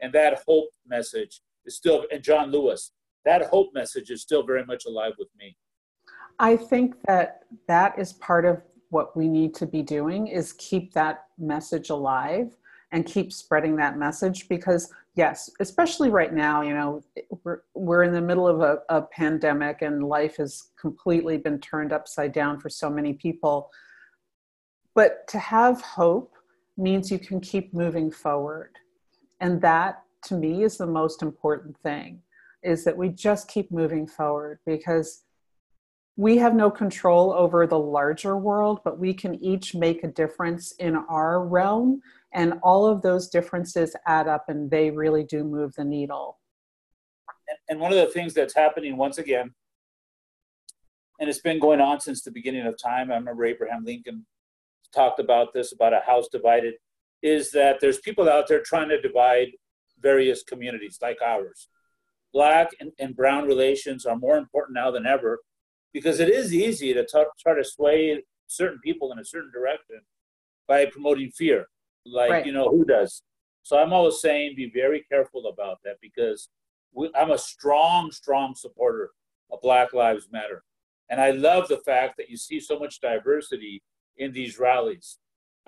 And 0.01 0.13
that 0.13 0.43
hope 0.47 0.69
message 0.87 1.41
is 1.65 1.77
still, 1.77 2.05
and 2.11 2.23
John 2.23 2.51
Lewis, 2.51 2.93
that 3.25 3.47
hope 3.47 3.71
message 3.73 4.11
is 4.11 4.23
still 4.23 4.45
very 4.45 4.65
much 4.65 4.85
alive 4.87 5.13
with 5.19 5.29
me. 5.39 5.57
I 6.39 6.57
think 6.57 6.95
that 7.07 7.45
that 7.67 7.99
is 7.99 8.13
part 8.15 8.45
of 8.45 8.63
what 8.91 9.17
we 9.17 9.29
need 9.29 9.55
to 9.57 9.67
be 9.67 9.83
doing 9.83 10.29
is 10.29 10.53
keep 10.55 10.93
that 10.95 11.25
message 11.39 11.91
alive 11.91 12.57
and 12.93 13.05
keep 13.05 13.33
spreading 13.33 13.75
that 13.77 13.99
message 13.99 14.49
because 14.49 14.93
yes 15.17 15.51
especially 15.61 16.09
right 16.09 16.33
now 16.33 16.63
you 16.63 16.73
know 16.73 17.03
we're, 17.43 17.63
we're 17.75 18.05
in 18.05 18.13
the 18.13 18.21
middle 18.21 18.47
of 18.47 18.61
a, 18.61 18.79
a 18.89 19.03
pandemic 19.03 19.83
and 19.83 20.05
life 20.05 20.37
has 20.37 20.69
completely 20.81 21.37
been 21.37 21.59
turned 21.61 21.93
upside 21.93 22.33
down 22.33 22.61
for 22.61 22.69
so 22.69 22.89
many 22.89 23.13
people 23.13 23.71
but 24.95 25.27
to 25.27 25.39
have 25.39 25.81
hope 25.81 26.36
means 26.77 27.11
you 27.11 27.19
can 27.19 27.41
keep 27.41 27.73
moving 27.73 28.11
forward 28.11 28.77
and 29.41 29.61
that 29.61 30.03
to 30.25 30.35
me 30.35 30.63
is 30.63 30.77
the 30.77 30.87
most 30.87 31.23
important 31.23 31.77
thing 31.79 32.21
is 32.63 32.85
that 32.85 32.97
we 32.97 33.09
just 33.09 33.49
keep 33.49 33.71
moving 33.71 34.07
forward 34.07 34.59
because 34.67 35.23
we 36.17 36.39
have 36.39 36.55
no 36.55 36.71
control 36.71 37.33
over 37.33 37.67
the 37.67 37.79
larger 37.79 38.39
world, 38.39 38.81
but 38.83 38.99
we 38.99 39.13
can 39.13 39.35
each 39.45 39.75
make 39.75 40.03
a 40.03 40.09
difference 40.09 40.73
in 40.79 40.97
our 40.97 41.47
realm. 41.47 42.01
And 42.33 42.55
all 42.63 42.87
of 42.87 43.03
those 43.03 43.29
differences 43.29 43.95
add 44.07 44.27
up 44.27 44.47
and 44.49 44.71
they 44.71 44.91
really 44.91 45.25
do 45.25 45.45
move 45.45 45.75
the 45.75 45.85
needle. 45.85 46.39
And 47.69 47.79
one 47.79 47.93
of 47.93 47.99
the 47.99 48.13
things 48.13 48.33
that's 48.33 48.55
happening 48.55 48.97
once 48.97 49.19
again, 49.19 49.55
and 51.21 51.29
it's 51.29 51.41
been 51.41 51.61
going 51.61 51.81
on 51.81 52.01
since 52.01 52.23
the 52.23 52.31
beginning 52.31 52.67
of 52.67 52.77
time, 52.83 53.13
I 53.13 53.17
remember 53.17 53.45
Abraham 53.45 53.85
Lincoln 53.85 54.27
talked 54.95 55.21
about 55.21 55.53
this 55.53 55.73
about 55.73 55.93
a 55.93 56.01
house 56.07 56.29
divided, 56.29 56.75
is 57.23 57.51
that 57.53 57.81
there's 57.81 57.99
people 57.99 58.29
out 58.29 58.47
there 58.49 58.63
trying 58.63 58.89
to 58.89 59.01
divide 59.01 59.49
various 60.01 60.43
communities 60.43 60.99
like 61.01 61.19
ours. 61.25 61.69
Black 62.33 62.71
and, 62.81 62.93
and 62.99 63.17
brown 63.17 63.47
relations 63.47 64.05
are 64.05 64.17
more 64.17 64.37
important 64.37 64.75
now 64.75 64.91
than 64.91 65.07
ever 65.07 65.41
because 65.93 66.21
it 66.21 66.29
is 66.29 66.55
easy 66.55 66.93
to 66.93 67.05
t- 67.07 67.25
try 67.41 67.55
to 67.55 67.65
sway 67.65 68.23
certain 68.47 68.79
people 68.81 69.13
in 69.13 69.19
a 69.19 69.25
certain 69.25 69.51
direction 69.51 70.01
by 70.69 70.85
promoting 70.87 71.31
fear, 71.31 71.67
like 72.05 72.31
right. 72.31 72.47
you 72.47 72.53
know 72.53 72.69
who 72.69 72.85
does. 72.85 73.23
So 73.63 73.79
I'm 73.79 73.93
always 73.93 74.21
saying 74.21 74.55
be 74.57 74.71
very 74.73 75.05
careful 75.11 75.47
about 75.49 75.79
that 75.85 75.97
because 76.03 76.49
we, 76.93 77.11
I'm 77.15 77.31
a 77.31 77.39
strong, 77.39 78.11
strong 78.11 78.55
supporter 78.55 79.11
of 79.51 79.61
Black 79.63 79.93
Lives 79.93 80.29
Matter, 80.31 80.63
and 81.09 81.21
I 81.21 81.31
love 81.31 81.69
the 81.69 81.79
fact 81.79 82.17
that 82.19 82.29
you 82.29 82.37
see 82.37 82.61
so 82.61 82.79
much 82.79 83.01
diversity 83.01 83.83
in 84.19 84.33
these 84.33 84.59
rallies. 84.59 85.19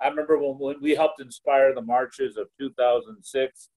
I 0.00 0.08
remember 0.08 0.38
when, 0.38 0.58
when 0.58 0.80
we 0.80 0.94
helped 0.94 1.20
inspire 1.20 1.74
the 1.74 1.82
marches 1.82 2.36
of 2.36 2.48
2006, 2.58 3.68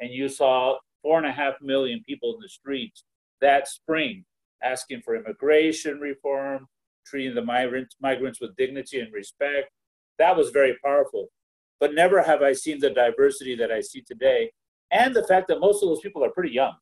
and 0.00 0.10
you 0.10 0.28
saw 0.28 0.76
four 1.02 1.18
and 1.18 1.26
a 1.26 1.32
half 1.32 1.54
million 1.60 2.02
people 2.06 2.34
in 2.34 2.40
the 2.40 2.48
streets 2.48 3.04
that 3.40 3.68
spring 3.68 4.24
asking 4.62 5.02
for 5.02 5.16
immigration 5.16 6.00
reform, 6.00 6.66
treating 7.06 7.34
the 7.34 7.44
migrants, 7.44 7.96
migrants 8.00 8.40
with 8.40 8.56
dignity 8.56 9.00
and 9.00 9.12
respect. 9.12 9.70
That 10.18 10.36
was 10.36 10.50
very 10.50 10.76
powerful. 10.84 11.28
But 11.80 11.94
never 11.94 12.20
have 12.22 12.42
I 12.42 12.52
seen 12.52 12.80
the 12.80 12.90
diversity 12.90 13.54
that 13.56 13.70
I 13.70 13.80
see 13.80 14.00
today, 14.00 14.50
and 14.90 15.14
the 15.14 15.26
fact 15.26 15.46
that 15.48 15.60
most 15.60 15.82
of 15.82 15.88
those 15.88 16.00
people 16.00 16.24
are 16.24 16.30
pretty 16.30 16.52
young. 16.52 16.74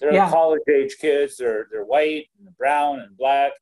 They're 0.00 0.12
yeah. 0.12 0.30
college 0.30 0.60
age 0.70 0.96
kids. 1.00 1.36
They're 1.38 1.66
they're 1.70 1.84
white 1.84 2.26
and 2.38 2.54
brown 2.58 3.00
and 3.00 3.16
black. 3.16 3.52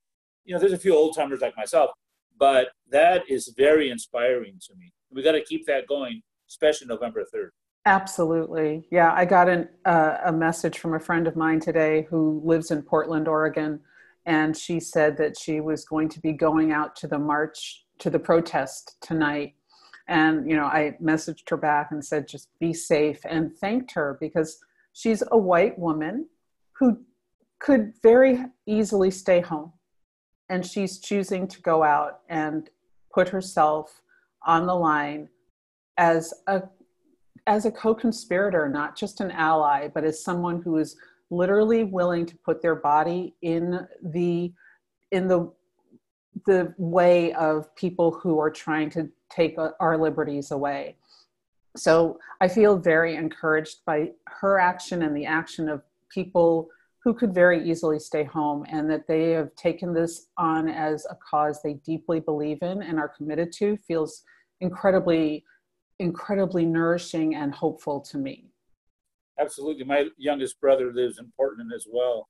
You 0.44 0.54
know, 0.54 0.60
there's 0.60 0.72
a 0.72 0.78
few 0.78 0.94
old 0.94 1.14
timers 1.14 1.40
like 1.40 1.56
myself, 1.56 1.90
but 2.38 2.68
that 2.90 3.22
is 3.28 3.54
very 3.56 3.90
inspiring 3.90 4.58
to 4.66 4.74
me. 4.76 4.92
We 5.10 5.22
got 5.22 5.32
to 5.32 5.42
keep 5.42 5.66
that 5.66 5.86
going, 5.86 6.22
especially 6.48 6.86
November 6.88 7.24
third. 7.24 7.52
Absolutely. 7.84 8.86
Yeah, 8.90 9.12
I 9.12 9.24
got 9.24 9.48
an, 9.48 9.68
uh, 9.84 10.18
a 10.26 10.32
message 10.32 10.78
from 10.78 10.94
a 10.94 11.00
friend 11.00 11.26
of 11.26 11.34
mine 11.34 11.58
today 11.58 12.06
who 12.08 12.40
lives 12.44 12.70
in 12.70 12.82
Portland, 12.82 13.26
Oregon, 13.26 13.80
and 14.24 14.56
she 14.56 14.78
said 14.78 15.16
that 15.16 15.36
she 15.36 15.60
was 15.60 15.84
going 15.84 16.08
to 16.10 16.20
be 16.20 16.32
going 16.32 16.70
out 16.70 16.94
to 16.96 17.08
the 17.08 17.18
march, 17.18 17.84
to 17.98 18.08
the 18.08 18.20
protest 18.20 18.96
tonight. 19.00 19.54
And, 20.06 20.48
you 20.48 20.56
know, 20.56 20.66
I 20.66 20.96
messaged 21.02 21.48
her 21.50 21.56
back 21.56 21.88
and 21.90 22.04
said, 22.04 22.28
just 22.28 22.48
be 22.60 22.72
safe 22.72 23.20
and 23.24 23.56
thanked 23.56 23.92
her 23.92 24.16
because 24.20 24.58
she's 24.92 25.22
a 25.32 25.38
white 25.38 25.78
woman 25.78 26.28
who 26.78 27.00
could 27.58 27.92
very 28.02 28.44
easily 28.66 29.10
stay 29.10 29.40
home. 29.40 29.72
And 30.48 30.64
she's 30.66 30.98
choosing 30.98 31.46
to 31.48 31.60
go 31.62 31.82
out 31.82 32.20
and 32.28 32.68
put 33.12 33.28
herself 33.28 34.02
on 34.44 34.66
the 34.66 34.74
line 34.74 35.28
as 35.96 36.34
a 36.46 36.62
as 37.48 37.66
a 37.66 37.72
co-conspirator, 37.72 38.68
not 38.68 38.96
just 38.96 39.20
an 39.20 39.30
ally, 39.32 39.88
but 39.88 40.04
as 40.04 40.22
someone 40.22 40.62
who 40.62 40.78
is 40.78 40.96
literally 41.30 41.82
willing 41.82 42.24
to 42.24 42.36
put 42.36 42.62
their 42.62 42.76
body 42.76 43.34
in 43.42 43.86
the 44.02 44.52
in 45.10 45.26
the 45.26 45.52
the 46.46 46.74
way 46.78 47.32
of 47.34 47.74
people 47.76 48.10
who 48.10 48.38
are 48.38 48.50
trying 48.50 48.90
to 48.90 49.08
take 49.30 49.56
our 49.80 49.98
liberties 49.98 50.50
away. 50.50 50.96
So 51.76 52.18
I 52.40 52.48
feel 52.48 52.76
very 52.76 53.16
encouraged 53.16 53.84
by 53.84 54.12
her 54.26 54.58
action 54.58 55.02
and 55.02 55.16
the 55.16 55.26
action 55.26 55.68
of 55.68 55.82
people 56.10 56.68
who 57.04 57.12
could 57.12 57.34
very 57.34 57.68
easily 57.68 57.98
stay 57.98 58.22
home 58.22 58.64
and 58.68 58.88
that 58.90 59.06
they 59.08 59.30
have 59.30 59.54
taken 59.56 59.92
this 59.92 60.28
on 60.36 60.68
as 60.68 61.04
a 61.06 61.16
cause 61.28 61.60
they 61.62 61.74
deeply 61.84 62.20
believe 62.20 62.58
in 62.62 62.82
and 62.82 62.98
are 62.98 63.08
committed 63.08 63.52
to 63.52 63.76
feels 63.76 64.22
incredibly 64.60 65.44
incredibly 65.98 66.64
nourishing 66.64 67.34
and 67.34 67.54
hopeful 67.54 68.00
to 68.00 68.18
me. 68.18 68.46
Absolutely. 69.38 69.84
My 69.84 70.08
youngest 70.16 70.60
brother 70.60 70.92
lives 70.92 71.18
in 71.18 71.32
Portland 71.36 71.70
as 71.74 71.86
well. 71.90 72.28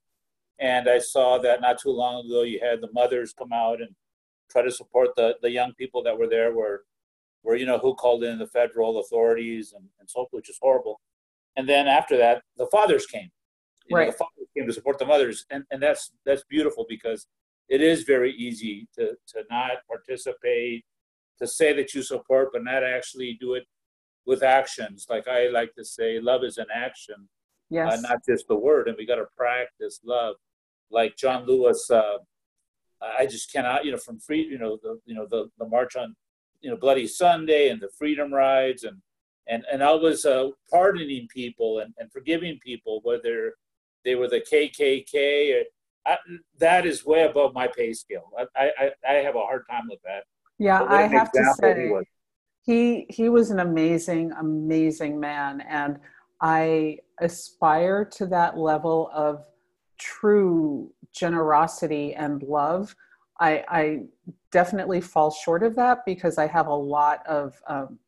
And 0.59 0.89
I 0.89 0.99
saw 0.99 1.39
that 1.39 1.61
not 1.61 1.79
too 1.79 1.91
long 1.91 2.27
ago, 2.27 2.43
you 2.43 2.61
had 2.63 2.81
the 2.81 2.93
mothers 2.93 3.33
come 3.33 3.53
out 3.53 3.81
and 3.81 3.91
try 4.51 4.63
to 4.63 4.71
support 4.71 5.11
the, 5.17 5.37
the 5.43 5.51
young 5.51 5.73
people 5.75 6.03
that 6.03 6.17
were 6.17 6.29
there, 6.29 6.55
where, 6.55 6.81
where, 7.43 7.57
you 7.57 7.67
know, 7.67 7.79
who 7.79 7.95
called 7.95 8.23
in 8.25 8.39
the 8.39 8.47
federal 8.47 9.01
authorities 9.01 9.73
and, 9.73 9.85
and 9.99 10.09
so 10.09 10.21
forth, 10.21 10.29
which 10.33 10.51
is 10.51 10.59
horrible. 10.61 11.01
And 11.57 11.69
then 11.69 11.89
after 11.89 12.17
that, 12.19 12.43
the 12.57 12.67
fathers 12.67 13.07
came. 13.07 13.31
You 13.89 13.97
right. 13.97 14.07
Know, 14.07 14.11
the 14.13 14.17
fathers 14.17 14.49
came 14.57 14.67
to 14.67 14.73
support 14.73 14.99
the 14.99 15.07
mothers. 15.07 15.47
And, 15.51 15.65
and 15.71 15.83
that's, 15.83 16.13
that's 16.25 16.45
beautiful 16.49 16.87
because 16.89 17.27
it 17.69 17.81
is 17.81 18.03
very 18.03 18.33
easy 18.33 18.89
to, 18.97 19.17
to 19.29 19.45
not 19.51 19.79
participate 19.89 20.85
to 21.39 21.47
say 21.47 21.73
that 21.73 21.95
you 21.95 22.03
support, 22.03 22.51
but 22.53 22.65
not 22.65 22.85
actually 22.85 23.37
do 23.41 23.55
it 23.55 23.65
with 24.27 24.43
actions. 24.43 25.07
Like 25.09 25.27
I 25.27 25.49
like 25.49 25.75
to 25.75 25.85
say, 25.85 26.21
love 26.21 26.45
is 26.45 26.59
an 26.59 26.67
action, 26.73 27.17
uh, 27.19 27.75
yes. 27.75 27.99
Uh, 27.99 28.01
not 28.03 28.19
just 28.29 28.47
the 28.49 28.57
word. 28.57 28.89
And 28.89 28.97
we 28.97 29.07
got 29.07 29.17
to 29.17 29.27
practice 29.37 30.01
love. 30.05 30.37
Like 30.91 31.17
John 31.17 31.47
Lewis, 31.47 31.91
uh, 31.91 32.19
I 33.19 33.27
just 33.27 33.53
cannot, 33.53 33.85
you 33.85 33.91
know, 33.91 33.97
from 33.97 34.21
free, 34.21 34.43
you 34.43 34.59
know, 34.59 34.79
the 34.83 35.01
you 35.07 35.15
know 35.15 35.27
the 35.29 35.51
the 35.59 35.67
march 35.67 35.97
on, 35.97 36.15
you 36.61 36.71
know, 36.71 36.77
Bloody 36.77 37.07
Sunday 37.07 37.71
and 37.71 37.81
the 37.81 37.89
Freedom 37.99 38.33
Rides 38.33 38.85
and 38.85 38.99
and 39.49 39.65
and 39.73 39.83
I 39.83 39.93
was 39.93 40.25
uh, 40.25 40.51
pardoning 40.71 41.27
people 41.29 41.81
and, 41.81 41.95
and 41.99 42.13
forgiving 42.13 42.59
people 42.63 43.01
whether 43.03 43.55
they 44.05 44.15
were 44.15 44.29
the 44.29 44.41
KKK. 44.41 45.61
Or, 45.61 45.65
I, 46.05 46.17
that 46.59 46.85
is 46.85 47.07
way 47.07 47.23
above 47.23 47.55
my 47.55 47.69
pay 47.69 47.93
scale. 47.93 48.31
I, 48.57 48.71
I 48.79 48.91
I 49.09 49.13
have 49.15 49.37
a 49.37 49.41
hard 49.41 49.65
time 49.71 49.87
with 49.89 50.01
that. 50.05 50.25
Yeah, 50.59 50.83
I 50.83 51.03
have 51.03 51.31
to 51.33 51.55
say, 51.55 51.93
he, 52.65 53.07
he 53.09 53.29
was 53.29 53.51
an 53.51 53.59
amazing, 53.59 54.33
amazing 54.33 55.19
man, 55.19 55.61
and 55.63 55.99
I 56.41 56.99
aspire 57.21 58.05
to 58.05 58.27
that 58.27 58.57
level 58.57 59.11
of 59.13 59.45
true 59.99 60.93
generosity 61.13 62.15
and 62.15 62.43
love. 62.43 62.95
I, 63.41 63.65
I 63.69 64.01
definitely 64.51 65.01
fall 65.01 65.31
short 65.31 65.63
of 65.63 65.75
that 65.77 66.05
because 66.07 66.39
I 66.39 66.47
have 66.47 66.69
a 66.69 66.75
lot 66.75 67.27
of 67.27 67.61
um, 67.67 67.99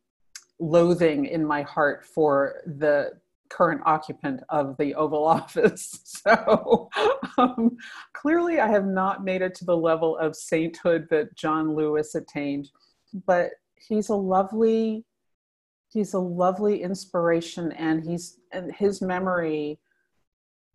loathing 0.61 1.27
in 1.27 1.45
my 1.45 1.63
heart 1.63 2.05
for 2.05 2.63
the 2.67 3.13
current 3.51 3.81
occupant 3.85 4.41
of 4.49 4.77
the 4.79 4.95
Oval 4.95 5.25
Office. 5.27 6.01
So 6.05 6.89
um, 7.39 7.77
clearly, 8.13 8.61
I 8.61 8.69
have 8.69 8.87
not 8.87 9.25
made 9.25 9.43
it 9.43 9.55
to 9.57 9.65
the 9.65 9.77
level 9.77 10.17
of 10.19 10.37
sainthood 10.37 11.07
that 11.11 11.35
John 11.35 11.75
Lewis 11.75 12.15
attained, 12.15 12.71
but 13.27 13.51
he's 13.77 14.09
a 14.09 14.17
lovely, 14.17 15.05
he's 15.93 16.15
a 16.15 16.19
lovely 16.19 16.83
inspiration, 16.83 17.73
and 17.73 18.03
he's 18.03 18.39
and 18.53 18.75
his 18.75 19.03
memory 19.03 19.79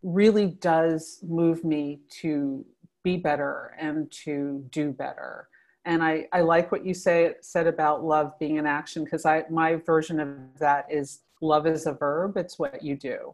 really 0.04 0.48
does 0.48 1.20
move 1.28 1.64
me 1.64 2.02
to 2.22 2.66
be 3.04 3.18
better 3.18 3.76
and 3.80 4.12
to 4.12 4.64
do 4.72 4.92
better 4.92 5.48
and 5.90 6.04
I, 6.04 6.28
I 6.32 6.42
like 6.42 6.72
what 6.72 6.86
you 6.86 6.94
say 6.94 7.34
said 7.42 7.66
about 7.66 8.06
love 8.06 8.38
being 8.38 8.60
an 8.60 8.68
action 8.68 9.04
because 9.04 9.26
I 9.26 9.44
my 9.50 9.76
version 9.76 10.20
of 10.20 10.38
that 10.60 10.86
is 10.88 11.22
love 11.42 11.66
is 11.66 11.88
a 11.88 11.94
verb, 11.94 12.38
it's 12.38 12.60
what 12.60 12.84
you 12.84 12.96
do. 12.96 13.34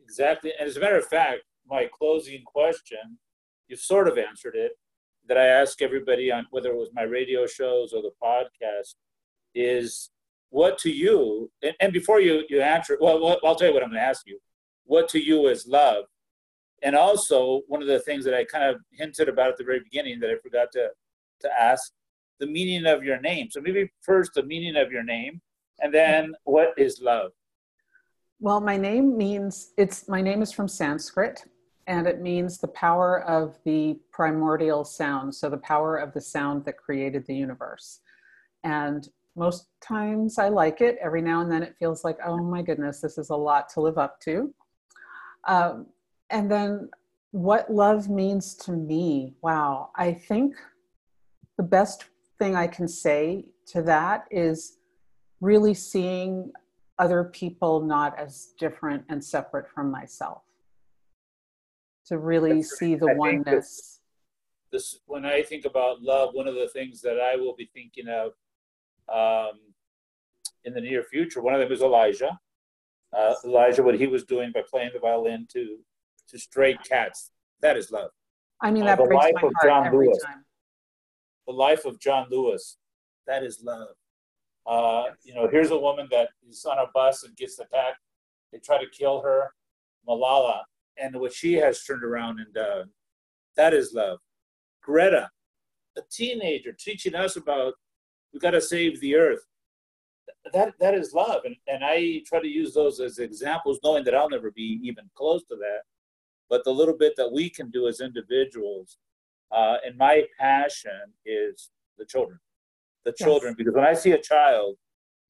Exactly. 0.00 0.52
And 0.58 0.68
as 0.68 0.76
a 0.76 0.80
matter 0.80 0.98
of 0.98 1.06
fact, 1.06 1.40
my 1.66 1.88
closing 1.92 2.44
question, 2.44 3.18
you've 3.66 3.80
sort 3.80 4.06
of 4.06 4.18
answered 4.18 4.54
it, 4.54 4.72
that 5.26 5.36
I 5.36 5.46
ask 5.46 5.82
everybody 5.82 6.30
on 6.30 6.46
whether 6.50 6.70
it 6.70 6.76
was 6.76 6.90
my 6.94 7.02
radio 7.02 7.44
shows 7.46 7.92
or 7.92 8.02
the 8.02 8.12
podcast, 8.22 8.94
is 9.54 10.10
what 10.50 10.78
to 10.78 10.90
you, 10.90 11.50
and, 11.62 11.74
and 11.80 11.92
before 11.92 12.20
you, 12.20 12.44
you 12.50 12.60
answer, 12.60 12.96
well, 13.00 13.38
I'll 13.44 13.56
tell 13.56 13.68
you 13.68 13.74
what 13.74 13.82
I'm 13.82 13.88
going 13.88 14.00
to 14.00 14.06
ask 14.06 14.26
you. 14.26 14.38
What 14.84 15.08
to 15.10 15.18
you 15.18 15.48
is 15.48 15.66
love? 15.66 16.04
And 16.82 16.94
also, 16.94 17.62
one 17.66 17.80
of 17.80 17.88
the 17.88 18.00
things 18.00 18.24
that 18.26 18.34
I 18.34 18.44
kind 18.44 18.64
of 18.64 18.80
hinted 18.92 19.28
about 19.28 19.48
at 19.48 19.56
the 19.56 19.64
very 19.64 19.80
beginning 19.80 20.20
that 20.20 20.30
I 20.30 20.36
forgot 20.42 20.68
to, 20.72 20.90
to 21.42 21.50
ask, 21.60 21.92
the 22.40 22.46
meaning 22.46 22.86
of 22.86 23.04
your 23.04 23.20
name. 23.20 23.48
So 23.50 23.60
maybe 23.60 23.90
first 24.00 24.32
the 24.34 24.42
meaning 24.42 24.76
of 24.76 24.90
your 24.90 25.04
name, 25.04 25.40
and 25.80 25.94
then 25.94 26.34
what 26.44 26.74
is 26.76 27.00
love? 27.00 27.30
Well, 28.40 28.60
my 28.60 28.76
name 28.76 29.16
means 29.16 29.72
it's 29.78 30.08
my 30.08 30.20
name 30.20 30.42
is 30.42 30.52
from 30.52 30.66
Sanskrit 30.66 31.44
and 31.86 32.06
it 32.06 32.20
means 32.20 32.58
the 32.58 32.68
power 32.68 33.22
of 33.24 33.58
the 33.64 33.98
primordial 34.12 34.84
sound, 34.84 35.34
so 35.34 35.48
the 35.48 35.56
power 35.58 35.96
of 35.96 36.12
the 36.12 36.20
sound 36.20 36.64
that 36.64 36.76
created 36.76 37.26
the 37.26 37.34
universe. 37.34 38.00
And 38.64 39.08
most 39.34 39.66
times 39.80 40.38
I 40.38 40.48
like 40.48 40.80
it. 40.80 40.98
Every 41.02 41.22
now 41.22 41.40
and 41.40 41.50
then 41.50 41.62
it 41.62 41.76
feels 41.78 42.04
like, 42.04 42.18
oh 42.24 42.38
my 42.38 42.62
goodness, 42.62 43.00
this 43.00 43.18
is 43.18 43.30
a 43.30 43.36
lot 43.36 43.68
to 43.70 43.80
live 43.80 43.98
up 43.98 44.20
to. 44.20 44.54
Um, 45.48 45.86
and 46.30 46.50
then 46.50 46.90
what 47.32 47.72
love 47.72 48.08
means 48.08 48.54
to 48.56 48.72
me. 48.72 49.34
Wow. 49.42 49.90
I 49.96 50.12
think 50.12 50.54
the 51.56 51.62
best 51.62 52.04
thing 52.38 52.56
I 52.56 52.66
can 52.66 52.88
say 52.88 53.46
to 53.68 53.82
that 53.82 54.26
is 54.30 54.78
really 55.40 55.74
seeing 55.74 56.52
other 56.98 57.24
people 57.24 57.80
not 57.80 58.18
as 58.18 58.52
different 58.58 59.04
and 59.08 59.22
separate 59.24 59.68
from 59.68 59.90
myself. 59.90 60.42
To 62.06 62.18
really 62.18 62.62
That's 62.62 62.78
see 62.78 62.94
the 62.94 63.10
I 63.10 63.14
oneness. 63.14 64.00
This 64.70 65.00
when 65.06 65.26
i 65.26 65.42
think 65.42 65.66
about 65.66 66.00
love 66.00 66.30
one 66.32 66.48
of 66.48 66.54
the 66.54 66.66
things 66.68 67.02
that 67.02 67.20
i 67.20 67.36
will 67.36 67.54
be 67.54 67.68
thinking 67.74 68.06
of 68.08 68.32
um, 69.14 69.58
in 70.64 70.72
the 70.72 70.80
near 70.80 71.02
future 71.02 71.42
one 71.42 71.52
of 71.52 71.60
them 71.60 71.70
is 71.70 71.82
elijah. 71.82 72.38
Uh, 73.16 73.34
elijah 73.44 73.82
what 73.82 73.94
he 73.98 74.06
was 74.06 74.24
doing 74.24 74.50
by 74.52 74.62
playing 74.68 74.90
the 74.94 74.98
violin 74.98 75.46
to 75.52 75.78
to 76.26 76.38
stray 76.38 76.74
cats 76.88 77.32
that 77.60 77.76
is 77.76 77.90
love. 77.90 78.10
I 78.62 78.70
mean, 78.70 78.84
that 78.86 78.98
Uh, 78.98 79.02
the 79.02 79.08
breaks 79.08 79.24
life 79.24 79.34
my 79.34 79.42
of 79.48 79.52
heart 79.56 79.68
John 79.68 79.86
every 79.88 80.06
Lewis. 80.06 80.22
time. 80.24 80.44
The 81.46 81.52
life 81.52 81.84
of 81.84 81.98
John 81.98 82.26
Lewis. 82.30 82.78
That 83.26 83.42
is 83.42 83.62
love. 83.62 83.88
Uh, 84.66 85.14
you 85.24 85.34
know, 85.34 85.48
here's 85.50 85.70
a 85.70 85.78
woman 85.78 86.08
that 86.10 86.28
is 86.48 86.64
on 86.64 86.78
a 86.78 86.86
bus 86.94 87.24
and 87.24 87.36
gets 87.36 87.58
attacked. 87.58 87.98
They 88.52 88.58
try 88.58 88.78
to 88.78 88.90
kill 88.90 89.20
her, 89.22 89.52
Malala, 90.08 90.62
and 90.98 91.16
what 91.16 91.32
she 91.32 91.54
has 91.54 91.82
turned 91.82 92.04
around 92.04 92.38
and 92.38 92.52
done. 92.54 92.90
That 93.56 93.74
is 93.74 93.92
love. 93.92 94.18
Greta, 94.82 95.30
a 95.96 96.00
teenager, 96.10 96.72
teaching 96.72 97.14
us 97.14 97.36
about 97.36 97.74
we 98.32 98.40
got 98.40 98.52
to 98.52 98.60
save 98.60 99.00
the 99.00 99.14
earth. 99.14 99.44
That 100.52 100.74
that 100.80 100.94
is 100.94 101.12
love, 101.12 101.42
and 101.44 101.56
and 101.68 101.84
I 101.84 102.22
try 102.26 102.40
to 102.40 102.48
use 102.48 102.74
those 102.74 103.00
as 103.00 103.18
examples, 103.18 103.78
knowing 103.84 104.04
that 104.04 104.14
I'll 104.14 104.30
never 104.30 104.50
be 104.50 104.80
even 104.82 105.08
close 105.14 105.42
to 105.44 105.56
that. 105.56 105.82
But 106.48 106.64
the 106.64 106.72
little 106.72 106.96
bit 106.96 107.14
that 107.16 107.30
we 107.30 107.48
can 107.48 107.70
do 107.70 107.86
as 107.88 108.00
individuals, 108.00 108.98
uh, 109.52 109.76
and 109.84 109.96
my 109.96 110.24
passion 110.38 111.12
is 111.26 111.70
the 111.98 112.04
children, 112.04 112.38
the 113.04 113.10
Yes. 113.18 113.24
children, 113.24 113.54
because 113.56 113.74
when 113.74 113.84
I 113.84 113.94
see 113.94 114.12
a 114.12 114.18
child, 114.20 114.76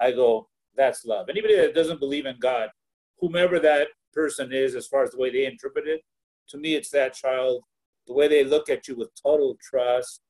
I 0.00 0.12
go, 0.12 0.48
that's 0.76 1.04
love. 1.04 1.28
Anybody 1.28 1.56
that 1.56 1.74
doesn't 1.74 2.00
believe 2.00 2.26
in 2.26 2.36
God, 2.38 2.70
whomever 3.18 3.58
that 3.60 3.88
person 4.12 4.52
is, 4.52 4.74
as 4.74 4.86
far 4.86 5.02
as 5.02 5.10
the 5.10 5.18
way 5.18 5.30
they 5.30 5.44
interpret 5.46 5.86
it, 5.86 6.02
to 6.48 6.58
me, 6.58 6.74
it's 6.74 6.90
that 6.90 7.14
child, 7.14 7.62
the 8.06 8.12
way 8.12 8.28
they 8.28 8.44
look 8.44 8.68
at 8.68 8.88
you 8.88 8.96
with 8.96 9.10
total 9.22 9.56
trust 9.62 10.20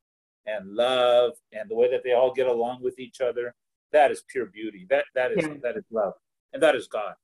and 0.46 0.74
love, 0.74 1.32
and 1.52 1.70
the 1.70 1.74
way 1.74 1.90
that 1.90 2.02
they 2.04 2.12
all 2.12 2.32
get 2.32 2.46
along 2.46 2.82
with 2.82 2.98
each 2.98 3.20
other. 3.20 3.54
That 3.92 4.10
is 4.10 4.24
pure 4.28 4.46
beauty. 4.46 4.86
That 4.90 5.04
that 5.14 5.32
is 5.32 5.38
Yeah. 5.46 5.54
that 5.62 5.76
is 5.76 5.84
love, 5.90 6.14
and 6.52 6.62
that 6.62 6.74
is 6.74 6.88
God. 6.88 7.14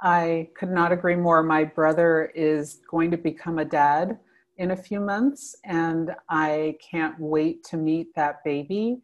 I 0.00 0.48
could 0.56 0.70
not 0.70 0.92
agree 0.92 1.16
more. 1.16 1.42
My 1.42 1.64
brother 1.64 2.30
is 2.34 2.80
going 2.90 3.10
to 3.12 3.16
become 3.16 3.58
a 3.58 3.64
dad 3.64 4.18
in 4.58 4.72
a 4.72 4.76
few 4.76 5.00
months, 5.00 5.56
and 5.64 6.14
I 6.28 6.76
can't 6.90 7.18
wait 7.18 7.64
to 7.64 7.76
meet 7.76 8.14
that 8.16 8.44
baby 8.44 9.00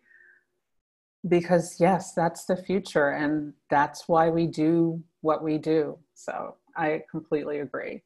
because, 1.26 1.80
yes, 1.80 2.12
that's 2.12 2.44
the 2.44 2.56
future, 2.56 3.10
and 3.10 3.54
that's 3.70 4.08
why 4.08 4.28
we 4.28 4.46
do 4.46 5.02
what 5.22 5.42
we 5.42 5.56
do. 5.58 5.98
So 6.14 6.56
I 6.76 7.02
completely 7.10 7.60
agree. 7.60 8.02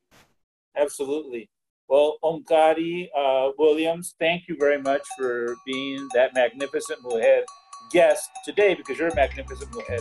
Absolutely. 0.77 1.51
Well, 1.89 2.19
Omkari 2.23 3.09
uh, 3.17 3.53
Williams, 3.59 4.15
thank 4.21 4.47
you 4.47 4.57
very 4.61 4.81
much 4.81 5.03
for 5.17 5.57
being 5.65 6.07
that 6.15 6.35
magnificent 6.35 7.03
Muhed 7.03 7.45
guest 7.91 8.31
today 8.45 8.75
because 8.75 8.99
you're 8.99 9.09
a 9.09 9.15
magnificent 9.15 9.71
Muhed 9.73 10.01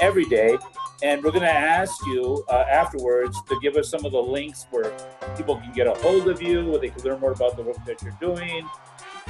every 0.00 0.24
day. 0.24 0.56
And 1.02 1.22
we're 1.22 1.30
going 1.30 1.42
to 1.42 1.52
ask 1.52 1.94
you 2.06 2.44
uh, 2.48 2.64
afterwards 2.70 3.36
to 3.48 3.58
give 3.60 3.76
us 3.76 3.90
some 3.90 4.04
of 4.04 4.12
the 4.12 4.22
links 4.22 4.66
where 4.70 4.92
people 5.36 5.56
can 5.56 5.72
get 5.72 5.86
a 5.86 5.94
hold 5.94 6.28
of 6.28 6.40
you, 6.40 6.64
where 6.70 6.80
they 6.80 6.88
can 6.88 7.02
learn 7.02 7.20
more 7.20 7.32
about 7.32 7.56
the 7.56 7.62
work 7.62 7.84
that 7.84 8.00
you're 8.02 8.16
doing, 8.20 8.68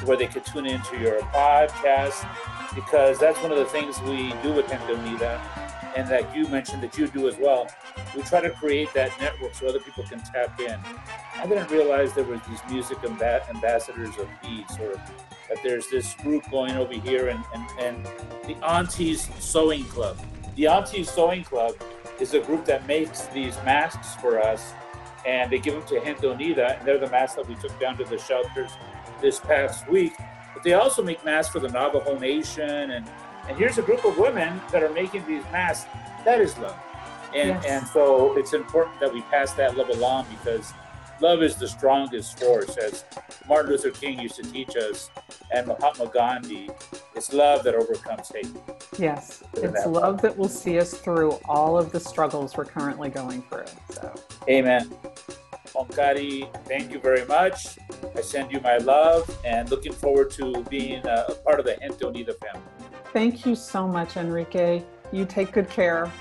where 0.05 0.16
they 0.16 0.26
could 0.26 0.45
tune 0.45 0.66
into 0.66 0.99
your 0.99 1.20
podcast, 1.20 2.28
because 2.74 3.18
that's 3.18 3.41
one 3.43 3.51
of 3.51 3.59
the 3.59 3.64
things 3.66 4.01
we 4.03 4.32
do 4.43 4.53
with 4.53 4.68
Gente 4.68 4.95
Unida 4.95 5.66
and 5.97 6.07
that 6.09 6.37
you 6.37 6.47
mentioned 6.49 6.83
that 6.83 6.97
you 6.99 7.09
do 7.09 7.27
as 7.27 7.37
well. 7.39 7.67
We 8.15 8.23
try 8.23 8.41
to 8.43 8.51
create 8.51 8.93
that 8.95 9.19
network 9.19 9.55
so 9.55 9.67
other 9.67 9.81
people 9.81 10.05
can 10.05 10.21
tap 10.21 10.61
in. 10.61 10.79
I 11.37 11.47
didn't 11.47 11.71
realize 11.71 12.13
there 12.13 12.25
was 12.25 12.41
these 12.49 12.61
music 12.71 12.99
amba- 13.03 13.49
ambassadors 13.49 14.17
of 14.19 14.29
peace, 14.43 14.79
or 14.79 14.93
that 15.49 15.63
there's 15.63 15.89
this 15.89 16.15
group 16.15 16.49
going 16.51 16.73
over 16.73 16.93
here, 16.93 17.29
and, 17.29 17.43
and, 17.55 17.81
and 17.81 18.07
the 18.45 18.57
Aunties 18.65 19.29
Sewing 19.39 19.85
Club. 19.85 20.19
The 20.57 20.67
Aunties 20.67 21.11
Sewing 21.11 21.45
Club 21.45 21.75
is 22.21 22.35
a 22.35 22.41
group 22.41 22.67
that 22.67 22.87
makes 22.87 23.23
these 23.27 23.57
masks 23.65 24.21
for 24.21 24.39
us, 24.39 24.75
and 25.27 25.51
they 25.51 25.59
give 25.59 25.75
them 25.75 25.87
to 25.87 26.05
Gente 26.05 26.61
and 26.61 26.87
they're 26.87 26.99
the 26.99 27.11
masks 27.11 27.37
that 27.37 27.49
we 27.49 27.55
took 27.57 27.79
down 27.81 27.97
to 27.97 28.05
the 28.05 28.19
shelters 28.19 28.71
this 29.23 29.41
past 29.41 29.89
week. 29.89 30.13
But 30.53 30.63
they 30.63 30.75
also 30.75 31.03
make 31.03 31.25
masks 31.25 31.53
for 31.53 31.61
the 31.61 31.69
Navajo 31.69 32.19
Nation, 32.19 32.91
and 32.91 33.07
and 33.49 33.57
here's 33.57 33.79
a 33.79 33.83
group 33.83 34.05
of 34.05 34.19
women 34.19 34.61
that 34.73 34.83
are 34.83 34.91
making 34.91 35.27
these 35.27 35.43
masks. 35.53 35.89
That 36.25 36.41
is 36.41 36.57
love. 36.59 36.77
And, 37.35 37.49
Yes. 37.51 37.65
and 37.67 37.87
so 37.89 38.37
it's 38.39 38.53
important 38.53 38.99
that 39.01 39.13
we 39.13 39.21
pass 39.23 39.53
that 39.55 39.77
love 39.77 39.89
along 39.91 40.27
because 40.31 40.73
love 41.21 41.43
is 41.43 41.57
the 41.57 41.67
strongest 41.69 42.39
force, 42.39 42.77
as 42.77 43.05
Martin 43.49 43.73
Luther 43.73 43.91
King 43.91 44.21
used 44.21 44.37
to 44.37 44.43
teach 44.43 44.77
us, 44.77 45.11
and 45.51 45.67
Mahatma 45.67 46.11
Gandhi. 46.13 46.71
It's 47.15 47.33
love 47.33 47.63
that 47.65 47.75
overcomes 47.75 48.29
hate. 48.31 48.49
Yes, 48.99 49.43
it's 49.55 49.85
that. 49.85 49.91
love 49.91 50.21
that 50.23 50.37
will 50.37 50.49
see 50.49 50.79
us 50.79 50.95
through 50.95 51.33
all 51.47 51.79
of 51.79 51.93
the 51.93 52.01
struggles 52.01 52.57
we're 52.57 52.65
currently 52.65 53.09
going 53.09 53.43
through. 53.43 53.65
So, 53.91 54.15
Amen. 54.49 54.91
Omkari, 55.75 56.49
thank 56.67 56.91
you 56.91 56.99
very 56.99 57.25
much. 57.27 57.79
I 58.15 58.21
send 58.23 58.51
you 58.53 58.61
my 58.61 58.79
love 58.79 59.29
and 59.45 59.71
looking 59.71 59.93
forward 59.93 60.31
to 60.33 60.63
being 60.71 61.05
a, 61.07 61.27
a 61.29 61.35
part 61.35 61.61
of 61.61 61.67
the 61.67 61.77
Gente 61.77 62.05
Unida 62.05 62.35
family. 62.41 62.63
Thank 63.17 63.47
you 63.47 63.55
so 63.55 63.89
much, 63.89 64.19
Enrique. 64.19 64.83
You 65.11 65.25
take 65.25 65.53
good 65.53 65.71
care. 65.71 66.12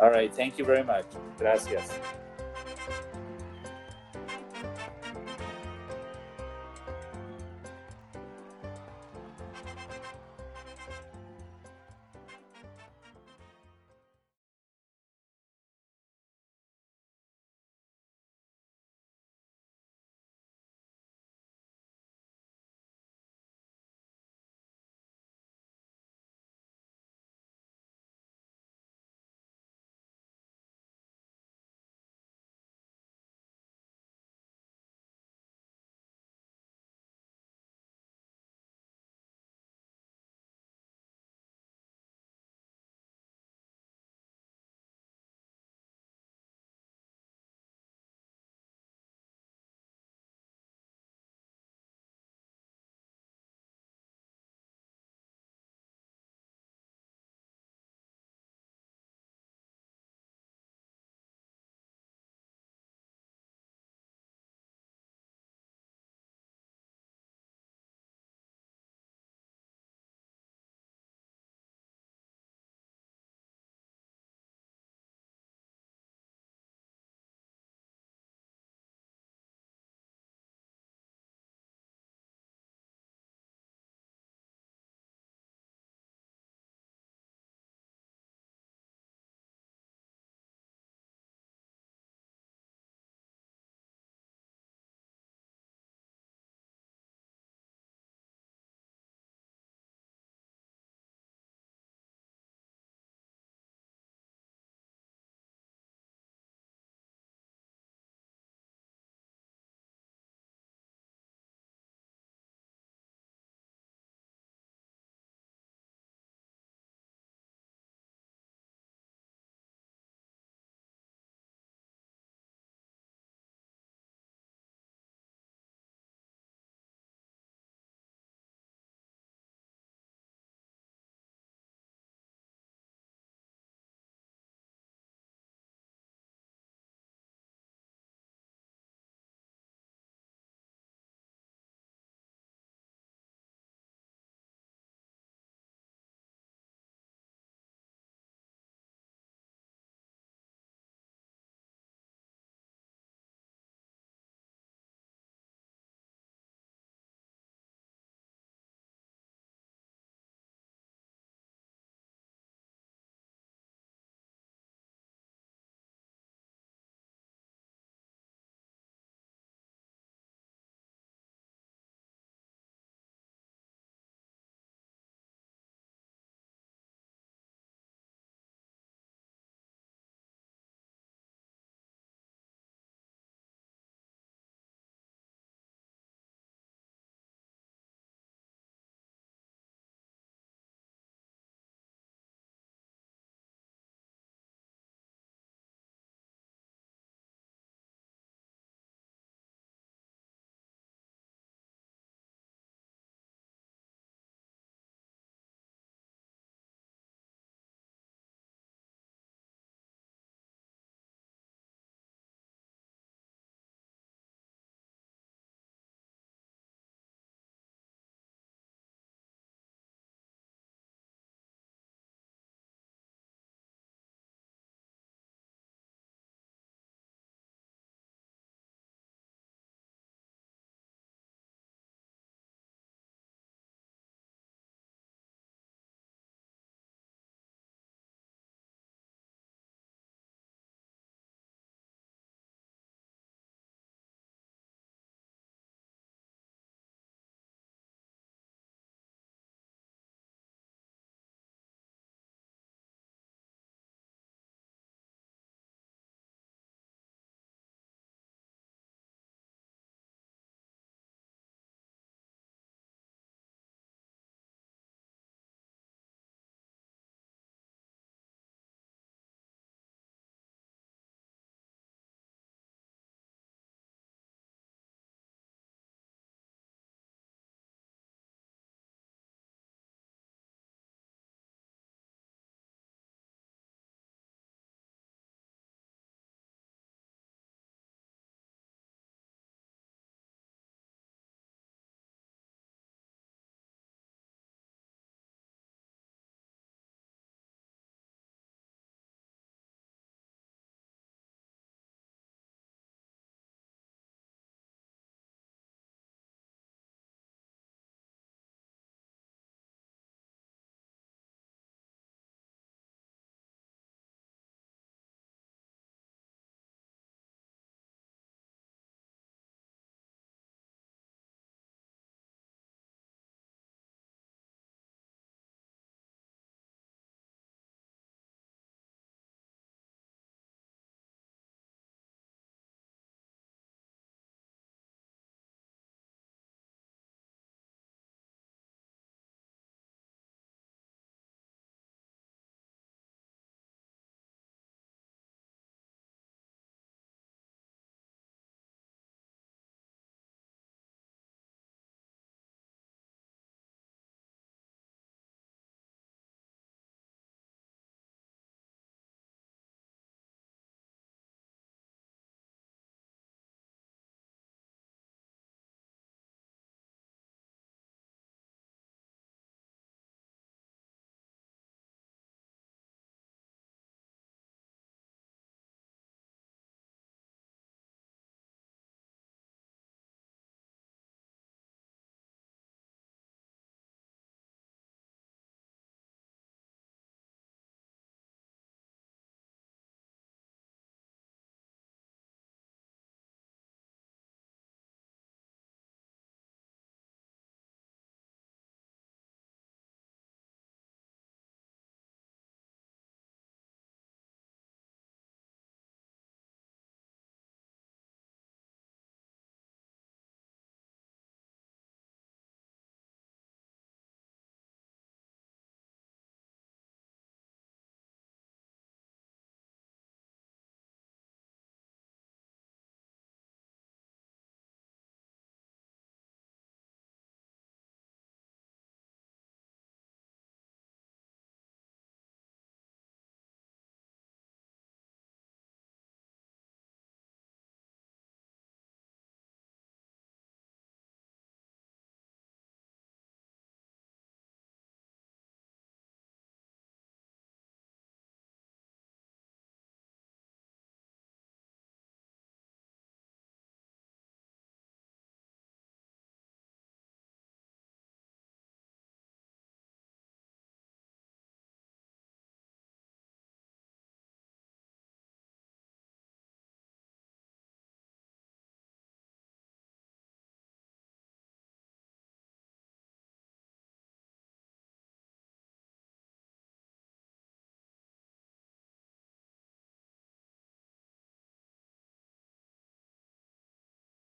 All 0.00 0.10
right. 0.10 0.34
Thank 0.34 0.58
you 0.58 0.64
very 0.64 0.82
much. 0.82 1.04
Gracias. 1.38 1.96